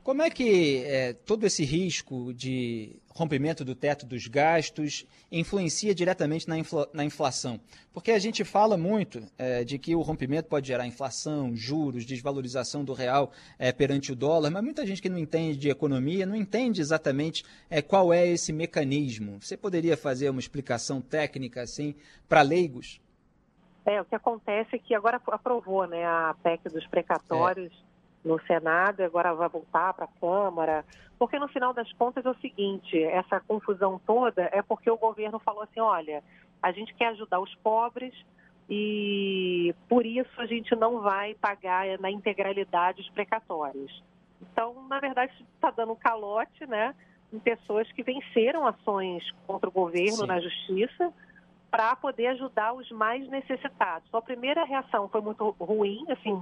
como 0.08 0.22
é 0.22 0.30
que 0.30 0.86
é, 0.86 1.12
todo 1.12 1.46
esse 1.46 1.66
risco 1.66 2.34
de 2.34 2.96
rompimento 3.14 3.66
do 3.66 3.76
teto 3.76 4.06
dos 4.06 4.26
gastos 4.26 5.06
influencia 5.30 5.94
diretamente 5.94 6.48
na, 6.48 6.58
infla- 6.58 6.88
na 6.94 7.04
inflação? 7.04 7.60
Porque 7.92 8.12
a 8.12 8.18
gente 8.18 8.46
fala 8.46 8.78
muito 8.78 9.22
é, 9.38 9.66
de 9.66 9.78
que 9.78 9.94
o 9.98 10.02
rompimento 10.02 10.48
pode 10.48 10.66
gerar 10.66 10.88
inflação, 10.88 11.54
juros, 11.54 12.06
desvalorização 12.06 12.86
do 12.86 12.94
real 12.94 13.34
é, 13.60 13.74
perante 13.74 14.14
o 14.14 14.16
dólar, 14.16 14.50
mas 14.50 14.64
muita 14.64 14.88
gente 14.88 15.02
que 15.02 15.10
não 15.10 15.18
entende 15.18 15.58
de 15.58 15.70
economia 15.70 16.26
não 16.26 16.38
entende 16.38 16.80
exatamente 16.80 17.44
é, 17.70 17.82
qual 17.82 18.14
é 18.14 18.26
esse 18.26 18.54
mecanismo. 18.54 19.42
Você 19.42 19.58
poderia 19.58 19.98
fazer 19.98 20.30
uma 20.30 20.40
explicação 20.40 21.02
técnica 21.02 21.64
assim 21.64 21.94
para 22.30 22.42
leigos? 22.42 23.02
É, 23.86 24.02
o 24.02 24.06
que 24.06 24.16
acontece 24.16 24.74
é 24.78 24.80
que 24.80 24.96
agora 24.96 25.22
aprovou 25.28 25.86
né, 25.86 26.06
a 26.06 26.34
PEC 26.42 26.70
dos 26.70 26.88
precatórios 26.88 27.74
no 28.28 28.40
Senado, 28.42 29.02
e 29.02 29.06
agora 29.06 29.34
vai 29.34 29.50
voltar 29.50 29.94
para 29.94 30.06
a 30.06 30.20
Câmara, 30.20 30.86
porque 31.18 31.40
no 31.40 31.48
final 31.48 31.74
das 31.74 31.92
contas 31.94 32.26
é 32.26 32.30
o 32.30 32.36
seguinte, 32.36 33.02
essa 33.04 33.40
confusão 33.40 34.00
toda 34.06 34.50
é 34.52 34.62
porque 34.62 34.90
o 34.90 34.98
governo 34.98 35.40
falou 35.40 35.64
assim, 35.64 35.80
olha, 35.80 36.24
a 36.62 36.72
gente 36.72 36.94
quer 36.94 37.08
ajudar 37.08 37.40
os 37.40 37.54
pobres 37.56 38.14
e 38.70 39.74
por 39.88 40.06
isso 40.06 40.30
a 40.40 40.46
gente 40.46 40.76
não 40.76 41.02
vai 41.02 41.34
pagar 41.36 41.98
na 42.00 42.12
integralidade 42.12 43.02
os 43.02 43.10
precatórios. 43.10 44.04
Então, 44.42 44.86
na 44.88 45.00
verdade, 45.00 45.34
está 45.56 45.72
dando 45.72 45.94
um 45.94 45.96
calote, 45.96 46.68
né, 46.68 46.94
em 47.34 47.40
pessoas 47.40 47.92
que 47.92 48.04
venceram 48.04 48.68
ações 48.68 49.24
contra 49.46 49.70
o 49.70 49.72
governo 49.72 50.18
Sim. 50.18 50.28
na 50.28 50.40
justiça, 50.40 51.14
para 51.70 51.96
poder 51.96 52.28
ajudar 52.28 52.74
os 52.74 52.90
mais 52.92 53.28
necessitados. 53.28 54.08
Então, 54.08 54.20
a 54.20 54.24
primeira 54.24 54.64
reação 54.64 55.10
foi 55.10 55.22
muito 55.22 55.50
ruim, 55.60 56.06
assim, 56.10 56.42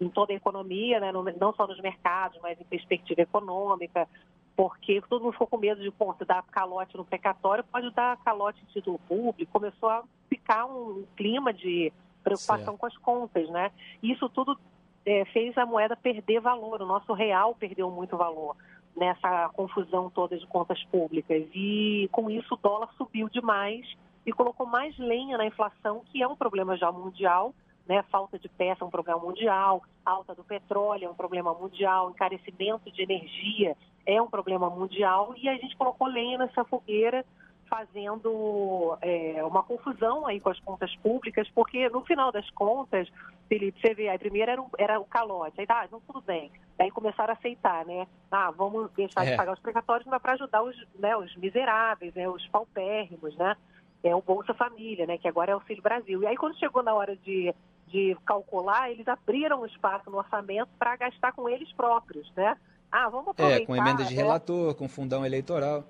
em 0.00 0.08
toda 0.08 0.32
a 0.32 0.36
economia, 0.36 1.00
né, 1.00 1.10
não 1.12 1.54
só 1.54 1.66
nos 1.66 1.80
mercados, 1.80 2.38
mas 2.42 2.60
em 2.60 2.64
perspectiva 2.64 3.22
econômica, 3.22 4.08
porque 4.56 5.02
todo 5.08 5.22
mundo 5.22 5.32
ficou 5.32 5.46
com 5.46 5.58
medo 5.58 5.82
de, 5.82 5.90
pô, 5.90 6.14
se 6.14 6.24
dar 6.24 6.42
calote 6.44 6.96
no 6.96 7.04
precatório, 7.04 7.64
pode 7.64 7.90
dar 7.90 8.16
calote 8.18 8.62
em 8.62 8.72
título 8.72 8.98
público. 9.06 9.52
Começou 9.52 9.88
a 9.90 10.02
ficar 10.28 10.64
um 10.64 11.04
clima 11.14 11.52
de 11.52 11.92
preocupação 12.24 12.64
Certo. 12.64 12.78
com 12.78 12.86
as 12.86 12.96
contas, 12.98 13.48
né? 13.50 13.70
E 14.02 14.12
isso 14.12 14.28
tudo 14.30 14.58
eh, 15.04 15.24
fez 15.26 15.56
a 15.58 15.66
moeda 15.66 15.94
perder 15.94 16.40
valor, 16.40 16.80
o 16.80 16.86
nosso 16.86 17.12
real 17.12 17.54
perdeu 17.54 17.90
muito 17.90 18.16
valor 18.16 18.56
nessa 18.96 19.50
confusão 19.50 20.10
toda 20.10 20.38
de 20.38 20.46
contas 20.46 20.82
públicas. 20.84 21.46
E 21.54 22.08
com 22.10 22.30
isso 22.30 22.54
o 22.54 22.56
dólar 22.56 22.88
subiu 22.96 23.28
demais 23.28 23.86
e 24.24 24.32
colocou 24.32 24.66
mais 24.66 24.96
lenha 24.98 25.36
na 25.36 25.46
inflação, 25.46 26.02
que 26.06 26.22
é 26.22 26.26
um 26.26 26.34
problema 26.34 26.76
já 26.76 26.90
mundial, 26.90 27.54
né? 27.88 28.02
Falta 28.10 28.38
de 28.38 28.48
peça 28.48 28.84
é 28.84 28.86
um 28.86 28.90
problema 28.90 29.20
mundial, 29.20 29.82
alta 30.04 30.34
do 30.34 30.44
petróleo 30.44 31.06
é 31.06 31.10
um 31.10 31.14
problema 31.14 31.54
mundial, 31.54 32.10
encarecimento 32.10 32.90
de 32.90 33.02
energia 33.02 33.76
é 34.06 34.22
um 34.22 34.28
problema 34.28 34.70
mundial 34.70 35.34
e 35.36 35.48
a 35.48 35.54
gente 35.56 35.76
colocou 35.76 36.06
lenha 36.06 36.38
nessa 36.38 36.64
fogueira 36.64 37.24
fazendo 37.68 38.96
é, 39.02 39.42
uma 39.44 39.62
confusão 39.62 40.24
aí 40.24 40.38
com 40.38 40.50
as 40.50 40.60
contas 40.60 40.94
públicas, 40.96 41.48
porque 41.52 41.88
no 41.88 42.00
final 42.02 42.30
das 42.30 42.48
contas, 42.50 43.08
Felipe, 43.48 43.80
você 43.80 43.92
vê, 43.92 44.08
aí 44.08 44.18
primeiro 44.18 44.50
era 44.52 44.62
o, 44.62 44.70
era 44.78 45.00
o 45.00 45.04
calote, 45.04 45.60
aí 45.60 45.66
tá, 45.66 45.88
não, 45.90 46.00
tudo 46.00 46.20
bem. 46.20 46.52
Aí 46.78 46.92
começaram 46.92 47.34
a 47.34 47.36
aceitar, 47.36 47.84
né? 47.84 48.06
Ah, 48.30 48.52
vamos 48.52 48.90
deixar 48.92 49.26
É. 49.26 49.30
de 49.32 49.36
pagar 49.36 49.54
os 49.54 49.58
precatórios, 49.58 50.06
mas 50.06 50.22
para 50.22 50.34
ajudar 50.34 50.62
os, 50.62 50.76
né, 50.94 51.16
os 51.16 51.34
miseráveis, 51.36 52.14
né, 52.14 52.28
os 52.28 52.46
paupérrimos, 52.48 53.36
né? 53.36 53.56
É 54.04 54.14
o 54.14 54.22
Bolsa 54.22 54.54
Família, 54.54 55.04
né? 55.04 55.18
Que 55.18 55.26
agora 55.26 55.50
é 55.50 55.54
o 55.54 55.58
Auxílio 55.58 55.82
Brasil. 55.82 56.22
E 56.22 56.26
aí 56.26 56.36
quando 56.36 56.56
chegou 56.58 56.82
na 56.84 56.94
hora 56.94 57.16
de, 57.16 57.52
de 57.86 58.16
calcular, 58.26 58.90
eles 58.90 59.06
abriram 59.06 59.64
espaço 59.66 60.10
no 60.10 60.18
orçamento 60.18 60.68
para 60.78 60.96
gastar 60.96 61.32
com 61.32 61.48
eles 61.48 61.70
próprios, 61.72 62.30
né? 62.34 62.56
Ah, 62.90 63.08
vamos 63.08 63.28
aproveitar. 63.28 63.62
É, 63.62 63.66
com 63.66 63.76
emenda 63.76 64.04
de 64.04 64.14
né? 64.14 64.22
relator, 64.22 64.74
com 64.74 64.88
fundão 64.88 65.24
eleitoral. 65.24 65.84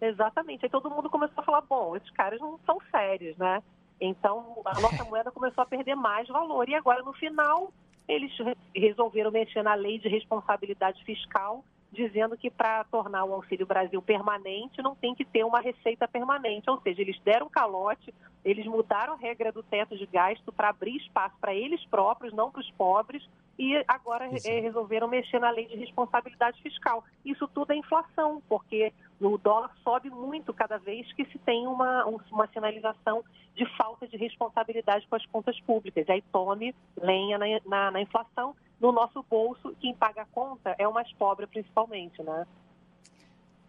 Exatamente. 0.00 0.64
Aí 0.64 0.70
todo 0.70 0.90
mundo 0.90 1.10
começou 1.10 1.40
a 1.40 1.44
falar, 1.44 1.60
bom, 1.62 1.96
esses 1.96 2.10
caras 2.10 2.40
não 2.40 2.58
são 2.64 2.78
sérios, 2.90 3.36
né? 3.36 3.62
Então 4.00 4.56
a 4.64 4.80
nossa 4.80 5.04
moeda 5.04 5.30
começou 5.30 5.62
a 5.62 5.66
perder 5.66 5.94
mais 5.94 6.26
valor. 6.28 6.68
E 6.68 6.74
agora, 6.74 7.02
no 7.02 7.12
final, 7.12 7.70
eles 8.08 8.32
re- 8.38 8.56
resolveram 8.74 9.30
mexer 9.30 9.62
na 9.62 9.74
lei 9.74 9.98
de 9.98 10.08
responsabilidade 10.08 11.04
fiscal, 11.04 11.62
dizendo 11.92 12.36
que 12.36 12.50
para 12.50 12.84
tornar 12.84 13.24
o 13.24 13.34
Auxílio 13.34 13.66
Brasil 13.66 14.00
permanente 14.00 14.80
não 14.82 14.94
tem 14.94 15.14
que 15.14 15.24
ter 15.24 15.44
uma 15.44 15.60
receita 15.60 16.06
permanente. 16.06 16.70
Ou 16.70 16.80
seja, 16.80 17.00
eles 17.02 17.18
deram 17.24 17.48
calote, 17.48 18.14
eles 18.44 18.64
mudaram 18.66 19.14
a 19.14 19.16
regra 19.16 19.50
do 19.50 19.62
teto 19.62 19.96
de 19.96 20.06
gasto 20.06 20.52
para 20.52 20.68
abrir 20.68 20.96
espaço 20.96 21.34
para 21.40 21.54
eles 21.54 21.84
próprios, 21.86 22.32
não 22.32 22.50
para 22.50 22.60
os 22.60 22.70
pobres, 22.72 23.28
e 23.58 23.84
agora 23.86 24.26
eh, 24.46 24.60
resolveram 24.60 25.06
mexer 25.08 25.38
na 25.38 25.50
lei 25.50 25.66
de 25.66 25.76
responsabilidade 25.76 26.62
fiscal. 26.62 27.04
Isso 27.24 27.46
tudo 27.48 27.72
é 27.72 27.76
inflação, 27.76 28.40
porque 28.48 28.92
o 29.20 29.36
dólar 29.36 29.70
sobe 29.82 30.08
muito 30.08 30.54
cada 30.54 30.78
vez 30.78 31.12
que 31.12 31.24
se 31.26 31.38
tem 31.40 31.66
uma, 31.66 32.06
um- 32.06 32.18
uma 32.30 32.46
sinalização 32.46 33.22
de 33.54 33.66
falta 33.76 34.06
de 34.08 34.16
responsabilidade 34.16 35.06
com 35.08 35.16
as 35.16 35.26
contas 35.26 35.60
públicas. 35.60 36.06
E 36.08 36.12
aí 36.12 36.22
tome 36.32 36.74
lenha 36.96 37.36
na, 37.36 37.46
na- 37.66 37.90
na 37.90 38.00
inflação. 38.00 38.54
No 38.80 38.92
nosso 38.92 39.22
bolso, 39.28 39.76
quem 39.78 39.94
paga 39.94 40.22
a 40.22 40.26
conta 40.26 40.74
é 40.78 40.88
o 40.88 40.92
mais 40.92 41.12
pobre, 41.12 41.46
principalmente, 41.46 42.22
né? 42.22 42.46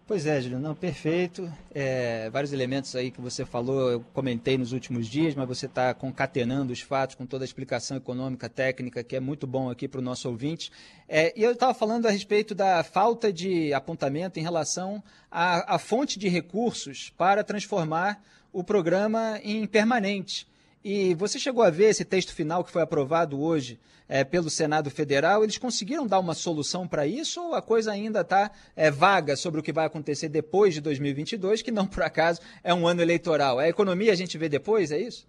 Pois 0.07 0.26
é, 0.26 0.41
Juliano, 0.41 0.68
não, 0.68 0.76
perfeito. 0.76 1.49
É, 1.74 2.30
vários 2.32 2.51
elementos 2.51 2.95
aí 2.97 3.12
que 3.12 3.22
você 3.22 3.45
falou, 3.45 3.91
eu 3.91 4.01
comentei 4.14 4.57
nos 4.57 4.74
últimos 4.74 5.07
dias, 5.07 5.36
mas 5.36 5.47
você 5.47 5.68
está 5.68 5.93
concatenando 5.93 6.74
os 6.74 6.82
fatos 6.82 7.16
com 7.16 7.26
toda 7.26 7.43
a 7.43 7.45
explicação 7.45 7.95
econômica, 7.95 8.49
técnica, 8.49 9.05
que 9.05 9.16
é 9.16 9.22
muito 9.22 9.47
bom 9.47 9.70
aqui 9.70 9.88
para 9.88 9.99
o 9.99 10.03
nosso 10.03 10.28
ouvinte. 10.28 10.70
É, 11.07 11.32
e 11.39 11.41
eu 11.41 11.53
estava 11.53 11.74
falando 11.74 12.07
a 12.07 12.09
respeito 12.09 12.53
da 12.53 12.84
falta 12.84 13.32
de 13.32 13.74
apontamento 13.74 14.38
em 14.38 14.43
relação 14.43 15.01
à, 15.30 15.76
à 15.76 15.80
fonte 15.80 16.20
de 16.20 16.28
recursos 16.28 17.09
para 17.12 17.41
transformar 17.41 18.22
o 18.51 18.66
programa 18.66 19.39
em 19.43 19.66
permanente. 19.66 20.45
E 20.84 21.13
você 21.13 21.38
chegou 21.38 21.63
a 21.63 21.69
ver 21.69 21.86
esse 21.86 22.03
texto 22.03 22.34
final 22.34 22.63
que 22.63 22.71
foi 22.71 22.82
aprovado 22.82 23.39
hoje 23.39 23.79
é, 24.09 24.23
pelo 24.23 24.49
Senado 24.49 24.89
Federal? 24.89 25.43
Eles 25.43 25.59
conseguiram 25.59 26.07
dar 26.07 26.19
uma 26.19 26.34
solução 26.34 26.88
para 26.88 27.05
isso 27.05 27.39
ou 27.39 27.53
a 27.53 27.61
coisa 27.61 27.91
ainda 27.91 28.21
está 28.21 28.49
é, 28.75 28.89
vaga 28.89 29.36
sobre 29.36 29.59
o 29.59 29.63
que 29.63 29.71
vai 29.71 29.86
acontecer 29.86 30.27
depois 30.27 30.73
de 30.73 30.82
2022, 30.82 31.61
que 31.61 31.69
não 31.69 31.86
por 31.86 32.01
acaso 32.01 32.41
é 32.63 32.73
um 32.73 32.88
ano 32.88 33.01
eleitoral? 33.01 33.59
A 33.59 33.69
economia 33.69 34.11
a 34.11 34.15
gente 34.15 34.38
vê 34.39 34.49
depois, 34.49 34.91
é 34.91 34.97
isso? 34.97 35.27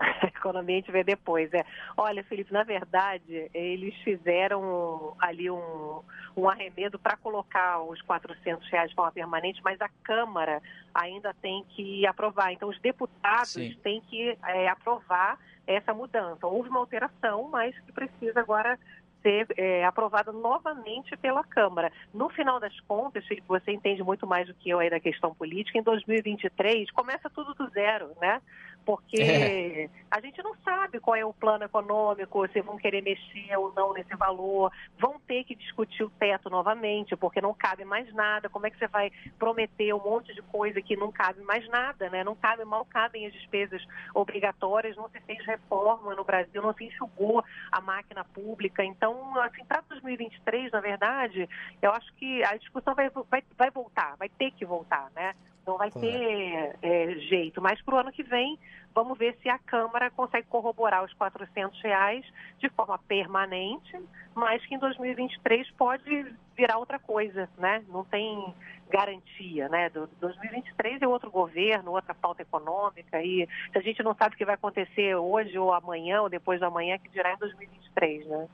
Economia 0.48 0.76
a 0.76 0.78
gente 0.78 0.92
vê 0.92 1.04
depois. 1.04 1.52
É. 1.52 1.64
Olha, 1.96 2.24
Felipe, 2.24 2.52
na 2.52 2.62
verdade, 2.62 3.50
eles 3.52 3.94
fizeram 4.02 5.14
ali 5.20 5.50
um, 5.50 6.00
um 6.36 6.48
arremedo 6.48 6.98
para 6.98 7.16
colocar 7.16 7.82
os 7.82 8.00
400 8.02 8.68
reais 8.70 8.90
de 8.90 8.96
forma 8.96 9.12
permanente, 9.12 9.60
mas 9.62 9.80
a 9.80 9.88
Câmara 10.02 10.62
ainda 10.94 11.34
tem 11.34 11.64
que 11.70 12.06
aprovar. 12.06 12.52
Então, 12.52 12.68
os 12.68 12.80
deputados 12.80 13.52
Sim. 13.52 13.76
têm 13.82 14.00
que 14.00 14.36
é, 14.46 14.68
aprovar 14.68 15.38
essa 15.66 15.92
mudança. 15.92 16.46
Houve 16.46 16.70
uma 16.70 16.80
alteração, 16.80 17.48
mas 17.50 17.78
que 17.80 17.92
precisa 17.92 18.40
agora 18.40 18.78
ser 19.22 19.46
é, 19.56 19.84
aprovada 19.84 20.32
novamente 20.32 21.16
pela 21.16 21.44
Câmara. 21.44 21.92
No 22.14 22.28
final 22.28 22.60
das 22.60 22.78
contas, 22.80 23.24
você 23.46 23.72
entende 23.72 24.02
muito 24.02 24.26
mais 24.26 24.46
do 24.46 24.54
que 24.54 24.70
eu 24.70 24.78
aí 24.78 24.88
da 24.88 25.00
questão 25.00 25.34
política, 25.34 25.78
em 25.78 25.82
2023 25.82 26.90
começa 26.92 27.28
tudo 27.30 27.54
do 27.54 27.68
zero, 27.70 28.12
né? 28.20 28.40
Porque 28.88 29.20
é. 29.20 29.90
a 30.10 30.18
gente 30.18 30.42
não 30.42 30.54
sabe 30.64 30.98
qual 30.98 31.14
é 31.14 31.22
o 31.22 31.34
plano 31.34 31.62
econômico, 31.62 32.48
se 32.48 32.62
vão 32.62 32.78
querer 32.78 33.02
mexer 33.02 33.54
ou 33.58 33.70
não 33.74 33.92
nesse 33.92 34.16
valor, 34.16 34.72
vão 34.98 35.20
ter 35.20 35.44
que 35.44 35.54
discutir 35.54 36.04
o 36.04 36.08
teto 36.08 36.48
novamente, 36.48 37.14
porque 37.14 37.38
não 37.38 37.52
cabe 37.52 37.84
mais 37.84 38.10
nada. 38.14 38.48
Como 38.48 38.66
é 38.66 38.70
que 38.70 38.78
você 38.78 38.88
vai 38.88 39.12
prometer 39.38 39.92
um 39.92 40.02
monte 40.02 40.32
de 40.32 40.40
coisa 40.40 40.80
que 40.80 40.96
não 40.96 41.12
cabe 41.12 41.42
mais 41.42 41.68
nada, 41.68 42.08
né? 42.08 42.24
Não 42.24 42.34
cabe, 42.34 42.64
mal 42.64 42.82
cabem 42.86 43.26
as 43.26 43.32
despesas 43.34 43.86
obrigatórias, 44.14 44.96
não 44.96 45.10
se 45.10 45.20
fez 45.20 45.44
reforma 45.44 46.14
no 46.14 46.24
Brasil, 46.24 46.62
não 46.62 46.72
se 46.72 46.84
enxugou 46.84 47.44
a 47.70 47.82
máquina 47.82 48.24
pública. 48.24 48.82
Então, 48.82 49.38
assim, 49.42 49.66
para 49.66 49.82
2023, 49.82 50.72
na 50.72 50.80
verdade, 50.80 51.46
eu 51.82 51.92
acho 51.92 52.10
que 52.14 52.42
a 52.42 52.56
discussão 52.56 52.94
vai, 52.94 53.10
vai, 53.10 53.42
vai 53.54 53.70
voltar, 53.70 54.16
vai 54.16 54.30
ter 54.30 54.50
que 54.52 54.64
voltar, 54.64 55.10
né? 55.14 55.34
Não 55.68 55.76
vai 55.76 55.90
ter 55.90 56.78
é, 56.80 57.14
jeito. 57.28 57.60
Mas 57.60 57.78
para 57.82 57.94
o 57.94 57.98
ano 57.98 58.10
que 58.10 58.22
vem, 58.22 58.58
vamos 58.94 59.18
ver 59.18 59.36
se 59.42 59.50
a 59.50 59.58
Câmara 59.58 60.10
consegue 60.10 60.46
corroborar 60.48 61.04
os 61.04 61.12
400 61.12 61.78
reais 61.82 62.24
de 62.58 62.70
forma 62.70 62.98
permanente, 63.06 64.00
mas 64.34 64.64
que 64.64 64.74
em 64.74 64.78
2023 64.78 65.70
pode 65.72 66.34
virar 66.56 66.78
outra 66.78 66.98
coisa, 66.98 67.50
né? 67.58 67.84
Não 67.88 68.02
tem 68.02 68.54
garantia, 68.88 69.68
né? 69.68 69.90
Do 69.90 70.06
2023 70.18 71.02
é 71.02 71.06
outro 71.06 71.30
governo, 71.30 71.92
outra 71.92 72.14
pauta 72.14 72.40
econômica 72.40 73.22
e 73.22 73.46
se 73.70 73.78
a 73.78 73.82
gente 73.82 74.02
não 74.02 74.14
sabe 74.14 74.36
o 74.36 74.38
que 74.38 74.46
vai 74.46 74.54
acontecer 74.54 75.16
hoje 75.16 75.58
ou 75.58 75.74
amanhã 75.74 76.22
ou 76.22 76.30
depois 76.30 76.58
da 76.60 76.70
manhã, 76.70 76.98
que 76.98 77.10
dirá 77.10 77.34
em 77.34 77.36
2023, 77.36 78.26
né? 78.26 78.48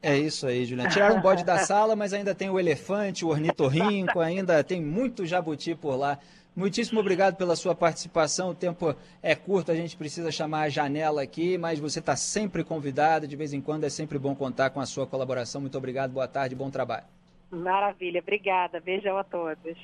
É 0.00 0.16
isso 0.16 0.46
aí, 0.46 0.64
Juliana. 0.64 0.90
Tiraram 0.90 1.18
o 1.18 1.20
bode 1.20 1.44
da 1.44 1.58
sala, 1.66 1.96
mas 1.96 2.12
ainda 2.12 2.34
tem 2.34 2.48
o 2.48 2.58
elefante, 2.58 3.24
o 3.24 3.28
ornitorrinco, 3.28 4.20
ainda 4.20 4.62
tem 4.62 4.80
muito 4.80 5.26
jabuti 5.26 5.74
por 5.74 5.96
lá. 5.96 6.18
Muitíssimo 6.54 6.98
obrigado 6.98 7.36
pela 7.36 7.54
sua 7.54 7.74
participação. 7.74 8.50
O 8.50 8.54
tempo 8.54 8.94
é 9.22 9.34
curto, 9.34 9.70
a 9.70 9.74
gente 9.74 9.96
precisa 9.96 10.30
chamar 10.32 10.62
a 10.62 10.68
janela 10.68 11.22
aqui, 11.22 11.56
mas 11.56 11.78
você 11.78 12.00
está 12.00 12.16
sempre 12.16 12.64
convidado. 12.64 13.28
De 13.28 13.36
vez 13.36 13.52
em 13.52 13.60
quando 13.60 13.84
é 13.84 13.88
sempre 13.88 14.18
bom 14.18 14.34
contar 14.34 14.70
com 14.70 14.80
a 14.80 14.86
sua 14.86 15.06
colaboração. 15.06 15.60
Muito 15.60 15.78
obrigado, 15.78 16.10
boa 16.10 16.26
tarde, 16.26 16.54
bom 16.54 16.70
trabalho. 16.70 17.04
Maravilha, 17.50 18.20
obrigada. 18.20 18.80
Beijão 18.80 19.16
a 19.16 19.24
todos. 19.24 19.78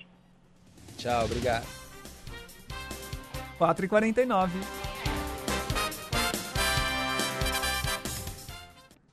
Tchau, 0.98 1.24
obrigado. 1.24 1.64
4h49. 3.58 4.50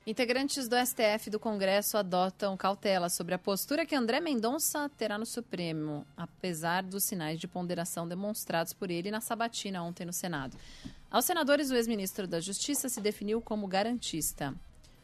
Integrantes 0.04 0.66
do 0.66 0.74
STF 0.74 1.30
do 1.30 1.38
Congresso 1.38 1.96
adotam 1.96 2.56
cautela 2.56 3.08
sobre 3.08 3.36
a 3.36 3.38
postura 3.38 3.86
que 3.86 3.94
André 3.94 4.18
Mendonça 4.18 4.90
terá 4.98 5.16
no 5.16 5.24
Supremo, 5.24 6.04
apesar 6.16 6.82
dos 6.82 7.04
sinais 7.04 7.38
de 7.38 7.46
ponderação 7.46 8.08
demonstrados 8.08 8.72
por 8.72 8.90
ele 8.90 9.12
na 9.12 9.20
sabatina 9.20 9.80
ontem 9.80 10.04
no 10.04 10.12
Senado. 10.12 10.56
Aos 11.08 11.24
senadores, 11.24 11.70
o 11.70 11.76
ex-ministro 11.76 12.26
da 12.26 12.40
Justiça 12.40 12.88
se 12.88 13.00
definiu 13.00 13.40
como 13.40 13.68
garantista. 13.68 14.52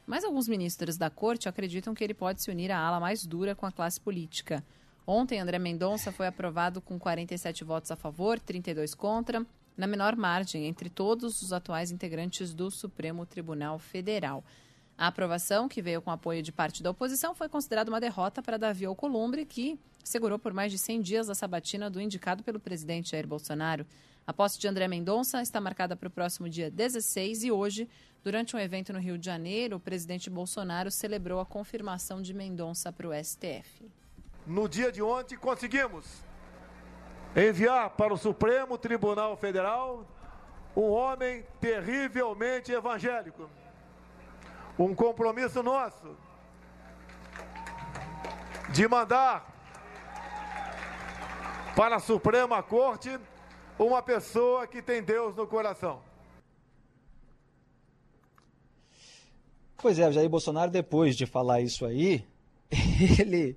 Mas 0.05 0.24
alguns 0.24 0.49
ministros 0.49 0.96
da 0.96 1.09
corte 1.09 1.49
acreditam 1.49 1.94
que 1.94 2.03
ele 2.03 2.14
pode 2.14 2.42
se 2.42 2.51
unir 2.51 2.72
à 2.72 2.78
ala 2.80 2.99
mais 2.99 3.24
dura 3.24 3.55
com 3.55 3.66
a 3.66 3.70
classe 3.70 4.01
política. 4.01 4.64
Ontem, 5.07 5.38
André 5.38 5.61
Mendonça 5.61 6.11
foi 6.11 6.26
aprovado 6.26 6.80
com 6.80 6.99
47 6.99 7.62
votos 7.62 7.92
a 7.92 7.96
favor, 7.96 8.40
32 8.40 8.96
contra, 8.96 9.46
na 9.76 9.86
menor 9.86 10.16
margem 10.16 10.66
entre 10.66 10.90
todos 10.90 11.40
os 11.40 11.53
atuais 11.53 11.92
integrantes 11.92 12.53
do 12.53 12.68
Supremo 12.68 13.24
Tribunal 13.24 13.78
Federal. 13.78 14.42
A 14.99 15.07
aprovação, 15.07 15.68
que 15.68 15.80
veio 15.80 16.03
com 16.03 16.11
apoio 16.11 16.42
de 16.42 16.51
parte 16.51 16.82
da 16.82 16.90
oposição, 16.90 17.32
foi 17.32 17.49
considerada 17.49 17.88
uma 17.88 18.01
derrota 18.01 18.42
para 18.42 18.57
Davi 18.57 18.84
Alcolumbre, 18.84 19.46
que 19.46 19.78
segurou 20.03 20.40
por 20.40 20.53
mais 20.53 20.72
de 20.72 20.78
100 20.78 21.01
dias 21.03 21.30
a 21.30 21.36
sabatina 21.36 21.88
do 21.88 22.01
indicado 22.01 22.42
pelo 22.42 22.59
presidente 22.59 23.12
Jair 23.12 23.24
Bolsonaro. 23.24 23.86
A 24.26 24.32
posse 24.32 24.59
de 24.59 24.66
André 24.66 24.88
Mendonça 24.88 25.40
está 25.40 25.61
marcada 25.61 25.94
para 25.94 26.09
o 26.09 26.11
próximo 26.11 26.49
dia 26.49 26.68
16 26.68 27.44
e 27.44 27.53
hoje, 27.53 27.88
durante 28.24 28.57
um 28.57 28.59
evento 28.59 28.92
no 28.92 28.99
Rio 28.99 29.16
de 29.16 29.24
Janeiro, 29.24 29.76
o 29.76 29.80
presidente 29.80 30.28
Bolsonaro 30.28 30.90
celebrou 30.90 31.38
a 31.38 31.46
confirmação 31.46 32.20
de 32.20 32.34
Mendonça 32.34 32.92
para 32.92 33.07
o 33.07 33.12
STF. 33.12 33.88
No 34.44 34.68
dia 34.68 34.90
de 34.90 35.01
ontem, 35.01 35.38
conseguimos 35.38 36.07
enviar 37.36 37.90
para 37.90 38.12
o 38.12 38.18
Supremo 38.18 38.76
Tribunal 38.76 39.36
Federal 39.36 40.05
um 40.74 40.90
homem 40.90 41.46
terrivelmente 41.61 42.72
evangélico 42.72 43.49
um 44.79 44.95
compromisso 44.95 45.62
nosso 45.62 46.16
de 48.72 48.87
mandar 48.87 49.55
para 51.74 51.97
a 51.97 52.01
Suprema 52.01 52.62
Corte 52.62 53.18
uma 53.79 54.03
pessoa 54.03 54.66
que 54.66 54.83
tem 54.83 55.03
Deus 55.03 55.35
no 55.35 55.47
coração. 55.47 56.03
Pois 59.76 59.99
é, 59.99 60.11
Jair 60.11 60.29
Bolsonaro, 60.29 60.70
depois 60.70 61.16
de 61.16 61.24
falar 61.24 61.61
isso 61.61 61.87
aí, 61.87 62.26
ele, 63.18 63.57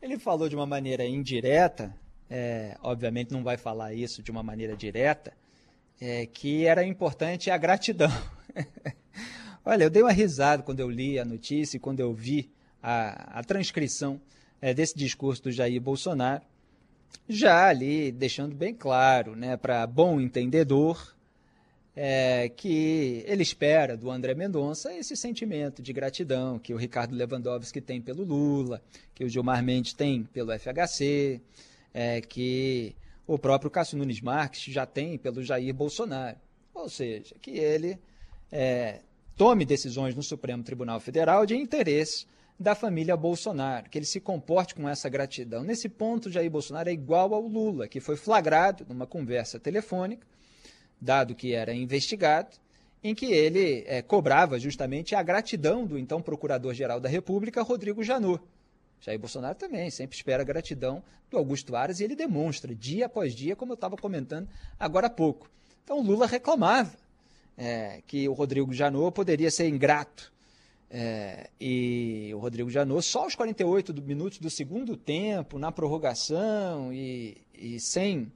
ele 0.00 0.18
falou 0.18 0.48
de 0.48 0.54
uma 0.54 0.66
maneira 0.66 1.04
indireta, 1.04 1.94
é, 2.30 2.76
obviamente 2.82 3.32
não 3.32 3.42
vai 3.42 3.56
falar 3.56 3.92
isso 3.92 4.22
de 4.22 4.30
uma 4.30 4.44
maneira 4.44 4.76
direta, 4.76 5.32
é, 6.00 6.24
que 6.26 6.64
era 6.64 6.84
importante 6.84 7.50
a 7.50 7.58
gratidão. 7.58 8.10
Olha, 9.68 9.82
eu 9.82 9.90
dei 9.90 10.00
uma 10.00 10.12
risada 10.12 10.62
quando 10.62 10.78
eu 10.78 10.88
li 10.88 11.18
a 11.18 11.24
notícia 11.24 11.76
e 11.76 11.80
quando 11.80 11.98
eu 11.98 12.14
vi 12.14 12.48
a, 12.80 13.40
a 13.40 13.42
transcrição 13.42 14.20
é, 14.62 14.72
desse 14.72 14.96
discurso 14.96 15.42
do 15.42 15.50
Jair 15.50 15.80
Bolsonaro, 15.80 16.44
já 17.28 17.66
ali 17.66 18.12
deixando 18.12 18.54
bem 18.54 18.72
claro, 18.72 19.34
né, 19.34 19.56
para 19.56 19.84
bom 19.84 20.20
entendedor, 20.20 21.12
é, 21.96 22.48
que 22.48 23.24
ele 23.26 23.42
espera 23.42 23.96
do 23.96 24.08
André 24.08 24.36
Mendonça 24.36 24.94
esse 24.94 25.16
sentimento 25.16 25.82
de 25.82 25.92
gratidão 25.92 26.60
que 26.60 26.72
o 26.72 26.76
Ricardo 26.76 27.16
Lewandowski 27.16 27.80
tem 27.80 28.00
pelo 28.00 28.22
Lula, 28.22 28.80
que 29.16 29.24
o 29.24 29.28
Gilmar 29.28 29.64
Mendes 29.64 29.94
tem 29.94 30.22
pelo 30.22 30.56
FHC, 30.56 31.40
é, 31.92 32.20
que 32.20 32.94
o 33.26 33.36
próprio 33.36 33.68
Cássio 33.68 33.98
Nunes 33.98 34.20
Marques 34.20 34.72
já 34.72 34.86
tem 34.86 35.18
pelo 35.18 35.42
Jair 35.42 35.74
Bolsonaro. 35.74 36.36
Ou 36.72 36.88
seja, 36.88 37.34
que 37.42 37.50
ele 37.50 37.98
é, 38.52 39.00
tome 39.36 39.66
decisões 39.66 40.14
no 40.14 40.22
Supremo 40.22 40.62
Tribunal 40.62 40.98
Federal 40.98 41.44
de 41.44 41.54
interesse 41.54 42.26
da 42.58 42.74
família 42.74 43.14
Bolsonaro, 43.16 43.90
que 43.90 43.98
ele 43.98 44.06
se 44.06 44.18
comporte 44.18 44.74
com 44.74 44.88
essa 44.88 45.10
gratidão. 45.10 45.62
Nesse 45.62 45.90
ponto, 45.90 46.30
Jair 46.30 46.50
Bolsonaro 46.50 46.88
é 46.88 46.92
igual 46.92 47.34
ao 47.34 47.42
Lula, 47.42 47.86
que 47.86 48.00
foi 48.00 48.16
flagrado 48.16 48.86
numa 48.88 49.06
conversa 49.06 49.60
telefônica, 49.60 50.26
dado 50.98 51.34
que 51.34 51.52
era 51.52 51.74
investigado, 51.74 52.56
em 53.04 53.14
que 53.14 53.26
ele 53.26 53.84
é, 53.86 54.00
cobrava 54.00 54.58
justamente 54.58 55.14
a 55.14 55.22
gratidão 55.22 55.84
do 55.84 55.98
então 55.98 56.22
Procurador-Geral 56.22 56.98
da 56.98 57.08
República, 57.08 57.62
Rodrigo 57.62 58.02
Janot. 58.02 58.42
Jair 59.02 59.18
Bolsonaro 59.18 59.54
também 59.54 59.90
sempre 59.90 60.16
espera 60.16 60.42
a 60.42 60.46
gratidão 60.46 61.04
do 61.30 61.36
Augusto 61.36 61.76
Aras 61.76 62.00
e 62.00 62.04
ele 62.04 62.16
demonstra 62.16 62.74
dia 62.74 63.04
após 63.04 63.34
dia, 63.34 63.54
como 63.54 63.72
eu 63.72 63.74
estava 63.74 63.98
comentando 63.98 64.48
agora 64.80 65.08
há 65.08 65.10
pouco. 65.10 65.50
Então 65.84 66.00
Lula 66.00 66.26
reclamava 66.26 66.96
é, 67.56 68.02
que 68.06 68.28
o 68.28 68.32
Rodrigo 68.32 68.72
Janot 68.72 69.12
poderia 69.12 69.50
ser 69.50 69.68
ingrato 69.68 70.32
É, 70.88 71.50
e 71.60 72.30
o 72.32 72.38
Rodrigo 72.38 72.70
Janot, 72.70 73.04
só 73.04 73.24
aos 73.24 73.34
48 73.34 73.92
do, 73.92 74.02
minutos 74.02 74.38
do 74.38 74.48
segundo 74.48 74.96
tempo, 74.96 75.58
na 75.58 75.72
prorrogação 75.72 76.92
e, 76.92 77.38
e 77.52 77.80
sem 77.80 78.30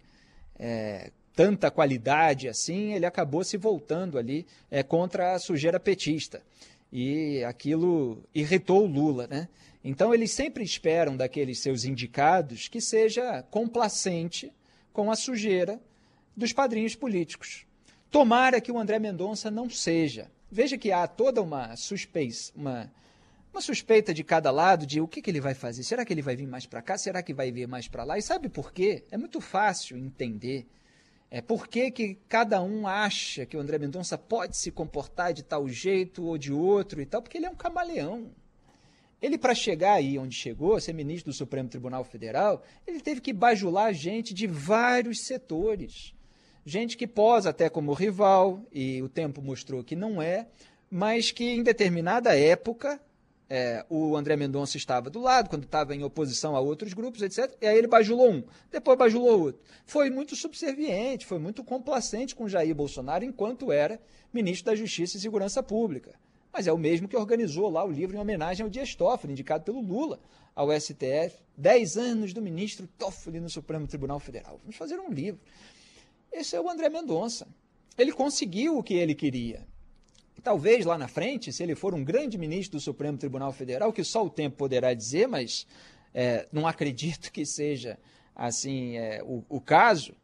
é, 0.59 1.12
tanta 1.35 1.71
qualidade 1.71 2.49
assim, 2.49 2.93
ele 2.93 3.07
acabou 3.07 3.45
se 3.45 3.57
voltando 3.57 4.18
ali 4.18 4.45
é, 4.68 4.83
contra 4.83 5.35
a 5.35 5.39
sujeira 5.39 5.79
petista. 5.79 6.43
E 6.93 7.45
aquilo 7.45 8.21
irritou 8.35 8.83
o 8.83 8.87
Lula, 8.87 9.29
né? 9.29 9.49
Então 9.83 10.12
eles 10.12 10.33
sempre 10.33 10.64
esperam 10.64 11.16
daqueles 11.16 11.61
seus 11.61 11.85
indicados 11.85 12.68
que 12.68 12.81
seja 12.81 13.43
complacente 13.45 14.53
com 14.93 15.11
a 15.11 15.16
sujeira 15.16 15.81
dos 16.37 16.53
padrinhos 16.53 16.95
políticos. 16.95 17.64
Tomara 18.11 18.61
que 18.61 18.72
o 18.72 18.78
André 18.78 18.98
Mendonça 18.98 19.50
não 19.50 19.70
seja. 19.70 20.30
Veja 20.50 20.76
que 20.76 20.90
há 20.90 21.06
toda 21.06 21.40
uma 21.40 21.76
suspeita, 21.76 22.52
uma, 22.56 22.92
uma 23.52 23.61
suspeita 23.61 24.12
de 24.12 24.24
cada 24.24 24.50
lado 24.50 24.84
de 24.84 25.00
o 25.00 25.06
que, 25.06 25.22
que 25.22 25.30
ele 25.30 25.40
vai 25.40 25.54
fazer. 25.54 25.84
Será 25.84 26.04
que 26.04 26.12
ele 26.12 26.22
vai 26.22 26.34
vir 26.34 26.48
mais 26.48 26.66
para 26.66 26.82
cá? 26.82 26.98
Será 26.98 27.22
que 27.22 27.32
vai 27.32 27.52
vir 27.52 27.68
mais 27.68 27.86
para 27.86 28.02
lá? 28.02 28.18
E 28.18 28.22
sabe 28.22 28.48
por 28.48 28.72
quê? 28.72 29.04
É 29.12 29.16
muito 29.16 29.40
fácil 29.40 29.96
entender. 29.96 30.66
É 31.30 31.40
por 31.40 31.68
que, 31.68 31.92
que 31.92 32.18
cada 32.28 32.61
um 32.61 32.88
acha 32.88 33.46
que 33.46 33.56
o 33.56 33.61
André 33.61 33.78
Mendonça 33.78 34.18
pode 34.18 34.56
se 34.56 34.72
comportar 34.72 35.32
de 35.32 35.44
tal 35.44 35.68
jeito 35.68 36.24
ou 36.24 36.36
de 36.36 36.52
outro 36.52 37.00
e 37.00 37.06
tal, 37.06 37.22
porque 37.22 37.38
ele 37.38 37.46
é 37.46 37.50
um 37.50 37.54
camaleão. 37.54 38.32
Ele, 39.22 39.38
para 39.38 39.54
chegar 39.54 39.92
aí 39.92 40.18
onde 40.18 40.34
chegou, 40.34 40.80
ser 40.80 40.94
ministro 40.94 41.30
do 41.30 41.36
Supremo 41.36 41.68
Tribunal 41.68 42.02
Federal, 42.02 42.64
ele 42.84 43.00
teve 43.00 43.20
que 43.20 43.32
bajular 43.32 43.94
gente 43.94 44.34
de 44.34 44.48
vários 44.48 45.20
setores. 45.20 46.12
Gente 46.64 46.96
que 46.96 47.06
posa 47.06 47.50
até 47.50 47.68
como 47.68 47.92
rival, 47.92 48.62
e 48.72 49.02
o 49.02 49.08
tempo 49.08 49.40
mostrou 49.40 49.82
que 49.82 49.96
não 49.96 50.20
é, 50.20 50.46
mas 50.90 51.30
que 51.30 51.44
em 51.44 51.62
determinada 51.62 52.36
época 52.36 53.00
é, 53.48 53.84
o 53.88 54.16
André 54.16 54.36
Mendonça 54.36 54.76
estava 54.76 55.11
do 55.11 55.20
lado, 55.20 55.50
quando 55.50 55.64
estava 55.64 55.94
em 55.94 56.04
oposição 56.04 56.54
a 56.54 56.61
outros 56.61 56.92
grupos, 56.92 57.20
etc. 57.20 57.52
E 57.61 57.66
aí 57.66 57.76
ele 57.76 57.88
bajulou 57.88 58.30
um, 58.30 58.44
depois 58.70 58.96
bajulou 58.96 59.40
outro. 59.40 59.61
Foi 59.84 60.08
muito 60.08 60.36
subserviente, 60.36 61.26
foi 61.26 61.40
muito 61.40 61.64
complacente 61.64 62.34
com 62.34 62.48
Jair 62.48 62.74
Bolsonaro 62.74 63.24
enquanto 63.24 63.72
era 63.72 64.00
ministro 64.32 64.66
da 64.66 64.76
Justiça 64.76 65.16
e 65.16 65.20
Segurança 65.20 65.62
Pública. 65.62 66.14
Mas 66.52 66.66
é 66.66 66.72
o 66.72 66.78
mesmo 66.78 67.08
que 67.08 67.16
organizou 67.16 67.68
lá 67.70 67.84
o 67.84 67.90
livro 67.90 68.16
em 68.16 68.20
homenagem 68.20 68.62
ao 68.62 68.70
Dias 68.70 68.94
Toffoli, 68.94 69.32
indicado 69.32 69.64
pelo 69.64 69.80
Lula 69.80 70.20
ao 70.54 70.68
STF. 70.72 71.36
Dez 71.56 71.96
anos 71.96 72.32
do 72.32 72.42
ministro 72.42 72.88
Toffoli 72.98 73.40
no 73.40 73.50
Supremo 73.50 73.86
Tribunal 73.86 74.18
Federal. 74.20 74.58
Vamos 74.62 74.76
fazer 74.76 74.98
um 74.98 75.11
livro. 75.11 75.40
Esse 76.33 76.57
é 76.57 76.61
o 76.61 76.68
André 76.68 76.89
Mendonça. 76.89 77.47
Ele 77.99 78.12
conseguiu 78.12 78.78
o 78.78 78.83
que 78.83 78.95
ele 78.95 79.14
queria. 79.14 79.66
Talvez 80.43 80.87
lá 80.87 80.97
na 80.97 81.09
frente, 81.09 81.53
se 81.53 81.62
ele 81.62 81.74
for 81.74 81.95
um 81.95 82.03
grande 82.03 82.39
ministro 82.39 82.78
do 82.78 82.83
Supremo 82.83 83.18
Tribunal 83.18 83.53
Federal, 83.53 83.93
que 83.93 84.03
só 84.03 84.24
o 84.24 84.31
tempo 84.31 84.57
poderá 84.57 84.95
dizer, 84.95 85.28
mas 85.28 85.66
é, 86.14 86.49
não 86.51 86.66
acredito 86.66 87.31
que 87.31 87.45
seja 87.45 87.99
assim 88.35 88.97
é, 88.97 89.22
o, 89.22 89.45
o, 89.49 89.61
caso, 89.61 90.14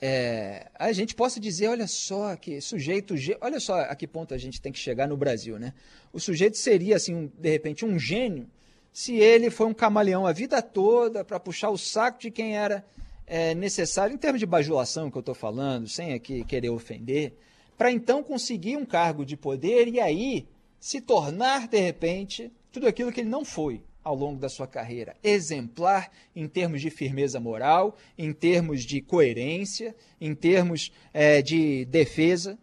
é, 0.00 0.70
a 0.74 0.90
gente 0.92 1.14
possa 1.14 1.38
dizer, 1.38 1.68
olha 1.68 1.86
só 1.86 2.34
que 2.36 2.60
sujeito, 2.62 3.14
olha 3.42 3.60
só 3.60 3.80
a 3.80 3.94
que 3.94 4.06
ponto 4.06 4.32
a 4.32 4.38
gente 4.38 4.60
tem 4.60 4.72
que 4.72 4.78
chegar 4.78 5.06
no 5.06 5.16
Brasil, 5.16 5.58
né? 5.58 5.74
O 6.12 6.18
sujeito 6.18 6.56
seria 6.56 6.96
assim, 6.96 7.14
um, 7.14 7.26
de 7.26 7.50
repente, 7.50 7.84
um 7.84 7.98
gênio 7.98 8.48
se 8.92 9.16
ele 9.16 9.50
foi 9.50 9.66
um 9.66 9.74
camaleão 9.74 10.26
a 10.26 10.32
vida 10.32 10.60
toda 10.62 11.24
para 11.24 11.38
puxar 11.38 11.70
o 11.70 11.78
saco 11.78 12.20
de 12.20 12.30
quem 12.30 12.56
era 12.56 12.84
é, 13.28 13.54
necessário, 13.54 14.14
em 14.14 14.18
termos 14.18 14.40
de 14.40 14.46
bajulação 14.46 15.10
que 15.10 15.18
eu 15.18 15.20
estou 15.20 15.34
falando, 15.34 15.86
sem 15.86 16.14
aqui 16.14 16.44
querer 16.44 16.70
ofender, 16.70 17.34
para 17.76 17.92
então 17.92 18.22
conseguir 18.22 18.76
um 18.76 18.86
cargo 18.86 19.24
de 19.24 19.36
poder 19.36 19.86
e 19.86 20.00
aí 20.00 20.48
se 20.80 21.00
tornar, 21.00 21.68
de 21.68 21.78
repente, 21.78 22.50
tudo 22.72 22.88
aquilo 22.88 23.12
que 23.12 23.20
ele 23.20 23.28
não 23.28 23.44
foi 23.44 23.82
ao 24.02 24.14
longo 24.14 24.40
da 24.40 24.48
sua 24.48 24.66
carreira. 24.66 25.14
Exemplar 25.22 26.10
em 26.34 26.48
termos 26.48 26.80
de 26.80 26.88
firmeza 26.88 27.38
moral, 27.38 27.96
em 28.16 28.32
termos 28.32 28.82
de 28.82 29.02
coerência, 29.02 29.94
em 30.18 30.34
termos 30.34 30.90
é, 31.12 31.42
de 31.42 31.84
defesa, 31.84 32.58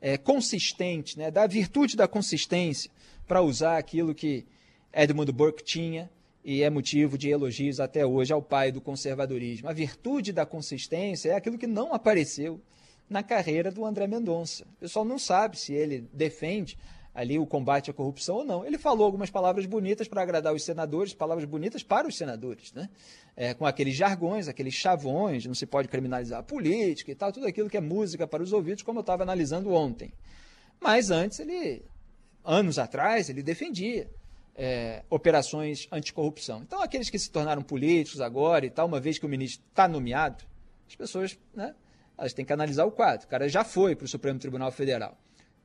é, 0.00 0.18
consistente, 0.18 1.18
né, 1.18 1.30
da 1.30 1.46
virtude 1.46 1.96
da 1.96 2.06
consistência, 2.06 2.90
para 3.26 3.40
usar 3.40 3.78
aquilo 3.78 4.14
que 4.14 4.44
Edmund 4.92 5.32
Burke 5.32 5.64
tinha 5.64 6.10
e 6.44 6.62
é 6.62 6.70
motivo 6.70 7.18
de 7.18 7.28
elogios 7.28 7.80
até 7.80 8.04
hoje 8.04 8.32
ao 8.32 8.42
pai 8.42 8.72
do 8.72 8.80
conservadorismo. 8.80 9.68
A 9.68 9.72
virtude 9.72 10.32
da 10.32 10.46
consistência 10.46 11.30
é 11.30 11.34
aquilo 11.34 11.58
que 11.58 11.66
não 11.66 11.92
apareceu 11.92 12.60
na 13.08 13.22
carreira 13.22 13.70
do 13.70 13.84
André 13.84 14.06
Mendonça. 14.06 14.64
O 14.64 14.80
pessoal 14.80 15.04
não 15.04 15.18
sabe 15.18 15.58
se 15.58 15.72
ele 15.72 16.08
defende 16.12 16.78
ali 17.12 17.38
o 17.38 17.46
combate 17.46 17.90
à 17.90 17.94
corrupção 17.94 18.36
ou 18.36 18.44
não. 18.44 18.64
Ele 18.64 18.78
falou 18.78 19.04
algumas 19.04 19.30
palavras 19.30 19.66
bonitas 19.66 20.06
para 20.06 20.22
agradar 20.22 20.54
os 20.54 20.62
senadores, 20.62 21.12
palavras 21.12 21.44
bonitas 21.44 21.82
para 21.82 22.06
os 22.06 22.16
senadores, 22.16 22.72
né? 22.72 22.88
É, 23.36 23.52
com 23.52 23.66
aqueles 23.66 23.94
jargões, 23.94 24.48
aqueles 24.48 24.74
chavões, 24.74 25.44
não 25.44 25.54
se 25.54 25.66
pode 25.66 25.88
criminalizar 25.88 26.40
a 26.40 26.42
política 26.42 27.10
e 27.10 27.14
tal, 27.14 27.32
tudo 27.32 27.46
aquilo 27.46 27.68
que 27.68 27.76
é 27.76 27.80
música 27.80 28.26
para 28.26 28.42
os 28.42 28.52
ouvidos, 28.52 28.82
como 28.82 29.00
eu 29.00 29.02
estava 29.02 29.22
analisando 29.22 29.72
ontem. 29.72 30.12
Mas 30.80 31.10
antes, 31.10 31.40
ele, 31.40 31.82
anos 32.44 32.78
atrás, 32.78 33.28
ele 33.28 33.42
defendia 33.42 34.08
é, 34.62 35.02
operações 35.08 35.88
anticorrupção. 35.90 36.60
Então, 36.60 36.82
aqueles 36.82 37.08
que 37.08 37.18
se 37.18 37.30
tornaram 37.30 37.62
políticos 37.62 38.20
agora 38.20 38.66
e 38.66 38.70
tal, 38.70 38.86
uma 38.86 39.00
vez 39.00 39.18
que 39.18 39.24
o 39.24 39.28
ministro 39.28 39.64
está 39.70 39.88
nomeado, 39.88 40.44
as 40.86 40.94
pessoas 40.94 41.38
né, 41.54 41.74
elas 42.18 42.34
têm 42.34 42.44
que 42.44 42.52
analisar 42.52 42.84
o 42.84 42.92
quadro. 42.92 43.26
O 43.26 43.30
cara 43.30 43.48
já 43.48 43.64
foi 43.64 43.96
para 43.96 44.04
o 44.04 44.08
Supremo 44.08 44.38
Tribunal 44.38 44.70
Federal. 44.70 45.16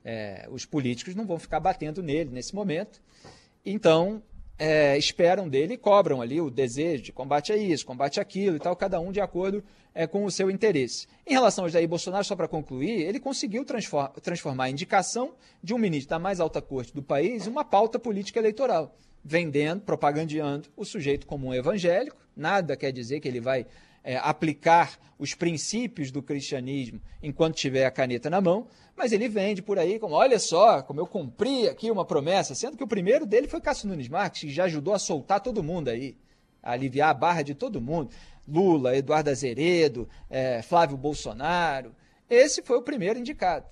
É, 0.01 0.47
os 0.49 0.65
políticos 0.65 1.13
não 1.13 1.25
vão 1.25 1.37
ficar 1.37 1.59
batendo 1.59 2.01
nele 2.01 2.29
nesse 2.29 2.55
momento. 2.55 3.01
Então, 3.65 4.23
é, 4.57 4.97
esperam 4.97 5.49
dele 5.49 5.73
e 5.73 5.77
cobram 5.77 6.21
ali 6.21 6.39
o 6.39 6.49
desejo 6.49 7.03
de 7.03 7.11
combate 7.11 7.51
a 7.51 7.57
isso, 7.57 7.85
combate 7.85 8.19
aquilo 8.19 8.55
e 8.55 8.59
tal, 8.59 8.75
cada 8.75 8.99
um 8.99 9.11
de 9.11 9.19
acordo 9.19 9.63
é, 9.93 10.07
com 10.07 10.25
o 10.25 10.31
seu 10.31 10.49
interesse. 10.49 11.07
Em 11.25 11.33
relação 11.33 11.65
ao 11.65 11.69
Jair 11.69 11.87
Bolsonaro, 11.87 12.23
só 12.23 12.35
para 12.35 12.47
concluir, 12.47 13.01
ele 13.01 13.19
conseguiu 13.19 13.65
transform 13.65 14.07
transformar 14.21 14.65
a 14.65 14.69
indicação 14.69 15.33
de 15.61 15.73
um 15.73 15.77
ministro 15.77 16.09
da 16.09 16.19
mais 16.19 16.39
alta 16.39 16.61
corte 16.61 16.93
do 16.93 17.01
país 17.01 17.47
em 17.47 17.49
uma 17.49 17.65
pauta 17.65 17.99
política 17.99 18.39
eleitoral, 18.39 18.95
vendendo, 19.23 19.81
propagandeando 19.81 20.69
o 20.75 20.85
sujeito 20.85 21.25
como 21.25 21.47
um 21.47 21.53
evangélico. 21.53 22.17
Nada 22.35 22.75
quer 22.75 22.91
dizer 22.91 23.19
que 23.19 23.27
ele 23.27 23.39
vai 23.39 23.65
é, 24.05 24.17
aplicar 24.17 24.99
os 25.17 25.33
princípios 25.33 26.11
do 26.11 26.21
cristianismo 26.21 27.01
enquanto 27.23 27.55
tiver 27.55 27.85
a 27.85 27.91
caneta 27.91 28.29
na 28.29 28.39
mão, 28.39 28.67
mas 28.95 29.11
ele 29.11 29.27
vende 29.27 29.63
por 29.63 29.79
aí 29.79 29.97
como, 29.97 30.13
olha 30.13 30.37
só, 30.37 30.83
como 30.83 31.01
eu 31.01 31.07
cumpri 31.07 31.67
aqui 31.67 31.89
uma 31.89 32.05
promessa, 32.05 32.53
sendo 32.53 32.77
que 32.77 32.83
o 32.83 32.87
primeiro 32.87 33.25
dele 33.25 33.47
foi 33.47 33.59
Cássio 33.59 33.89
Nunes 33.89 34.07
Marques, 34.07 34.41
que 34.41 34.49
já 34.51 34.65
ajudou 34.65 34.93
a 34.93 34.99
soltar 34.99 35.41
todo 35.41 35.63
mundo 35.63 35.89
aí, 35.89 36.15
a 36.61 36.73
aliviar 36.73 37.09
a 37.09 37.13
barra 37.13 37.41
de 37.41 37.55
todo 37.55 37.81
mundo. 37.81 38.11
Lula, 38.47 38.95
Eduardo 38.95 39.31
Azeredo, 39.31 40.07
é, 40.29 40.61
Flávio 40.61 40.95
Bolsonaro. 40.95 41.95
Esse 42.29 42.61
foi 42.61 42.77
o 42.77 42.83
primeiro 42.83 43.17
indicado. 43.17 43.65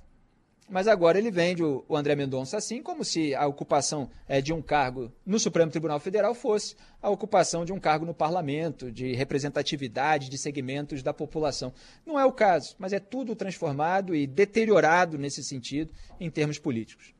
Mas 0.69 0.87
agora 0.87 1.17
ele 1.17 1.29
vende 1.29 1.63
o, 1.63 1.83
André 1.91 2.15
Mendonça 2.15 2.57
assim, 2.57 2.81
como 2.81 3.03
se 3.03 3.35
a 3.35 3.45
ocupação 3.45 4.09
é, 4.27 4.41
de 4.41 4.53
um 4.53 4.61
cargo 4.61 5.11
no 5.25 5.39
Supremo 5.39 5.69
Tribunal 5.69 5.99
Federal 5.99 6.33
fosse 6.33 6.75
a 7.01 7.09
ocupação 7.09 7.65
de 7.65 7.73
um 7.73 7.79
cargo 7.79 8.05
no 8.05 8.13
parlamento, 8.13 8.91
de 8.91 9.13
representatividade 9.13 10.29
de 10.29 10.37
segmentos 10.37 11.03
da 11.03 11.13
população. 11.13 11.73
Não 12.05 12.19
é 12.19 12.25
o 12.25 12.31
caso, 12.31 12.75
mas 12.79 12.93
é 12.93 12.99
tudo 12.99 13.35
transformado 13.35 14.15
e 14.15 14.25
deteriorado 14.25 15.17
nesse 15.17 15.43
sentido 15.43 15.91
em 16.19 16.29
termos 16.29 16.57
políticos. 16.57 17.13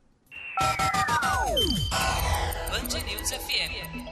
Band 2.70 3.00
News 3.06 3.32
FM. 3.32 4.03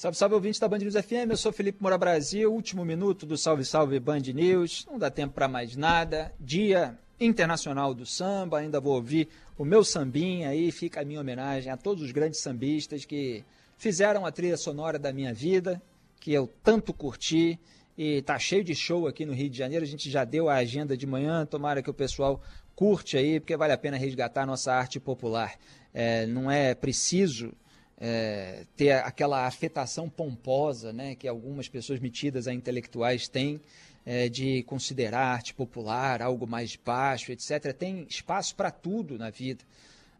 Salve, 0.00 0.16
salve, 0.16 0.34
ouvinte 0.34 0.58
da 0.58 0.66
Band 0.66 0.78
News 0.78 0.94
FM. 0.94 1.28
Eu 1.28 1.36
sou 1.36 1.52
Felipe 1.52 1.82
Moura 1.82 1.98
Brasil. 1.98 2.50
Último 2.50 2.86
minuto 2.86 3.26
do 3.26 3.36
Salve, 3.36 3.66
Salve 3.66 4.00
Band 4.00 4.20
News. 4.32 4.86
Não 4.90 4.98
dá 4.98 5.10
tempo 5.10 5.34
para 5.34 5.46
mais 5.46 5.76
nada. 5.76 6.32
Dia 6.40 6.98
Internacional 7.20 7.92
do 7.92 8.06
Samba. 8.06 8.60
Ainda 8.60 8.80
vou 8.80 8.94
ouvir 8.94 9.28
o 9.58 9.64
meu 9.66 9.84
sambinha 9.84 10.48
aí. 10.48 10.72
Fica 10.72 11.02
a 11.02 11.04
minha 11.04 11.20
homenagem 11.20 11.70
a 11.70 11.76
todos 11.76 12.02
os 12.02 12.12
grandes 12.12 12.40
sambistas 12.40 13.04
que 13.04 13.44
fizeram 13.76 14.24
a 14.24 14.32
trilha 14.32 14.56
sonora 14.56 14.98
da 14.98 15.12
minha 15.12 15.34
vida, 15.34 15.82
que 16.18 16.32
eu 16.32 16.50
tanto 16.64 16.94
curti. 16.94 17.60
E 17.98 18.22
tá 18.22 18.38
cheio 18.38 18.64
de 18.64 18.74
show 18.74 19.06
aqui 19.06 19.26
no 19.26 19.34
Rio 19.34 19.50
de 19.50 19.58
Janeiro. 19.58 19.84
A 19.84 19.88
gente 19.88 20.08
já 20.08 20.24
deu 20.24 20.48
a 20.48 20.54
agenda 20.54 20.96
de 20.96 21.06
manhã. 21.06 21.44
Tomara 21.44 21.82
que 21.82 21.90
o 21.90 21.94
pessoal 21.94 22.40
curte 22.74 23.18
aí, 23.18 23.38
porque 23.38 23.54
vale 23.54 23.74
a 23.74 23.76
pena 23.76 23.98
resgatar 23.98 24.44
a 24.44 24.46
nossa 24.46 24.72
arte 24.72 24.98
popular. 24.98 25.58
É, 25.92 26.24
não 26.24 26.50
é 26.50 26.74
preciso 26.74 27.52
é, 28.00 28.64
ter 28.74 28.92
aquela 28.92 29.46
afetação 29.46 30.08
pomposa 30.08 30.92
né, 30.92 31.14
que 31.14 31.28
algumas 31.28 31.68
pessoas 31.68 32.00
metidas 32.00 32.48
a 32.48 32.54
intelectuais 32.54 33.28
têm 33.28 33.60
é, 34.06 34.28
de 34.28 34.62
considerar 34.62 35.26
arte 35.26 35.52
popular 35.52 36.22
algo 36.22 36.46
mais 36.46 36.74
baixo, 36.76 37.30
etc. 37.30 37.74
Tem 37.76 38.06
espaço 38.08 38.56
para 38.56 38.70
tudo 38.70 39.18
na 39.18 39.28
vida. 39.28 39.62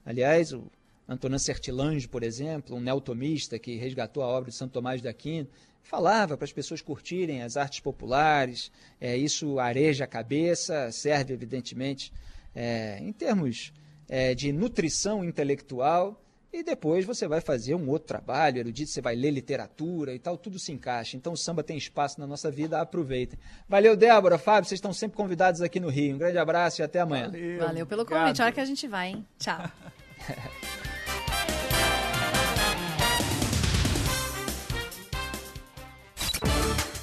Aliás, 0.05 0.53
o 0.53 0.71
Antonin 1.09 1.39
Sertilange, 1.39 2.07
por 2.07 2.23
exemplo, 2.23 2.77
um 2.77 2.81
neotomista 2.81 3.59
que 3.59 3.77
resgatou 3.77 4.23
a 4.23 4.29
obra 4.29 4.51
de 4.51 4.57
Santo 4.57 4.73
Tomás 4.73 5.01
de 5.01 5.09
Aquino, 5.09 5.49
falava 5.83 6.37
para 6.37 6.45
as 6.45 6.53
pessoas 6.53 6.83
curtirem 6.83 7.43
as 7.43 7.57
artes 7.57 7.81
populares, 7.81 8.71
é, 9.01 9.17
isso 9.17 9.59
areja 9.59 10.05
a 10.05 10.07
cabeça, 10.07 10.93
serve 10.93 11.33
evidentemente 11.33 12.13
é, 12.55 12.99
em 13.01 13.13
termos 13.13 13.73
é, 14.09 14.35
de 14.35 14.53
nutrição 14.53 15.25
intelectual, 15.25 16.21
e 16.53 16.63
depois 16.65 17.05
você 17.05 17.29
vai 17.29 17.41
fazer 17.41 17.75
um 17.75 17.89
outro 17.89 18.09
trabalho, 18.09 18.59
erudito, 18.59 18.91
você 18.91 19.01
vai 19.01 19.15
ler 19.15 19.31
literatura 19.31 20.13
e 20.13 20.19
tal, 20.19 20.37
tudo 20.37 20.59
se 20.59 20.73
encaixa. 20.73 21.17
Então 21.17 21.33
o 21.33 21.37
samba 21.37 21.63
tem 21.63 21.77
espaço 21.77 22.19
na 22.19 22.27
nossa 22.27 22.51
vida, 22.51 22.81
aproveitem. 22.81 23.39
Valeu, 23.69 23.97
Débora, 23.97 24.37
Fábio, 24.37 24.69
vocês 24.69 24.79
estão 24.79 24.93
sempre 24.93 25.17
convidados 25.17 25.61
aqui 25.61 25.79
no 25.79 25.89
Rio. 25.89 26.17
Um 26.17 26.19
grande 26.19 26.39
abraço 26.39 26.81
e 26.81 26.85
até 26.85 27.01
amanhã. 27.01 27.31
Valeu, 27.31 27.59
Valeu 27.61 27.87
pelo 27.87 28.05
convite, 28.05 28.23
obrigado. 28.23 28.41
hora 28.41 28.53
que 28.53 28.61
a 28.61 28.65
gente 28.65 28.89
vai, 28.89 29.11
hein? 29.11 29.27
Tchau. 29.39 29.61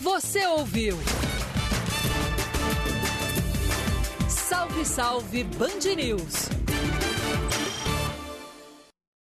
Você 0.01 0.45
ouviu? 0.47 0.97
Salve, 4.27 4.85
salve 4.85 5.43
Band 5.43 5.95
News! 5.95 6.66